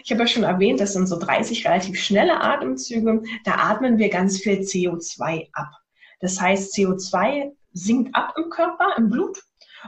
ich 0.05 0.11
habe 0.11 0.23
ja 0.23 0.27
schon 0.27 0.43
erwähnt, 0.43 0.81
das 0.81 0.95
sind 0.95 1.07
so 1.07 1.19
30 1.19 1.67
relativ 1.67 2.01
schnelle 2.01 2.41
Atemzüge. 2.41 3.23
Da 3.45 3.53
atmen 3.55 3.99
wir 3.99 4.09
ganz 4.09 4.39
viel 4.39 4.61
CO2 4.61 5.49
ab. 5.53 5.71
Das 6.21 6.41
heißt, 6.41 6.75
CO2 6.75 7.53
sinkt 7.73 8.15
ab 8.15 8.35
im 8.37 8.51
Körper, 8.51 8.95
im 8.97 9.11
Blut. 9.11 9.39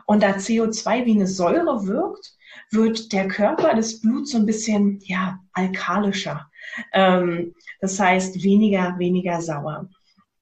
Und 0.06 0.22
da 0.22 0.30
CO2 0.30 1.04
wie 1.04 1.12
eine 1.12 1.26
Säure 1.26 1.86
wirkt, 1.86 2.33
wird 2.70 3.12
der 3.12 3.28
Körper, 3.28 3.74
das 3.74 4.00
Blut 4.00 4.28
so 4.28 4.38
ein 4.38 4.46
bisschen, 4.46 5.00
ja, 5.04 5.38
alkalischer. 5.52 6.50
Ähm, 6.92 7.54
das 7.80 7.98
heißt, 7.98 8.42
weniger, 8.42 8.94
weniger 8.98 9.40
sauer. 9.40 9.88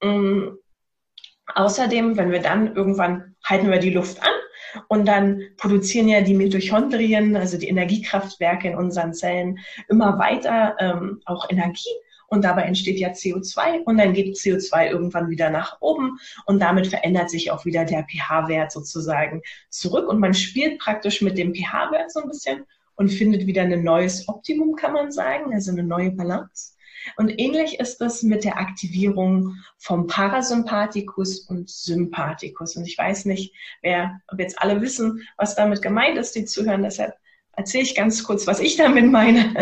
Ähm, 0.01 0.59
außerdem, 1.55 2.17
wenn 2.17 2.31
wir 2.31 2.41
dann 2.41 2.75
irgendwann 2.75 3.37
halten 3.45 3.71
wir 3.71 3.79
die 3.79 3.91
Luft 3.91 4.23
an 4.23 4.83
und 4.89 5.07
dann 5.07 5.43
produzieren 5.57 6.09
ja 6.09 6.21
die 6.21 6.35
Mitochondrien, 6.35 7.37
also 7.37 7.59
die 7.59 7.69
Energiekraftwerke 7.69 8.69
in 8.69 8.77
unseren 8.77 9.13
Zellen, 9.13 9.59
immer 9.89 10.19
weiter 10.19 10.77
ähm, 10.79 11.21
auch 11.27 11.51
Energie. 11.51 11.91
Und 12.33 12.45
dabei 12.45 12.63
entsteht 12.63 12.99
ja 12.99 13.11
CO2 13.11 13.83
und 13.85 13.99
dann 13.99 14.15
geht 14.15 14.37
CO2 14.37 14.89
irgendwann 14.89 15.29
wieder 15.29 15.51
nach 15.51 15.77
oben 15.83 16.19
und 16.47 16.63
damit 16.63 16.87
verändert 16.87 17.29
sich 17.29 17.51
auch 17.51 17.67
wieder 17.67 17.85
der 17.85 18.05
pH-Wert 18.05 18.73
sozusagen 18.73 19.43
zurück 19.69 20.09
und 20.09 20.19
man 20.19 20.33
spielt 20.33 20.79
praktisch 20.79 21.21
mit 21.21 21.37
dem 21.37 21.55
pH-Wert 21.55 22.11
so 22.11 22.23
ein 22.23 22.29
bisschen 22.31 22.65
und 22.95 23.11
findet 23.11 23.47
wieder 23.47 23.61
ein 23.61 23.85
neues 23.85 24.27
Optimum, 24.29 24.77
kann 24.77 24.95
man 24.95 25.13
sagen, 25.13 25.53
also 25.53 25.73
eine 25.73 25.83
neue 25.83 26.11
Balance. 26.11 26.73
Und 27.19 27.39
ähnlich 27.39 27.79
ist 27.79 28.01
es 28.01 28.23
mit 28.23 28.45
der 28.45 28.57
Aktivierung 28.57 29.57
vom 29.77 30.07
Parasympathikus 30.07 31.41
und 31.41 31.69
Sympathikus. 31.69 32.77
Und 32.77 32.87
ich 32.87 32.97
weiß 32.97 33.27
nicht, 33.27 33.55
wer, 33.83 34.23
ob 34.29 34.41
jetzt 34.41 34.59
alle 34.59 34.81
wissen, 34.81 35.29
was 35.37 35.55
damit 35.55 35.83
gemeint 35.83 36.17
ist, 36.17 36.35
die 36.35 36.47
zuhören. 36.47 36.83
Deshalb 36.83 37.13
erzähle 37.63 37.85
ich 37.85 37.95
ganz 37.95 38.25
kurz, 38.25 38.47
was 38.49 38.59
ich 38.59 38.77
damit 38.77 39.11
meine. 39.11 39.55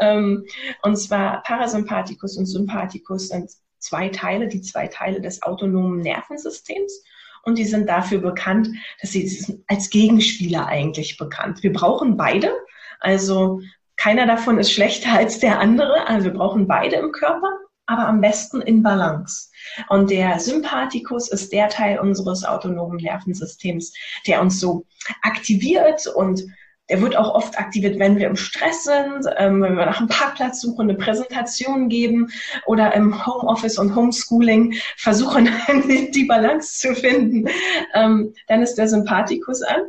Ähm, 0.00 0.44
und 0.82 0.96
zwar 0.96 1.42
Parasympathikus 1.42 2.36
und 2.36 2.46
Sympathikus 2.46 3.28
sind 3.28 3.50
zwei 3.78 4.08
Teile, 4.10 4.46
die 4.46 4.60
zwei 4.60 4.86
Teile 4.86 5.20
des 5.20 5.42
autonomen 5.42 6.00
Nervensystems. 6.00 7.02
Und 7.42 7.58
die 7.58 7.64
sind 7.64 7.88
dafür 7.88 8.20
bekannt, 8.20 8.68
dass 9.00 9.10
sie 9.10 9.26
sind 9.26 9.64
als 9.66 9.90
Gegenspieler 9.90 10.66
eigentlich 10.66 11.16
bekannt. 11.16 11.62
Wir 11.64 11.72
brauchen 11.72 12.16
beide. 12.16 12.52
Also 13.00 13.60
keiner 13.96 14.26
davon 14.26 14.58
ist 14.58 14.72
schlechter 14.72 15.12
als 15.12 15.40
der 15.40 15.58
andere. 15.58 16.06
Also 16.06 16.26
wir 16.26 16.34
brauchen 16.34 16.68
beide 16.68 16.96
im 16.96 17.10
Körper, 17.10 17.50
aber 17.86 18.06
am 18.06 18.20
besten 18.20 18.60
in 18.60 18.84
Balance. 18.84 19.48
Und 19.88 20.10
der 20.10 20.38
Sympathikus 20.38 21.28
ist 21.28 21.52
der 21.52 21.68
Teil 21.68 21.98
unseres 21.98 22.44
autonomen 22.44 22.98
Nervensystems, 22.98 23.92
der 24.28 24.42
uns 24.42 24.60
so 24.60 24.86
aktiviert 25.22 26.06
und 26.06 26.44
der 26.88 27.02
wird 27.02 27.16
auch 27.16 27.34
oft 27.34 27.58
aktiviert, 27.58 27.98
wenn 27.98 28.16
wir 28.16 28.28
im 28.28 28.36
Stress 28.36 28.84
sind, 28.84 29.26
ähm, 29.36 29.62
wenn 29.62 29.76
wir 29.76 29.86
nach 29.86 29.98
einem 29.98 30.08
Parkplatz 30.08 30.60
suchen, 30.60 30.88
eine 30.88 30.94
Präsentation 30.94 31.88
geben 31.88 32.30
oder 32.66 32.94
im 32.94 33.26
Homeoffice 33.26 33.78
und 33.78 33.94
Homeschooling 33.94 34.74
versuchen, 34.96 35.48
die 36.14 36.24
Balance 36.24 36.78
zu 36.78 36.94
finden. 36.94 37.48
Ähm, 37.94 38.34
dann 38.46 38.62
ist 38.62 38.76
der 38.76 38.88
Sympathikus 38.88 39.62
an. 39.62 39.82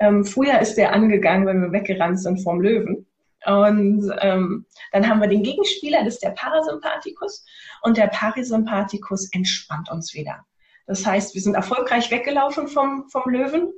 Ähm, 0.00 0.24
früher 0.24 0.58
ist 0.60 0.74
der 0.76 0.92
angegangen, 0.92 1.46
wenn 1.46 1.60
wir 1.60 1.72
weggerannt 1.72 2.20
sind 2.20 2.42
vom 2.42 2.60
Löwen. 2.60 3.06
Und 3.46 4.10
ähm, 4.20 4.64
dann 4.92 5.08
haben 5.08 5.20
wir 5.20 5.28
den 5.28 5.42
Gegenspieler, 5.42 6.02
das 6.04 6.14
ist 6.14 6.22
der 6.22 6.30
Parasympathikus. 6.30 7.44
Und 7.82 7.96
der 7.96 8.06
Parasympathikus 8.06 9.28
entspannt 9.32 9.90
uns 9.90 10.14
wieder. 10.14 10.44
Das 10.86 11.04
heißt, 11.04 11.34
wir 11.34 11.42
sind 11.42 11.54
erfolgreich 11.54 12.10
weggelaufen 12.10 12.68
vom, 12.68 13.08
vom 13.08 13.30
Löwen, 13.30 13.72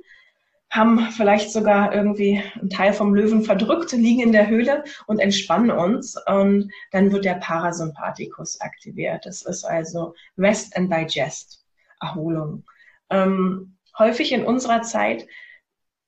haben 0.70 1.10
vielleicht 1.12 1.52
sogar 1.52 1.94
irgendwie 1.94 2.42
einen 2.54 2.70
Teil 2.70 2.92
vom 2.92 3.14
Löwen 3.14 3.42
verdrückt, 3.42 3.92
liegen 3.92 4.20
in 4.20 4.32
der 4.32 4.48
Höhle 4.48 4.84
und 5.06 5.20
entspannen 5.20 5.70
uns. 5.70 6.16
Und 6.26 6.70
dann 6.90 7.12
wird 7.12 7.24
der 7.24 7.34
Parasympathikus 7.34 8.60
aktiviert. 8.60 9.24
Das 9.26 9.42
ist 9.42 9.64
also 9.64 10.14
Rest 10.36 10.76
and 10.76 10.92
Digest, 10.92 11.64
Erholung. 12.00 12.64
Ähm, 13.10 13.76
häufig 13.98 14.32
in 14.32 14.44
unserer 14.44 14.82
Zeit 14.82 15.26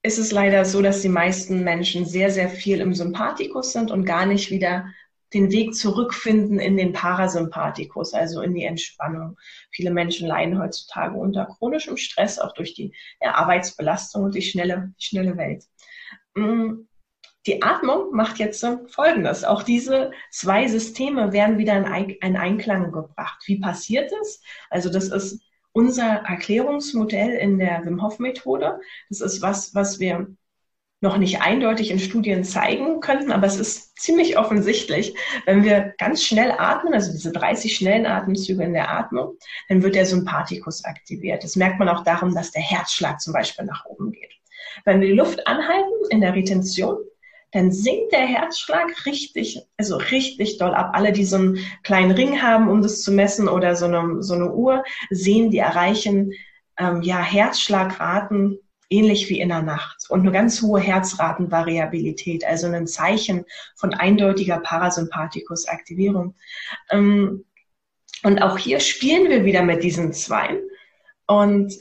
ist 0.02 0.18
es 0.18 0.32
leider 0.32 0.64
so, 0.64 0.82
dass 0.82 1.02
die 1.02 1.08
meisten 1.08 1.64
Menschen 1.64 2.04
sehr, 2.04 2.30
sehr 2.30 2.48
viel 2.48 2.80
im 2.80 2.94
Sympathikus 2.94 3.72
sind 3.72 3.90
und 3.90 4.04
gar 4.04 4.26
nicht 4.26 4.50
wieder 4.50 4.86
den 5.34 5.50
Weg 5.50 5.74
zurückfinden 5.74 6.58
in 6.58 6.76
den 6.76 6.92
Parasympathikus, 6.92 8.14
also 8.14 8.40
in 8.40 8.54
die 8.54 8.64
Entspannung. 8.64 9.36
Viele 9.70 9.90
Menschen 9.90 10.26
leiden 10.26 10.58
heutzutage 10.58 11.16
unter 11.16 11.46
chronischem 11.46 11.96
Stress, 11.96 12.38
auch 12.38 12.54
durch 12.54 12.74
die 12.74 12.94
ja, 13.20 13.34
Arbeitsbelastung 13.34 14.24
und 14.24 14.34
die 14.34 14.42
schnelle, 14.42 14.92
schnelle 14.98 15.36
Welt. 15.36 15.64
Mm, 16.34 16.86
die 17.46 17.62
Atmung 17.62 18.12
macht 18.12 18.38
jetzt 18.38 18.66
Folgendes. 18.88 19.44
Auch 19.44 19.62
diese 19.62 20.12
zwei 20.30 20.66
Systeme 20.68 21.32
werden 21.32 21.58
wieder 21.58 21.76
in 21.76 22.36
Einklang 22.36 22.92
gebracht. 22.92 23.42
Wie 23.46 23.58
passiert 23.58 24.12
es? 24.20 24.42
Also 24.68 24.90
das 24.90 25.08
ist 25.08 25.40
unser 25.72 26.24
Erklärungsmodell 26.26 27.30
in 27.30 27.58
der 27.58 27.84
Wim 27.84 28.02
Hof 28.02 28.18
Methode. 28.18 28.80
Das 29.08 29.20
ist 29.20 29.40
was, 29.42 29.74
was 29.74 30.00
wir 30.00 30.26
noch 31.00 31.16
nicht 31.16 31.40
eindeutig 31.40 31.90
in 31.90 32.00
Studien 32.00 32.42
zeigen 32.42 33.00
könnten, 33.00 33.30
aber 33.30 33.46
es 33.46 33.56
ist 33.56 33.98
ziemlich 34.00 34.36
offensichtlich, 34.36 35.14
wenn 35.46 35.62
wir 35.62 35.94
ganz 35.98 36.24
schnell 36.24 36.52
atmen, 36.58 36.92
also 36.92 37.12
diese 37.12 37.30
30 37.30 37.76
schnellen 37.76 38.06
Atemzüge 38.06 38.64
in 38.64 38.72
der 38.72 38.90
Atmung, 38.90 39.36
dann 39.68 39.82
wird 39.82 39.94
der 39.94 40.06
Sympathikus 40.06 40.84
aktiviert. 40.84 41.44
Das 41.44 41.54
merkt 41.54 41.78
man 41.78 41.88
auch 41.88 42.02
darum, 42.02 42.34
dass 42.34 42.50
der 42.50 42.62
Herzschlag 42.62 43.20
zum 43.20 43.32
Beispiel 43.32 43.64
nach 43.64 43.84
oben 43.86 44.10
geht. 44.10 44.32
Wenn 44.84 45.00
wir 45.00 45.08
die 45.08 45.14
Luft 45.14 45.46
anhalten 45.46 45.92
in 46.10 46.20
der 46.20 46.34
Retention, 46.34 46.98
dann 47.52 47.72
sinkt 47.72 48.12
der 48.12 48.26
Herzschlag 48.26 49.06
richtig, 49.06 49.62
also 49.78 49.96
richtig 49.96 50.58
doll 50.58 50.74
ab. 50.74 50.90
Alle, 50.92 51.12
die 51.12 51.24
so 51.24 51.36
einen 51.36 51.58
kleinen 51.82 52.10
Ring 52.10 52.42
haben, 52.42 52.68
um 52.68 52.82
das 52.82 53.02
zu 53.02 53.12
messen 53.12 53.48
oder 53.48 53.74
so 53.74 53.86
eine, 53.86 54.22
so 54.22 54.34
eine 54.34 54.52
Uhr, 54.52 54.84
sehen, 55.10 55.50
die 55.50 55.58
erreichen 55.58 56.32
ähm, 56.78 57.02
ja 57.02 57.22
Herzschlagraten 57.22 58.58
ähnlich 58.90 59.28
wie 59.28 59.40
in 59.40 59.50
der 59.50 59.62
Nacht 59.62 60.06
und 60.08 60.20
eine 60.20 60.32
ganz 60.32 60.62
hohe 60.62 60.80
Herzratenvariabilität, 60.80 62.44
also 62.44 62.68
ein 62.68 62.86
Zeichen 62.86 63.44
von 63.76 63.94
eindeutiger 63.94 64.58
Parasympathikusaktivierung. 64.60 66.34
Ähm, 66.90 67.44
und 68.24 68.42
auch 68.42 68.58
hier 68.58 68.80
spielen 68.80 69.28
wir 69.28 69.44
wieder 69.44 69.62
mit 69.62 69.82
diesen 69.82 70.12
Zweien 70.12 70.58
und 71.26 71.72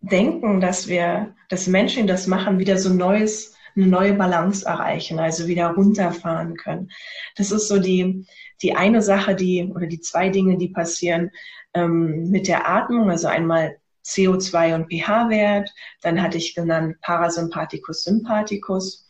denken, 0.00 0.60
dass 0.60 0.88
wir, 0.88 1.34
dass 1.48 1.66
Menschen, 1.66 2.06
das 2.06 2.26
machen, 2.26 2.58
wieder 2.58 2.78
so 2.78 2.92
neues, 2.92 3.54
eine 3.76 3.86
neue 3.86 4.14
Balance 4.14 4.64
erreichen, 4.64 5.18
also 5.18 5.48
wieder 5.48 5.70
runterfahren 5.70 6.56
können. 6.56 6.90
Das 7.36 7.50
ist 7.50 7.68
so 7.68 7.78
die, 7.78 8.24
die 8.62 8.74
eine 8.74 9.02
Sache, 9.02 9.34
die, 9.34 9.64
oder 9.64 9.86
die 9.86 10.00
zwei 10.00 10.28
Dinge, 10.28 10.56
die 10.58 10.68
passieren 10.68 11.30
ähm, 11.74 12.30
mit 12.30 12.46
der 12.46 12.68
Atmung, 12.68 13.10
also 13.10 13.26
einmal 13.26 13.76
CO2 14.04 14.74
und 14.74 14.90
pH-Wert. 14.90 15.72
Dann 16.02 16.22
hatte 16.22 16.38
ich 16.38 16.54
genannt 16.54 16.96
Parasympathikus, 17.00 18.04
Sympathikus. 18.04 19.06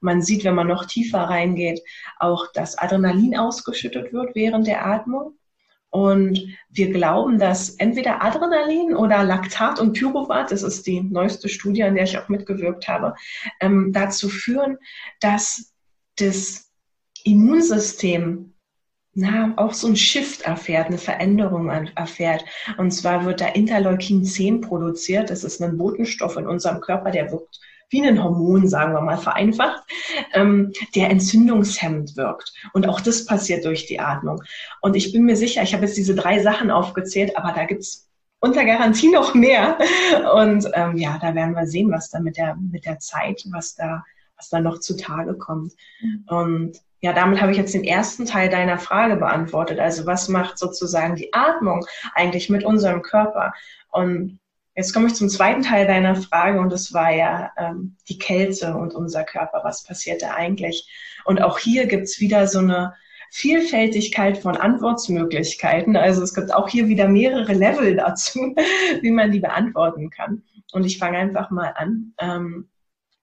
Man 0.00 0.22
sieht, 0.22 0.44
wenn 0.44 0.54
man 0.54 0.68
noch 0.68 0.86
tiefer 0.86 1.20
reingeht, 1.20 1.80
auch, 2.18 2.46
dass 2.52 2.78
Adrenalin 2.78 3.36
ausgeschüttet 3.36 4.12
wird 4.12 4.34
während 4.34 4.66
der 4.66 4.86
Atmung. 4.86 5.34
Und 5.90 6.58
wir 6.68 6.92
glauben, 6.92 7.38
dass 7.38 7.70
entweder 7.70 8.22
Adrenalin 8.22 8.94
oder 8.94 9.24
Laktat 9.24 9.80
und 9.80 9.94
Pyruvat, 9.94 10.52
das 10.52 10.62
ist 10.62 10.86
die 10.86 11.00
neueste 11.00 11.48
Studie, 11.48 11.82
an 11.82 11.94
der 11.94 12.04
ich 12.04 12.18
auch 12.18 12.28
mitgewirkt 12.28 12.86
habe, 12.88 13.14
ähm, 13.60 13.90
dazu 13.92 14.28
führen, 14.28 14.76
dass 15.20 15.72
das 16.16 16.70
Immunsystem 17.24 18.54
na, 19.18 19.52
auch 19.56 19.74
so 19.74 19.88
ein 19.88 19.96
Shift 19.96 20.42
erfährt, 20.42 20.86
eine 20.86 20.98
Veränderung 20.98 21.68
erfährt. 21.68 22.44
Und 22.76 22.92
zwar 22.92 23.24
wird 23.24 23.40
da 23.40 23.48
Interleukin 23.48 24.24
10 24.24 24.60
produziert. 24.60 25.30
Das 25.30 25.42
ist 25.42 25.60
ein 25.60 25.76
Botenstoff 25.76 26.36
in 26.36 26.46
unserem 26.46 26.80
Körper, 26.80 27.10
der 27.10 27.32
wirkt 27.32 27.58
wie 27.90 28.06
ein 28.06 28.22
Hormon, 28.22 28.68
sagen 28.68 28.92
wir 28.92 29.00
mal 29.00 29.16
vereinfacht, 29.16 29.82
ähm, 30.34 30.72
der 30.94 31.10
entzündungshemmend 31.10 32.16
wirkt. 32.16 32.52
Und 32.74 32.86
auch 32.86 33.00
das 33.00 33.24
passiert 33.24 33.64
durch 33.64 33.86
die 33.86 33.98
Atmung. 33.98 34.42
Und 34.82 34.94
ich 34.94 35.10
bin 35.12 35.24
mir 35.24 35.36
sicher, 35.36 35.62
ich 35.62 35.74
habe 35.74 35.86
jetzt 35.86 35.96
diese 35.96 36.14
drei 36.14 36.40
Sachen 36.40 36.70
aufgezählt, 36.70 37.36
aber 37.36 37.52
da 37.52 37.64
gibt's 37.64 38.08
unter 38.40 38.64
Garantie 38.64 39.10
noch 39.10 39.34
mehr. 39.34 39.78
Und 40.34 40.68
ähm, 40.74 40.96
ja, 40.96 41.18
da 41.20 41.34
werden 41.34 41.54
wir 41.54 41.66
sehen, 41.66 41.90
was 41.90 42.10
da 42.10 42.20
mit 42.20 42.36
der, 42.36 42.56
mit 42.56 42.84
der 42.84 43.00
Zeit, 43.00 43.42
was 43.50 43.74
da, 43.74 44.04
was 44.36 44.48
da 44.48 44.60
noch 44.60 44.78
zutage 44.78 45.34
kommt. 45.34 45.72
Mhm. 46.00 46.24
Und 46.28 46.78
ja, 47.00 47.12
damit 47.12 47.40
habe 47.40 47.52
ich 47.52 47.58
jetzt 47.58 47.74
den 47.74 47.84
ersten 47.84 48.26
Teil 48.26 48.48
deiner 48.48 48.78
Frage 48.78 49.16
beantwortet. 49.16 49.78
Also 49.78 50.06
was 50.06 50.28
macht 50.28 50.58
sozusagen 50.58 51.14
die 51.14 51.32
Atmung 51.32 51.86
eigentlich 52.14 52.50
mit 52.50 52.64
unserem 52.64 53.02
Körper? 53.02 53.52
Und 53.90 54.40
jetzt 54.74 54.92
komme 54.92 55.06
ich 55.06 55.14
zum 55.14 55.28
zweiten 55.28 55.62
Teil 55.62 55.86
deiner 55.86 56.16
Frage 56.16 56.60
und 56.60 56.72
das 56.72 56.92
war 56.92 57.12
ja 57.12 57.52
ähm, 57.56 57.96
die 58.08 58.18
Kälte 58.18 58.74
und 58.74 58.94
unser 58.94 59.24
Körper. 59.24 59.60
Was 59.62 59.84
passiert 59.84 60.22
da 60.22 60.34
eigentlich? 60.34 60.88
Und 61.24 61.40
auch 61.40 61.58
hier 61.58 61.86
gibt's 61.86 62.20
wieder 62.20 62.48
so 62.48 62.58
eine 62.58 62.94
Vielfältigkeit 63.30 64.38
von 64.38 64.56
Antwortmöglichkeiten. 64.56 65.96
Also 65.96 66.22
es 66.22 66.34
gibt 66.34 66.52
auch 66.52 66.68
hier 66.68 66.88
wieder 66.88 67.08
mehrere 67.08 67.52
Level 67.52 67.94
dazu, 67.96 68.54
wie 69.00 69.10
man 69.10 69.30
die 69.30 69.40
beantworten 69.40 70.10
kann. 70.10 70.42
Und 70.72 70.84
ich 70.84 70.98
fange 70.98 71.18
einfach 71.18 71.50
mal 71.50 71.74
an. 71.76 72.14
Ähm, 72.18 72.68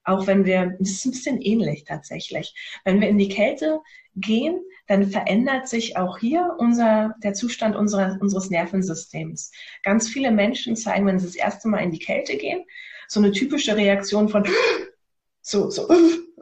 auch 0.06 0.28
wenn 0.28 0.46
wir, 0.46 0.76
das 0.80 0.92
ist 0.92 1.06
ein 1.06 1.12
bisschen 1.12 1.42
ähnlich 1.42 1.84
tatsächlich. 1.84 2.54
Wenn 2.84 3.02
wir 3.02 3.10
in 3.10 3.18
die 3.18 3.30
Kälte 3.30 3.82
gehen, 4.16 4.62
dann 4.88 5.10
verändert 5.10 5.68
sich 5.68 5.98
auch 5.98 6.20
hier 6.20 6.56
unser, 6.60 7.16
der 7.24 7.34
Zustand 7.34 7.76
unserer, 7.76 8.18
unseres 8.22 8.50
Nervensystems. 8.50 9.52
Ganz 9.84 10.08
viele 10.08 10.32
Menschen 10.32 10.76
zeigen, 10.76 11.08
wenn 11.08 11.20
sie 11.20 11.26
das 11.26 11.36
erste 11.36 11.68
Mal 11.68 11.80
in 11.80 11.92
die 11.92 12.00
Kälte 12.00 12.38
gehen, 12.38 12.64
so 13.08 13.20
eine 13.20 13.32
typische 13.32 13.76
Reaktion 13.76 14.30
von 14.30 14.48
so, 15.42 15.70
so, 15.72 15.88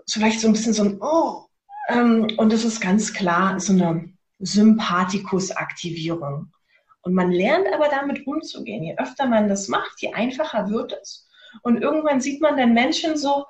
vielleicht 0.07 0.41
so 0.41 0.47
ein 0.47 0.53
bisschen 0.53 0.73
so 0.73 0.83
ein 0.83 0.99
Oh. 1.01 1.45
Ähm, 1.89 2.27
und 2.37 2.53
das 2.53 2.63
ist 2.63 2.79
ganz 2.79 3.13
klar 3.13 3.59
so 3.59 3.73
eine 3.73 4.13
Sympathikusaktivierung. 4.39 6.53
Und 7.01 7.13
man 7.13 7.31
lernt 7.31 7.67
aber 7.73 7.89
damit 7.89 8.25
umzugehen. 8.25 8.83
Je 8.83 8.95
öfter 8.97 9.25
man 9.25 9.49
das 9.49 9.67
macht, 9.67 10.01
je 10.01 10.13
einfacher 10.13 10.69
wird 10.69 10.97
es. 11.01 11.27
Und 11.61 11.81
irgendwann 11.81 12.21
sieht 12.21 12.41
man 12.41 12.57
dann 12.57 12.73
Menschen 12.73 13.17
so 13.17 13.45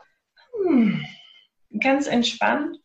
hm, 0.65 1.05
ganz 1.79 2.07
entspannt 2.07 2.79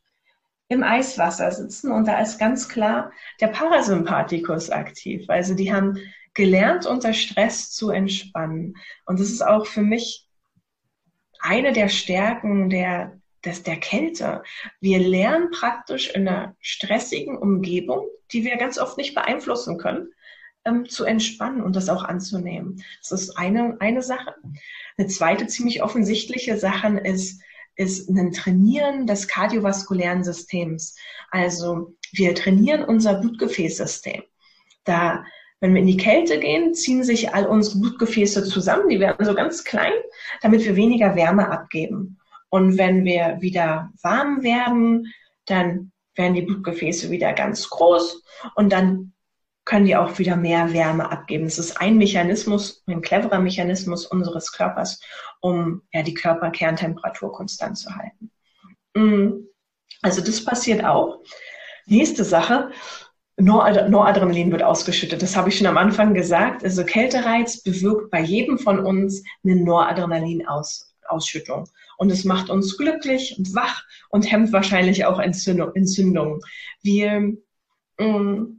im 0.68 0.82
Eiswasser 0.82 1.50
sitzen 1.50 1.90
und 1.90 2.06
da 2.06 2.20
ist 2.20 2.38
ganz 2.38 2.68
klar 2.68 3.10
der 3.40 3.48
Parasympathikus 3.48 4.70
aktiv. 4.70 5.24
Also 5.28 5.54
die 5.54 5.72
haben 5.72 5.98
gelernt, 6.34 6.86
unter 6.86 7.14
Stress 7.14 7.72
zu 7.72 7.90
entspannen. 7.90 8.76
Und 9.06 9.18
das 9.18 9.30
ist 9.30 9.44
auch 9.44 9.66
für 9.66 9.82
mich 9.82 10.28
eine 11.40 11.72
der 11.72 11.88
Stärken 11.88 12.68
der, 12.68 13.18
des, 13.44 13.62
der 13.62 13.76
Kälte. 13.76 14.42
Wir 14.80 14.98
lernen 14.98 15.50
praktisch 15.50 16.10
in 16.10 16.28
einer 16.28 16.54
stressigen 16.60 17.36
Umgebung, 17.36 18.06
die 18.32 18.44
wir 18.44 18.56
ganz 18.56 18.78
oft 18.78 18.98
nicht 18.98 19.14
beeinflussen 19.14 19.78
können, 19.78 20.12
ähm, 20.68 20.88
zu 20.88 21.04
entspannen 21.04 21.62
und 21.62 21.76
das 21.76 21.88
auch 21.88 22.04
anzunehmen. 22.04 22.82
Das 23.00 23.12
ist 23.12 23.38
eine, 23.38 23.76
eine 23.80 24.02
Sache. 24.02 24.34
Eine 24.96 25.08
zweite 25.08 25.46
ziemlich 25.46 25.82
offensichtliche 25.82 26.58
Sache 26.58 26.98
ist, 26.98 27.40
ist 27.76 28.08
ein 28.08 28.32
Trainieren 28.32 29.06
des 29.06 29.28
kardiovaskulären 29.28 30.24
Systems. 30.24 30.96
Also 31.30 31.94
wir 32.12 32.34
trainieren 32.34 32.84
unser 32.84 33.14
Blutgefäßsystem. 33.20 34.22
Da, 34.84 35.24
wenn 35.60 35.74
wir 35.74 35.80
in 35.80 35.86
die 35.86 35.96
Kälte 35.96 36.38
gehen, 36.40 36.74
ziehen 36.74 37.04
sich 37.04 37.34
all 37.34 37.46
unsere 37.46 37.78
Blutgefäße 37.78 38.44
zusammen, 38.44 38.88
die 38.88 39.00
werden 39.00 39.24
so 39.24 39.34
ganz 39.34 39.64
klein, 39.64 39.92
damit 40.40 40.64
wir 40.64 40.76
weniger 40.76 41.14
Wärme 41.14 41.50
abgeben. 41.50 42.18
Und 42.50 42.78
wenn 42.78 43.04
wir 43.04 43.36
wieder 43.40 43.90
warm 44.02 44.42
werden, 44.42 45.12
dann 45.44 45.92
werden 46.14 46.34
die 46.34 46.42
Blutgefäße 46.42 47.10
wieder 47.10 47.32
ganz 47.32 47.68
groß 47.70 48.22
und 48.56 48.72
dann 48.72 49.12
können 49.68 49.84
die 49.84 49.96
auch 49.96 50.18
wieder 50.18 50.34
mehr 50.34 50.72
Wärme 50.72 51.12
abgeben. 51.12 51.44
Es 51.44 51.58
ist 51.58 51.78
ein 51.78 51.98
Mechanismus, 51.98 52.82
ein 52.86 53.02
cleverer 53.02 53.38
Mechanismus 53.38 54.06
unseres 54.06 54.50
Körpers, 54.50 54.98
um 55.40 55.82
ja, 55.92 56.02
die 56.02 56.14
Körperkerntemperatur 56.14 57.30
konstant 57.32 57.76
zu 57.76 57.94
halten. 57.94 58.30
Mm. 58.94 59.46
Also 60.00 60.22
das 60.22 60.42
passiert 60.42 60.86
auch. 60.86 61.20
Nächste 61.84 62.24
Sache, 62.24 62.70
Noradrenalin 63.36 64.52
wird 64.52 64.62
ausgeschüttet. 64.62 65.20
Das 65.20 65.36
habe 65.36 65.50
ich 65.50 65.58
schon 65.58 65.66
am 65.66 65.76
Anfang 65.76 66.14
gesagt. 66.14 66.64
Also 66.64 66.82
Kältereiz 66.82 67.62
bewirkt 67.62 68.10
bei 68.10 68.22
jedem 68.22 68.58
von 68.58 68.78
uns 68.78 69.22
eine 69.44 69.56
Noradrenalin-Ausschüttung. 69.56 71.68
Und 71.98 72.10
es 72.10 72.24
macht 72.24 72.48
uns 72.48 72.78
glücklich 72.78 73.34
und 73.36 73.54
wach 73.54 73.84
und 74.08 74.32
hemmt 74.32 74.50
wahrscheinlich 74.54 75.04
auch 75.04 75.18
Entzündungen. 75.18 76.40
Wir 76.80 77.36
mm, 77.98 78.57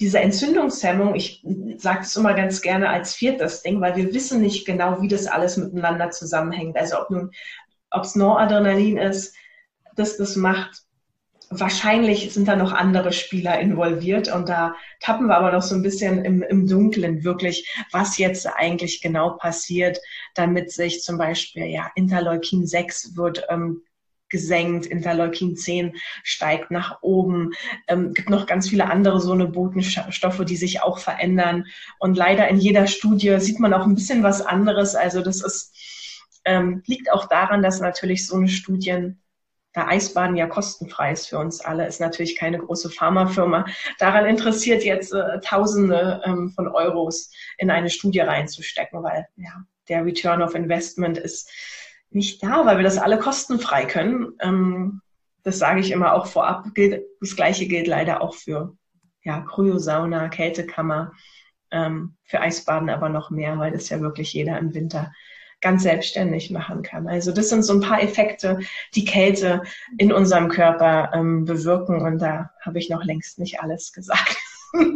diese 0.00 0.20
Entzündungshemmung, 0.20 1.14
ich 1.14 1.44
sage 1.76 2.00
es 2.02 2.14
immer 2.14 2.34
ganz 2.34 2.62
gerne 2.62 2.88
als 2.88 3.14
viertes 3.14 3.62
Ding, 3.62 3.80
weil 3.80 3.96
wir 3.96 4.14
wissen 4.14 4.40
nicht 4.40 4.64
genau, 4.64 5.02
wie 5.02 5.08
das 5.08 5.26
alles 5.26 5.56
miteinander 5.56 6.10
zusammenhängt. 6.10 6.76
Also 6.76 7.00
ob 7.00 7.10
nun, 7.10 7.30
ob 7.90 8.04
es 8.04 8.14
Noradrenalin 8.14 8.96
ist, 8.96 9.34
das 9.96 10.16
das 10.16 10.36
macht. 10.36 10.82
Wahrscheinlich 11.50 12.32
sind 12.32 12.46
da 12.46 12.56
noch 12.56 12.72
andere 12.72 13.10
Spieler 13.12 13.58
involviert 13.58 14.32
und 14.32 14.50
da 14.50 14.74
tappen 15.00 15.28
wir 15.28 15.36
aber 15.36 15.50
noch 15.50 15.62
so 15.62 15.74
ein 15.74 15.82
bisschen 15.82 16.24
im, 16.24 16.42
im 16.42 16.68
Dunkeln 16.68 17.24
wirklich, 17.24 17.66
was 17.90 18.18
jetzt 18.18 18.46
eigentlich 18.46 19.00
genau 19.00 19.30
passiert, 19.30 19.98
damit 20.34 20.70
sich 20.70 21.02
zum 21.02 21.16
Beispiel 21.16 21.64
ja 21.64 21.90
Interleukin 21.94 22.66
6 22.66 23.16
wird 23.16 23.44
ähm, 23.48 23.82
gesenkt, 24.28 24.86
Interleukin 24.86 25.56
10 25.56 25.96
steigt 26.22 26.70
nach 26.70 26.98
oben. 27.02 27.52
Ähm, 27.86 28.12
gibt 28.14 28.30
noch 28.30 28.46
ganz 28.46 28.68
viele 28.68 28.90
andere 28.90 29.20
so 29.20 29.32
eine 29.32 29.46
Botenstoffe, 29.46 30.44
die 30.44 30.56
sich 30.56 30.82
auch 30.82 30.98
verändern. 30.98 31.66
Und 31.98 32.16
leider 32.16 32.48
in 32.48 32.58
jeder 32.58 32.86
Studie 32.86 33.38
sieht 33.40 33.60
man 33.60 33.74
auch 33.74 33.86
ein 33.86 33.94
bisschen 33.94 34.22
was 34.22 34.40
anderes. 34.40 34.94
Also 34.94 35.22
das 35.22 35.42
ist, 35.42 35.74
ähm, 36.44 36.82
liegt 36.86 37.12
auch 37.12 37.28
daran, 37.28 37.62
dass 37.62 37.80
natürlich 37.80 38.26
so 38.26 38.36
eine 38.36 38.48
Studien 38.48 39.20
da 39.78 39.86
Eisbaden 39.86 40.36
ja 40.36 40.46
kostenfrei 40.46 41.12
ist 41.12 41.28
für 41.28 41.38
uns 41.38 41.60
alle, 41.60 41.86
ist 41.86 42.00
natürlich 42.00 42.36
keine 42.36 42.58
große 42.58 42.90
Pharmafirma 42.90 43.66
daran 43.98 44.26
interessiert, 44.26 44.82
jetzt 44.82 45.12
äh, 45.12 45.40
Tausende 45.40 46.22
ähm, 46.24 46.50
von 46.54 46.68
Euros 46.68 47.30
in 47.58 47.70
eine 47.70 47.90
Studie 47.90 48.20
reinzustecken, 48.20 49.02
weil 49.02 49.28
ja, 49.36 49.62
der 49.88 50.04
Return 50.04 50.42
of 50.42 50.54
Investment 50.54 51.18
ist 51.18 51.50
nicht 52.10 52.42
da, 52.42 52.64
weil 52.66 52.78
wir 52.78 52.84
das 52.84 52.98
alle 52.98 53.18
kostenfrei 53.18 53.84
können. 53.84 54.32
Ähm, 54.40 55.00
das 55.42 55.58
sage 55.58 55.80
ich 55.80 55.90
immer 55.90 56.12
auch 56.14 56.26
vorab. 56.26 56.74
Gilt, 56.74 57.04
das 57.20 57.36
Gleiche 57.36 57.66
gilt 57.66 57.86
leider 57.86 58.20
auch 58.22 58.34
für 58.34 58.76
ja, 59.22 59.40
Kryosauna, 59.40 60.28
Kältekammer, 60.28 61.12
ähm, 61.70 62.16
für 62.24 62.40
Eisbaden 62.40 62.90
aber 62.90 63.08
noch 63.08 63.30
mehr, 63.30 63.58
weil 63.58 63.72
das 63.72 63.88
ja 63.88 64.00
wirklich 64.00 64.32
jeder 64.32 64.58
im 64.58 64.74
Winter 64.74 65.12
ganz 65.60 65.82
selbstständig 65.82 66.50
machen 66.50 66.82
kann. 66.82 67.08
Also 67.08 67.32
das 67.32 67.48
sind 67.48 67.62
so 67.62 67.74
ein 67.74 67.80
paar 67.80 68.02
Effekte, 68.02 68.60
die 68.94 69.04
Kälte 69.04 69.62
in 69.96 70.12
unserem 70.12 70.48
Körper 70.48 71.10
ähm, 71.14 71.44
bewirken 71.44 72.00
und 72.00 72.18
da 72.18 72.50
habe 72.62 72.78
ich 72.78 72.90
noch 72.90 73.04
längst 73.04 73.38
nicht 73.38 73.60
alles 73.60 73.92
gesagt. 73.92 74.36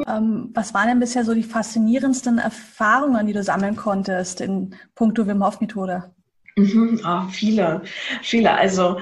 Ähm, 0.06 0.50
was 0.52 0.74
waren 0.74 0.88
denn 0.88 1.00
bisher 1.00 1.24
so 1.24 1.32
die 1.32 1.42
faszinierendsten 1.42 2.36
Erfahrungen, 2.36 3.26
die 3.26 3.32
du 3.32 3.42
sammeln 3.42 3.74
konntest 3.74 4.42
in 4.42 4.74
puncto 4.94 5.26
Wim 5.26 5.42
Hof 5.42 5.62
Methode? 5.62 6.12
Mhm, 6.57 7.00
oh, 7.05 7.28
viele, 7.30 7.82
viele. 8.22 8.53
Also 8.53 9.00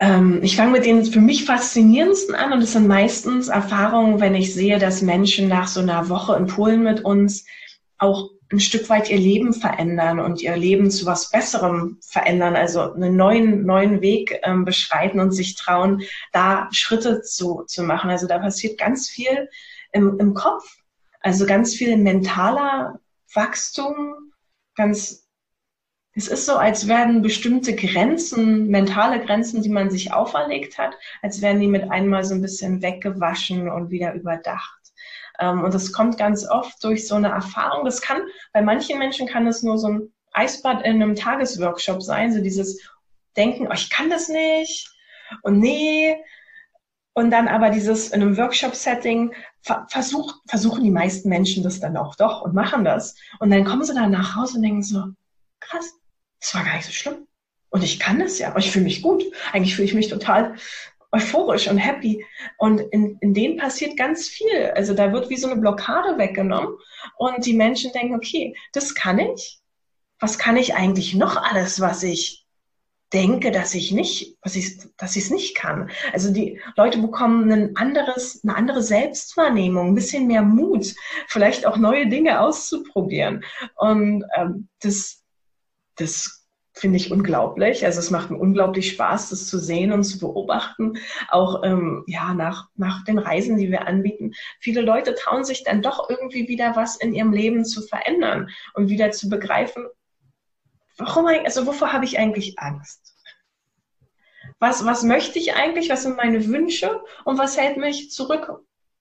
ähm, 0.00 0.40
ich 0.42 0.56
fange 0.56 0.72
mit 0.72 0.84
den 0.84 1.04
für 1.04 1.20
mich 1.20 1.44
faszinierendsten 1.44 2.34
an 2.34 2.52
und 2.52 2.60
das 2.60 2.72
sind 2.72 2.88
meistens 2.88 3.48
Erfahrungen, 3.48 4.20
wenn 4.20 4.34
ich 4.34 4.52
sehe, 4.52 4.78
dass 4.78 5.02
Menschen 5.02 5.48
nach 5.48 5.68
so 5.68 5.80
einer 5.80 6.08
Woche 6.08 6.36
in 6.36 6.46
Polen 6.46 6.82
mit 6.82 7.04
uns 7.04 7.46
auch 7.98 8.30
ein 8.52 8.60
Stück 8.60 8.88
weit 8.88 9.10
ihr 9.10 9.18
Leben 9.18 9.52
verändern 9.52 10.20
und 10.20 10.42
ihr 10.42 10.56
Leben 10.56 10.90
zu 10.90 11.06
was 11.06 11.30
Besserem 11.30 11.98
verändern, 12.06 12.56
also 12.56 12.92
einen 12.92 13.16
neuen, 13.16 13.64
neuen 13.64 14.00
Weg 14.00 14.40
ähm, 14.42 14.64
beschreiten 14.64 15.20
und 15.20 15.32
sich 15.32 15.54
trauen, 15.56 16.02
da 16.32 16.68
Schritte 16.72 17.22
zu, 17.22 17.64
zu 17.66 17.82
machen. 17.82 18.10
Also 18.10 18.26
da 18.26 18.38
passiert 18.38 18.78
ganz 18.78 19.08
viel 19.08 19.48
im, 19.92 20.18
im 20.18 20.34
Kopf, 20.34 20.64
also 21.20 21.46
ganz 21.46 21.74
viel 21.74 21.96
mentaler 21.96 23.00
Wachstum, 23.32 24.32
ganz 24.76 25.23
es 26.16 26.28
ist 26.28 26.46
so, 26.46 26.56
als 26.56 26.86
werden 26.86 27.22
bestimmte 27.22 27.74
Grenzen, 27.74 28.68
mentale 28.68 29.24
Grenzen, 29.24 29.62
die 29.62 29.68
man 29.68 29.90
sich 29.90 30.12
auferlegt 30.12 30.78
hat, 30.78 30.96
als 31.22 31.42
werden 31.42 31.60
die 31.60 31.66
mit 31.66 31.90
einmal 31.90 32.24
so 32.24 32.34
ein 32.34 32.42
bisschen 32.42 32.82
weggewaschen 32.82 33.68
und 33.68 33.90
wieder 33.90 34.14
überdacht. 34.14 34.92
Ähm, 35.40 35.64
und 35.64 35.74
das 35.74 35.92
kommt 35.92 36.16
ganz 36.16 36.48
oft 36.48 36.82
durch 36.84 37.08
so 37.08 37.16
eine 37.16 37.28
Erfahrung. 37.28 37.84
Das 37.84 38.00
kann, 38.00 38.22
bei 38.52 38.62
manchen 38.62 38.98
Menschen 38.98 39.26
kann 39.26 39.46
es 39.48 39.64
nur 39.64 39.76
so 39.76 39.88
ein 39.88 40.12
Eisbad 40.32 40.84
in 40.84 41.02
einem 41.02 41.16
Tagesworkshop 41.16 42.02
sein, 42.02 42.32
so 42.32 42.40
dieses 42.40 42.80
Denken, 43.36 43.66
oh, 43.68 43.74
ich 43.74 43.90
kann 43.90 44.08
das 44.08 44.28
nicht 44.28 44.88
und 45.42 45.58
nee. 45.58 46.16
Und 47.16 47.30
dann 47.30 47.46
aber 47.46 47.70
dieses 47.70 48.10
in 48.10 48.22
einem 48.22 48.36
Workshop-Setting 48.36 49.34
versuch, 49.88 50.34
versuchen 50.48 50.82
die 50.82 50.90
meisten 50.90 51.28
Menschen 51.28 51.62
das 51.62 51.78
dann 51.78 51.96
auch 51.96 52.16
doch 52.16 52.42
und 52.42 52.54
machen 52.54 52.84
das. 52.84 53.16
Und 53.38 53.50
dann 53.50 53.64
kommen 53.64 53.84
sie 53.84 53.94
dann 53.94 54.10
nach 54.10 54.34
Hause 54.34 54.56
und 54.56 54.62
denken 54.62 54.82
so, 54.82 55.04
krass, 55.60 55.92
das 56.44 56.54
war 56.54 56.64
gar 56.64 56.76
nicht 56.76 56.84
so 56.84 56.92
schlimm. 56.92 57.26
Und 57.70 57.82
ich 57.82 57.98
kann 57.98 58.18
das 58.18 58.38
ja, 58.38 58.48
aber 58.48 58.58
ich 58.58 58.70
fühle 58.70 58.84
mich 58.84 59.00
gut. 59.00 59.24
Eigentlich 59.52 59.74
fühle 59.74 59.88
ich 59.88 59.94
mich 59.94 60.08
total 60.08 60.56
euphorisch 61.10 61.68
und 61.68 61.78
happy. 61.78 62.24
Und 62.58 62.80
in, 62.80 63.16
in 63.20 63.32
denen 63.32 63.56
passiert 63.56 63.96
ganz 63.96 64.28
viel. 64.28 64.72
Also 64.74 64.94
da 64.94 65.10
wird 65.12 65.30
wie 65.30 65.36
so 65.36 65.48
eine 65.48 65.60
Blockade 65.60 66.18
weggenommen 66.18 66.76
und 67.16 67.46
die 67.46 67.54
Menschen 67.54 67.92
denken, 67.92 68.14
okay, 68.14 68.54
das 68.72 68.94
kann 68.94 69.18
ich. 69.18 69.60
Was 70.20 70.38
kann 70.38 70.56
ich 70.56 70.74
eigentlich 70.74 71.14
noch 71.14 71.36
alles, 71.36 71.80
was 71.80 72.02
ich 72.02 72.46
denke, 73.12 73.50
dass 73.50 73.74
ich 73.74 73.92
nicht, 73.92 74.36
was 74.42 74.54
ich, 74.56 74.78
dass 74.96 75.16
ich 75.16 75.24
es 75.24 75.30
nicht 75.30 75.54
kann. 75.54 75.90
Also 76.12 76.32
die 76.32 76.60
Leute 76.76 76.98
bekommen 76.98 77.50
ein 77.50 77.76
anderes, 77.76 78.42
eine 78.44 78.56
andere 78.56 78.82
Selbstwahrnehmung, 78.82 79.88
ein 79.88 79.94
bisschen 79.94 80.26
mehr 80.26 80.42
Mut, 80.42 80.94
vielleicht 81.28 81.64
auch 81.64 81.76
neue 81.76 82.08
Dinge 82.08 82.40
auszuprobieren. 82.40 83.44
Und 83.76 84.24
ähm, 84.36 84.68
das, 84.80 85.23
das 85.96 86.44
finde 86.74 86.96
ich 86.96 87.12
unglaublich. 87.12 87.84
Also 87.84 88.00
es 88.00 88.10
macht 88.10 88.30
mir 88.30 88.36
unglaublich 88.36 88.90
Spaß, 88.90 89.30
das 89.30 89.46
zu 89.46 89.58
sehen 89.58 89.92
und 89.92 90.02
zu 90.02 90.18
beobachten. 90.18 90.98
Auch 91.28 91.62
ähm, 91.64 92.02
ja 92.06 92.34
nach 92.34 92.68
nach 92.74 93.04
den 93.04 93.18
Reisen, 93.18 93.56
die 93.56 93.70
wir 93.70 93.86
anbieten. 93.86 94.32
Viele 94.60 94.80
Leute 94.80 95.14
trauen 95.14 95.44
sich 95.44 95.62
dann 95.62 95.82
doch 95.82 96.10
irgendwie 96.10 96.48
wieder 96.48 96.74
was 96.74 96.96
in 96.96 97.14
ihrem 97.14 97.32
Leben 97.32 97.64
zu 97.64 97.82
verändern 97.82 98.50
und 98.74 98.88
wieder 98.88 99.12
zu 99.12 99.28
begreifen, 99.28 99.86
warum 100.98 101.26
also 101.26 101.66
wovor 101.66 101.92
habe 101.92 102.04
ich 102.04 102.18
eigentlich 102.18 102.58
Angst? 102.58 103.14
Was 104.58 104.84
was 104.84 105.04
möchte 105.04 105.38
ich 105.38 105.54
eigentlich? 105.54 105.90
Was 105.90 106.02
sind 106.02 106.16
meine 106.16 106.44
Wünsche 106.48 107.02
und 107.24 107.38
was 107.38 107.56
hält 107.56 107.76
mich 107.76 108.10
zurück, 108.10 108.50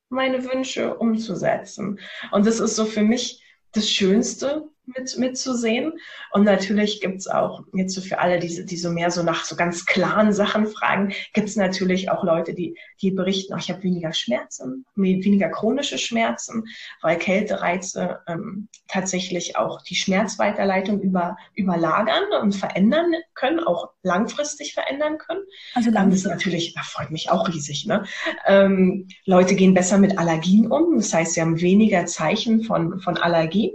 meine 0.10 0.46
Wünsche 0.46 0.96
umzusetzen? 0.96 2.00
Und 2.32 2.46
das 2.46 2.60
ist 2.60 2.76
so 2.76 2.86
für 2.86 3.02
mich 3.02 3.44
das 3.72 3.90
Schönste, 3.90 4.70
mit, 4.86 5.18
mitzusehen. 5.18 5.94
Und 6.32 6.44
natürlich 6.44 7.02
gibt's 7.02 7.28
auch, 7.28 7.64
jetzt 7.74 7.94
so 7.94 8.02
für 8.02 8.20
alle, 8.20 8.40
die, 8.40 8.66
die 8.66 8.78
so 8.78 8.92
mehr 8.92 9.12
so 9.12 9.24
nach 9.24 9.46
so 9.46 9.56
ganz 9.56 9.86
klaren 9.86 10.34
Sachen 10.34 10.68
fragen, 10.68 11.14
gibt's 11.34 11.56
natürlich 11.56 12.10
auch 12.10 12.24
Leute, 12.24 12.54
die, 12.54 12.78
die 13.02 13.12
berichten, 13.12 13.54
oh, 13.54 13.58
ich 13.58 13.70
habe 13.70 13.84
weniger 13.84 14.14
Schmerzen, 14.14 14.86
weniger 14.96 15.50
chronische 15.50 15.98
Schmerzen, 15.98 16.66
weil 17.02 17.18
Kältereize 17.18 18.20
ähm, 18.28 18.68
tatsächlich 18.88 19.58
auch 19.58 19.82
die 19.82 19.96
Schmerzweiterleitung 19.96 21.02
über, 21.02 21.38
überlagern 21.56 22.24
und 22.42 22.54
verändern 22.54 23.14
können, 23.34 23.60
auch 23.60 23.92
langfristig 24.04 24.74
verändern 24.74 25.18
können. 25.18 25.42
Also 25.76 25.92
das 25.92 26.14
ist 26.14 26.26
natürlich, 26.26 26.74
das 26.74 26.88
freut 26.88 27.12
mich 27.12 27.30
auch 27.30 27.48
riesig. 27.48 27.86
Ne? 27.86 28.04
Ähm, 28.46 29.08
Leute 29.26 29.56
gehen 29.56 29.74
besser 29.74 29.98
mit 29.98 30.18
Allergien 30.18 30.72
um, 30.72 30.98
das 30.98 31.14
heißt, 31.14 31.34
sie 31.34 31.42
haben 31.42 31.62
weniger 31.62 32.06
Zeichen 32.06 32.64
von, 32.64 33.00
von 33.00 33.18
Allergien. 33.18 33.74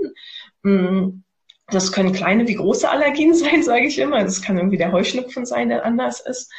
Mm, 0.63 1.23
das 1.71 1.93
können 1.93 2.13
kleine 2.13 2.49
wie 2.49 2.55
große 2.55 2.89
Allergien 2.89 3.35
sein, 3.35 3.63
sage 3.63 3.87
ich 3.87 3.99
immer. 3.99 4.23
Das 4.25 4.43
kann 4.43 4.57
irgendwie 4.57 4.79
der 4.79 4.93
Heuschnupfen 4.93 5.47
sein, 5.47 5.69
der 5.69 5.85
anders 5.85 6.21
ist. 6.21 6.51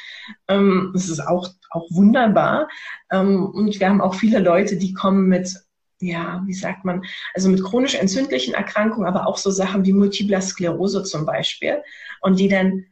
Ähm, 0.48 0.92
das 0.94 1.10
ist 1.10 1.20
auch, 1.20 1.50
auch 1.72 1.88
wunderbar. 1.92 2.70
Ähm, 3.12 3.46
und 3.46 3.80
wir 3.80 3.90
haben 3.90 4.02
auch 4.02 4.16
viele 4.16 4.40
Leute, 4.40 4.78
die 4.78 4.94
kommen 4.94 5.28
mit, 5.28 5.54
ja, 6.00 6.44
wie 6.46 6.54
sagt 6.54 6.86
man, 6.86 7.04
also 7.34 7.50
mit 7.50 7.64
chronisch 7.64 7.96
entzündlichen 7.96 8.54
Erkrankungen, 8.54 9.08
aber 9.08 9.28
auch 9.28 9.38
so 9.38 9.52
Sachen 9.52 9.86
wie 9.86 9.94
Multipler 9.94 10.42
Sklerose 10.42 11.04
zum 11.04 11.26
Beispiel. 11.26 11.82
Und 12.22 12.40
die 12.40 12.48
dann 12.48 12.86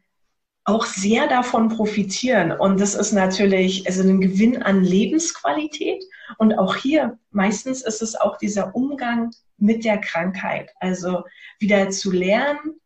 auch 0.68 0.86
sehr 0.86 1.28
davon 1.28 1.70
profitieren. 1.70 2.52
Und 2.52 2.82
das 2.82 2.94
ist 2.94 3.14
natürlich 3.14 3.88
also 3.88 4.02
ein 4.02 4.20
Gewinn 4.20 4.62
an 4.62 4.84
Lebensqualität. 4.84 6.04
Und 6.38 6.60
auch 6.60 6.76
hier, 6.76 7.18
meistens 7.32 7.84
ist 7.84 8.02
es 8.02 8.16
auch 8.16 8.38
dieser 8.38 8.76
Umgang 8.76 9.32
mit 9.58 9.86
der 9.86 10.00
Krankheit. 10.00 10.72
Also 10.80 11.24
wieder 11.60 11.90
zu 11.90 12.12
lernen, 12.12 12.80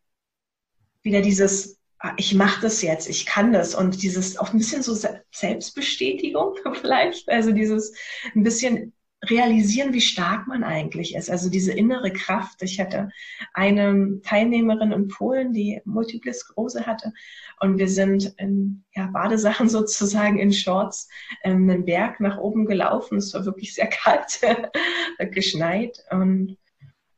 wieder 1.03 1.21
dieses, 1.21 1.79
ah, 1.99 2.13
ich 2.17 2.33
mache 2.33 2.61
das 2.61 2.81
jetzt, 2.81 3.09
ich 3.09 3.25
kann 3.25 3.53
das 3.53 3.75
und 3.75 4.03
dieses 4.03 4.37
auch 4.37 4.51
ein 4.53 4.57
bisschen 4.57 4.83
so 4.83 4.95
Selbstbestätigung 5.31 6.55
vielleicht, 6.81 7.29
also 7.29 7.51
dieses 7.51 7.93
ein 8.35 8.43
bisschen 8.43 8.93
realisieren, 9.23 9.93
wie 9.93 10.01
stark 10.01 10.47
man 10.47 10.63
eigentlich 10.63 11.15
ist. 11.15 11.29
Also 11.29 11.49
diese 11.49 11.71
innere 11.73 12.11
Kraft. 12.11 12.63
Ich 12.63 12.79
hatte 12.79 13.09
eine 13.53 14.19
Teilnehmerin 14.23 14.91
in 14.91 15.07
Polen, 15.09 15.53
die 15.53 15.79
Multiple 15.85 16.33
Sklerose 16.33 16.87
hatte 16.87 17.13
und 17.59 17.77
wir 17.77 17.87
sind 17.87 18.33
in 18.37 18.83
ja, 18.95 19.07
Badesachen 19.07 19.69
sozusagen 19.69 20.39
in 20.39 20.51
Shorts 20.51 21.07
ähm, 21.43 21.69
einen 21.69 21.85
Berg 21.85 22.19
nach 22.19 22.39
oben 22.39 22.65
gelaufen. 22.65 23.19
Es 23.19 23.33
war 23.33 23.45
wirklich 23.45 23.75
sehr 23.75 23.87
kalt, 23.87 24.41
geschneit 25.31 26.03
und 26.09 26.57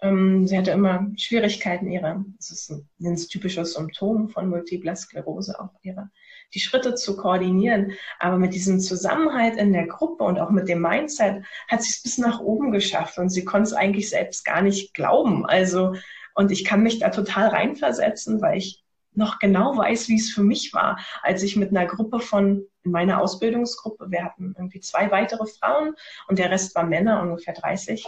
ähm, 0.03 0.45
sie 0.45 0.57
hatte 0.57 0.71
immer 0.71 1.07
Schwierigkeiten, 1.15 1.89
ihre, 1.89 2.25
das 2.37 2.51
ist 2.51 2.69
ein, 2.69 2.89
ein 3.01 3.15
typisches 3.15 3.73
Symptom 3.73 4.29
von 4.29 4.49
Multipler 4.49 4.97
Sklerose, 4.97 5.57
auch 5.59 5.71
ihre, 5.81 6.09
die 6.53 6.59
Schritte 6.59 6.93
zu 6.95 7.15
koordinieren. 7.15 7.93
Aber 8.19 8.37
mit 8.37 8.53
diesem 8.53 8.81
Zusammenhalt 8.81 9.55
in 9.55 9.71
der 9.71 9.87
Gruppe 9.87 10.25
und 10.25 10.39
auch 10.39 10.49
mit 10.49 10.67
dem 10.67 10.81
Mindset 10.81 11.45
hat 11.69 11.81
sie 11.81 11.91
es 11.91 12.03
bis 12.03 12.17
nach 12.17 12.41
oben 12.41 12.71
geschafft 12.71 13.17
und 13.17 13.29
sie 13.29 13.45
konnte 13.45 13.69
es 13.69 13.73
eigentlich 13.73 14.09
selbst 14.09 14.43
gar 14.43 14.61
nicht 14.61 14.93
glauben. 14.93 15.45
Also, 15.45 15.95
und 16.35 16.51
ich 16.51 16.65
kann 16.65 16.83
mich 16.83 16.99
da 16.99 17.09
total 17.09 17.47
reinversetzen, 17.47 18.41
weil 18.41 18.57
ich 18.57 18.83
noch 19.15 19.39
genau 19.39 19.77
weiß, 19.77 20.09
wie 20.09 20.17
es 20.17 20.31
für 20.31 20.43
mich 20.43 20.73
war, 20.73 20.99
als 21.21 21.43
ich 21.43 21.55
mit 21.55 21.69
einer 21.69 21.85
Gruppe 21.85 22.19
von, 22.19 22.65
in 22.83 22.91
meiner 22.91 23.21
Ausbildungsgruppe, 23.21 24.09
wir 24.09 24.25
hatten 24.25 24.53
irgendwie 24.57 24.81
zwei 24.81 25.11
weitere 25.11 25.45
Frauen 25.45 25.95
und 26.27 26.39
der 26.39 26.51
Rest 26.51 26.75
war 26.75 26.83
Männer, 26.83 27.21
ungefähr 27.21 27.53
30, 27.53 28.05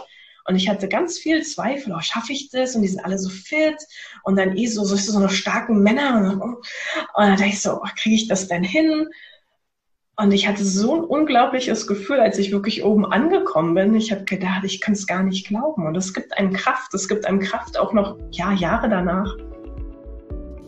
und 0.48 0.56
ich 0.56 0.68
hatte 0.68 0.88
ganz 0.88 1.18
viel 1.18 1.42
Zweifel, 1.42 1.92
oh, 1.96 2.00
schaffe 2.00 2.32
ich 2.32 2.50
das? 2.50 2.76
Und 2.76 2.82
die 2.82 2.88
sind 2.88 3.04
alle 3.04 3.18
so 3.18 3.28
fit 3.28 3.76
und 4.22 4.36
dann 4.36 4.56
eh 4.56 4.66
so, 4.66 4.84
so, 4.84 4.96
so 4.96 5.18
eine 5.18 5.28
starken 5.28 5.82
Männer. 5.82 6.38
Und, 6.40 6.56
dann 7.16 7.36
dachte 7.36 7.46
ich 7.46 7.60
so, 7.60 7.80
oh, 7.82 7.88
kriege 7.96 8.14
ich 8.14 8.28
das 8.28 8.46
denn 8.46 8.62
hin? 8.62 9.08
Und 10.18 10.32
ich 10.32 10.48
hatte 10.48 10.64
so 10.64 10.94
ein 10.94 11.04
unglaubliches 11.04 11.86
Gefühl, 11.86 12.20
als 12.20 12.38
ich 12.38 12.50
wirklich 12.50 12.84
oben 12.84 13.04
angekommen 13.04 13.74
bin. 13.74 13.94
Ich 13.94 14.12
habe 14.12 14.24
gedacht, 14.24 14.64
ich 14.64 14.80
kann 14.80 14.94
es 14.94 15.06
gar 15.06 15.22
nicht 15.22 15.48
glauben. 15.48 15.86
Und 15.86 15.96
es 15.96 16.14
gibt 16.14 16.38
einem 16.38 16.52
Kraft, 16.52 16.94
es 16.94 17.08
gibt 17.08 17.26
einem 17.26 17.40
Kraft 17.40 17.78
auch 17.78 17.92
noch 17.92 18.16
ja, 18.30 18.52
Jahre 18.52 18.88
danach. 18.88 19.36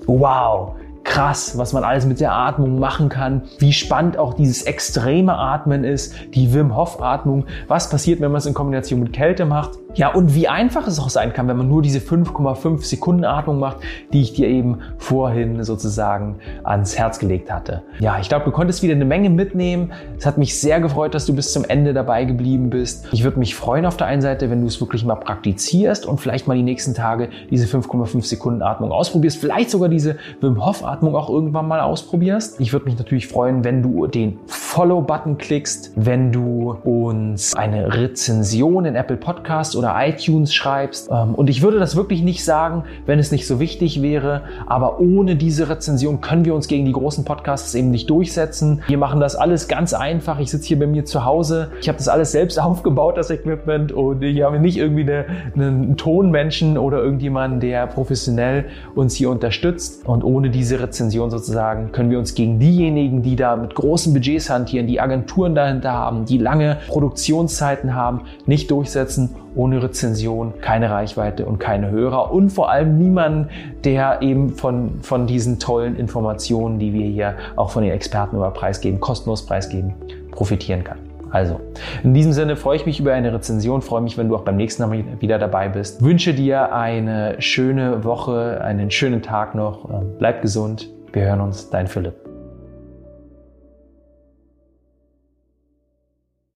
Wow, 0.07 0.77
krass, 1.09 1.57
was 1.57 1.73
man 1.73 1.85
alles 1.85 2.05
mit 2.05 2.21
der 2.21 2.33
Atmung 2.33 2.79
machen 2.79 3.09
kann, 3.09 3.43
wie 3.59 3.73
spannend 3.73 4.19
auch 4.19 4.35
dieses 4.35 4.63
extreme 4.63 5.37
Atmen 5.37 5.83
ist, 5.83 6.15
die 6.35 6.53
Wim 6.53 6.77
Hof 6.77 7.03
Atmung, 7.03 7.47
was 7.67 7.89
passiert, 7.89 8.21
wenn 8.21 8.31
man 8.31 8.39
es 8.39 8.47
in 8.47 8.53
Kombination 8.53 9.01
mit 9.01 9.15
Kälte 9.15 9.47
macht. 9.47 9.79
Ja, 9.95 10.13
und 10.13 10.35
wie 10.35 10.49
einfach 10.49 10.87
es 10.87 11.01
auch 11.01 11.09
sein 11.09 11.33
kann, 11.33 11.49
wenn 11.49 11.57
man 11.57 11.67
nur 11.67 11.81
diese 11.81 11.99
5,5 11.99 12.85
Sekunden 12.85 13.25
Atmung 13.25 13.59
macht, 13.59 13.79
die 14.13 14.21
ich 14.21 14.35
dir 14.35 14.47
eben 14.47 14.81
vorhin 14.99 15.65
sozusagen 15.65 16.37
ans 16.63 16.97
Herz 16.97 17.19
gelegt 17.19 17.51
hatte. 17.51 17.83
Ja, 17.99 18.19
ich 18.21 18.29
glaube, 18.29 18.45
du 18.45 18.51
konntest 18.51 18.83
wieder 18.83 18.95
eine 18.95 19.07
Menge 19.07 19.31
mitnehmen. 19.31 19.93
Es 20.19 20.27
hat 20.27 20.37
mich 20.37 20.61
sehr 20.61 20.79
gefreut, 20.81 21.15
dass 21.15 21.25
du 21.25 21.35
bis 21.35 21.53
zum 21.53 21.65
Ende 21.65 21.95
dabei 21.95 22.27
geblieben 22.27 22.69
bist. 22.69 23.09
Ich 23.13 23.25
würde 23.25 23.39
mich 23.39 23.55
freuen 23.55 23.87
auf 23.87 23.97
der 23.97 24.07
einen 24.07 24.21
Seite, 24.21 24.51
wenn 24.51 24.61
du 24.61 24.67
es 24.67 24.79
wirklich 24.81 25.05
mal 25.07 25.17
praktizierst 25.17 26.05
und 26.05 26.21
vielleicht 26.21 26.47
mal 26.47 26.55
die 26.55 26.63
nächsten 26.63 26.95
Tage 26.95 27.31
diese 27.51 27.67
5,5 27.67 28.23
Sekunden 28.25 28.63
Atmung 28.63 28.93
ausprobierst, 28.93 29.39
vielleicht 29.39 29.71
sogar 29.71 29.89
diese 29.89 30.17
Wim 30.43 30.65
Hof 30.65 30.85
Atmung 30.85 30.98
auch 31.03 31.31
irgendwann 31.31 31.69
mal 31.69 31.81
ausprobierst. 31.81 32.61
Ich 32.61 32.73
würde 32.73 32.87
mich 32.87 32.99
natürlich 32.99 33.29
freuen, 33.29 33.65
wenn 33.65 33.83
du 33.83 34.07
den 34.07 34.39
Follow-Button 34.47 35.39
klickst, 35.39 35.93
wenn 35.97 36.31
du 36.31 36.77
uns 36.85 37.55
eine 37.55 37.95
Rezension 37.95 38.85
in 38.85 38.95
Apple 38.95 39.17
Podcasts 39.17 39.75
oder 39.75 39.95
iTunes 39.99 40.55
schreibst. 40.55 41.11
Ähm, 41.11 41.35
und 41.35 41.49
ich 41.49 41.63
würde 41.63 41.79
das 41.79 41.97
wirklich 41.97 42.23
nicht 42.23 42.45
sagen, 42.45 42.85
wenn 43.07 43.19
es 43.19 43.33
nicht 43.33 43.47
so 43.47 43.61
wichtig 43.61 44.03
wäre. 44.03 44.43
Aber 44.67 45.01
ohne 45.01 45.37
diese 45.37 45.69
Rezension 45.69 46.21
können 46.21 46.45
wir 46.45 46.55
uns 46.55 46.69
gegen 46.69 46.85
die 46.85 46.93
großen 46.93 47.25
Podcasts 47.25 47.75
eben 47.75 47.91
nicht 47.91 48.11
durchsetzen. 48.11 48.83
Wir 48.87 48.99
machen 48.99 49.21
das 49.21 49.37
alles 49.37 49.69
ganz 49.69 49.95
einfach. 49.95 50.39
Ich 50.39 50.51
sitze 50.51 50.69
hier 50.69 50.79
bei 50.79 50.87
mir 50.87 51.05
zu 51.05 51.25
Hause. 51.25 51.71
Ich 51.81 51.89
habe 51.89 51.99
das 51.99 52.09
alles 52.09 52.33
selbst 52.33 52.61
aufgebaut, 52.63 53.17
das 53.17 53.31
Equipment. 53.31 53.93
Und 53.93 54.23
ich 54.23 54.43
habe 54.43 54.59
nicht 54.59 54.77
irgendwie 54.77 55.03
eine, 55.03 55.25
einen 55.55 55.97
Tonmenschen 55.97 56.79
oder 56.79 57.03
irgendjemanden, 57.03 57.61
der 57.61 57.87
professionell 57.87 58.67
uns 58.95 59.15
hier 59.15 59.31
unterstützt. 59.31 60.07
Und 60.07 60.25
ohne 60.25 60.51
diese 60.51 60.81
Rezension 60.89 61.31
sozusagen 61.31 61.93
können 61.93 62.11
wir 62.11 62.19
uns 62.19 62.35
gegen 62.35 62.59
diejenigen, 62.59 63.23
die 63.23 63.37
da 63.37 63.57
mit 63.57 63.75
großen 63.75 64.13
Budgets 64.13 64.49
hantieren, 64.49 64.87
die 64.87 65.01
Agenturen 65.01 65.55
dahinter 65.55 65.93
haben, 65.93 66.25
die 66.25 66.39
lange 66.39 66.79
Produktionszeiten 66.89 67.95
haben, 67.95 68.23
nicht 68.47 68.71
durchsetzen 68.71 69.31
ohne 69.55 69.83
Rezension 69.83 70.55
keine 70.61 70.91
Reichweite 70.91 71.45
und 71.45 71.59
keine 71.59 71.91
Hörer 71.91 72.33
und 72.33 72.51
vor 72.51 72.71
allem 72.71 72.99
niemanden, 72.99 73.49
der 73.85 74.23
eben 74.23 74.51
von, 74.51 75.01
von 75.03 75.27
diesen 75.27 75.59
tollen 75.59 75.97
Informationen, 75.97 76.79
die 76.79 76.93
wir 76.93 77.07
hier 77.07 77.35
auch 77.57 77.71
von 77.71 77.83
den 77.83 77.93
Experten 77.93 78.37
über 78.37 78.51
preisgeben, 78.51 79.01
kostenlos 79.01 79.45
preisgeben, 79.45 79.95
profitieren 80.31 80.85
kann. 80.85 81.08
Also, 81.31 81.61
in 82.03 82.15
diesem 82.15 82.33
Sinne 82.33 82.57
freue 82.57 82.77
ich 82.77 82.87
mich 82.87 83.01
über 83.01 83.13
eine 83.13 83.33
Rezension, 83.33 83.83
freue 83.83 84.01
mich, 84.01 84.17
wenn 84.19 84.29
du 84.29 84.37
auch 84.37 84.43
beim 84.43 84.57
nächsten 84.57 84.83
Mal 84.83 85.05
wieder 85.21 85.39
dabei 85.39 85.69
bist. 85.69 86.03
Wünsche 86.03 86.35
dir 86.35 86.73
eine 86.73 87.41
schöne 87.41 88.05
Woche, 88.05 88.61
einen 88.63 88.91
schönen 88.91 89.23
Tag 89.23 89.55
noch. 89.55 89.89
Bleib 90.19 90.43
gesund. 90.43 90.89
Wir 91.13 91.25
hören 91.25 91.41
uns, 91.41 91.71
dein 91.71 91.87
Philipp. 91.87 92.28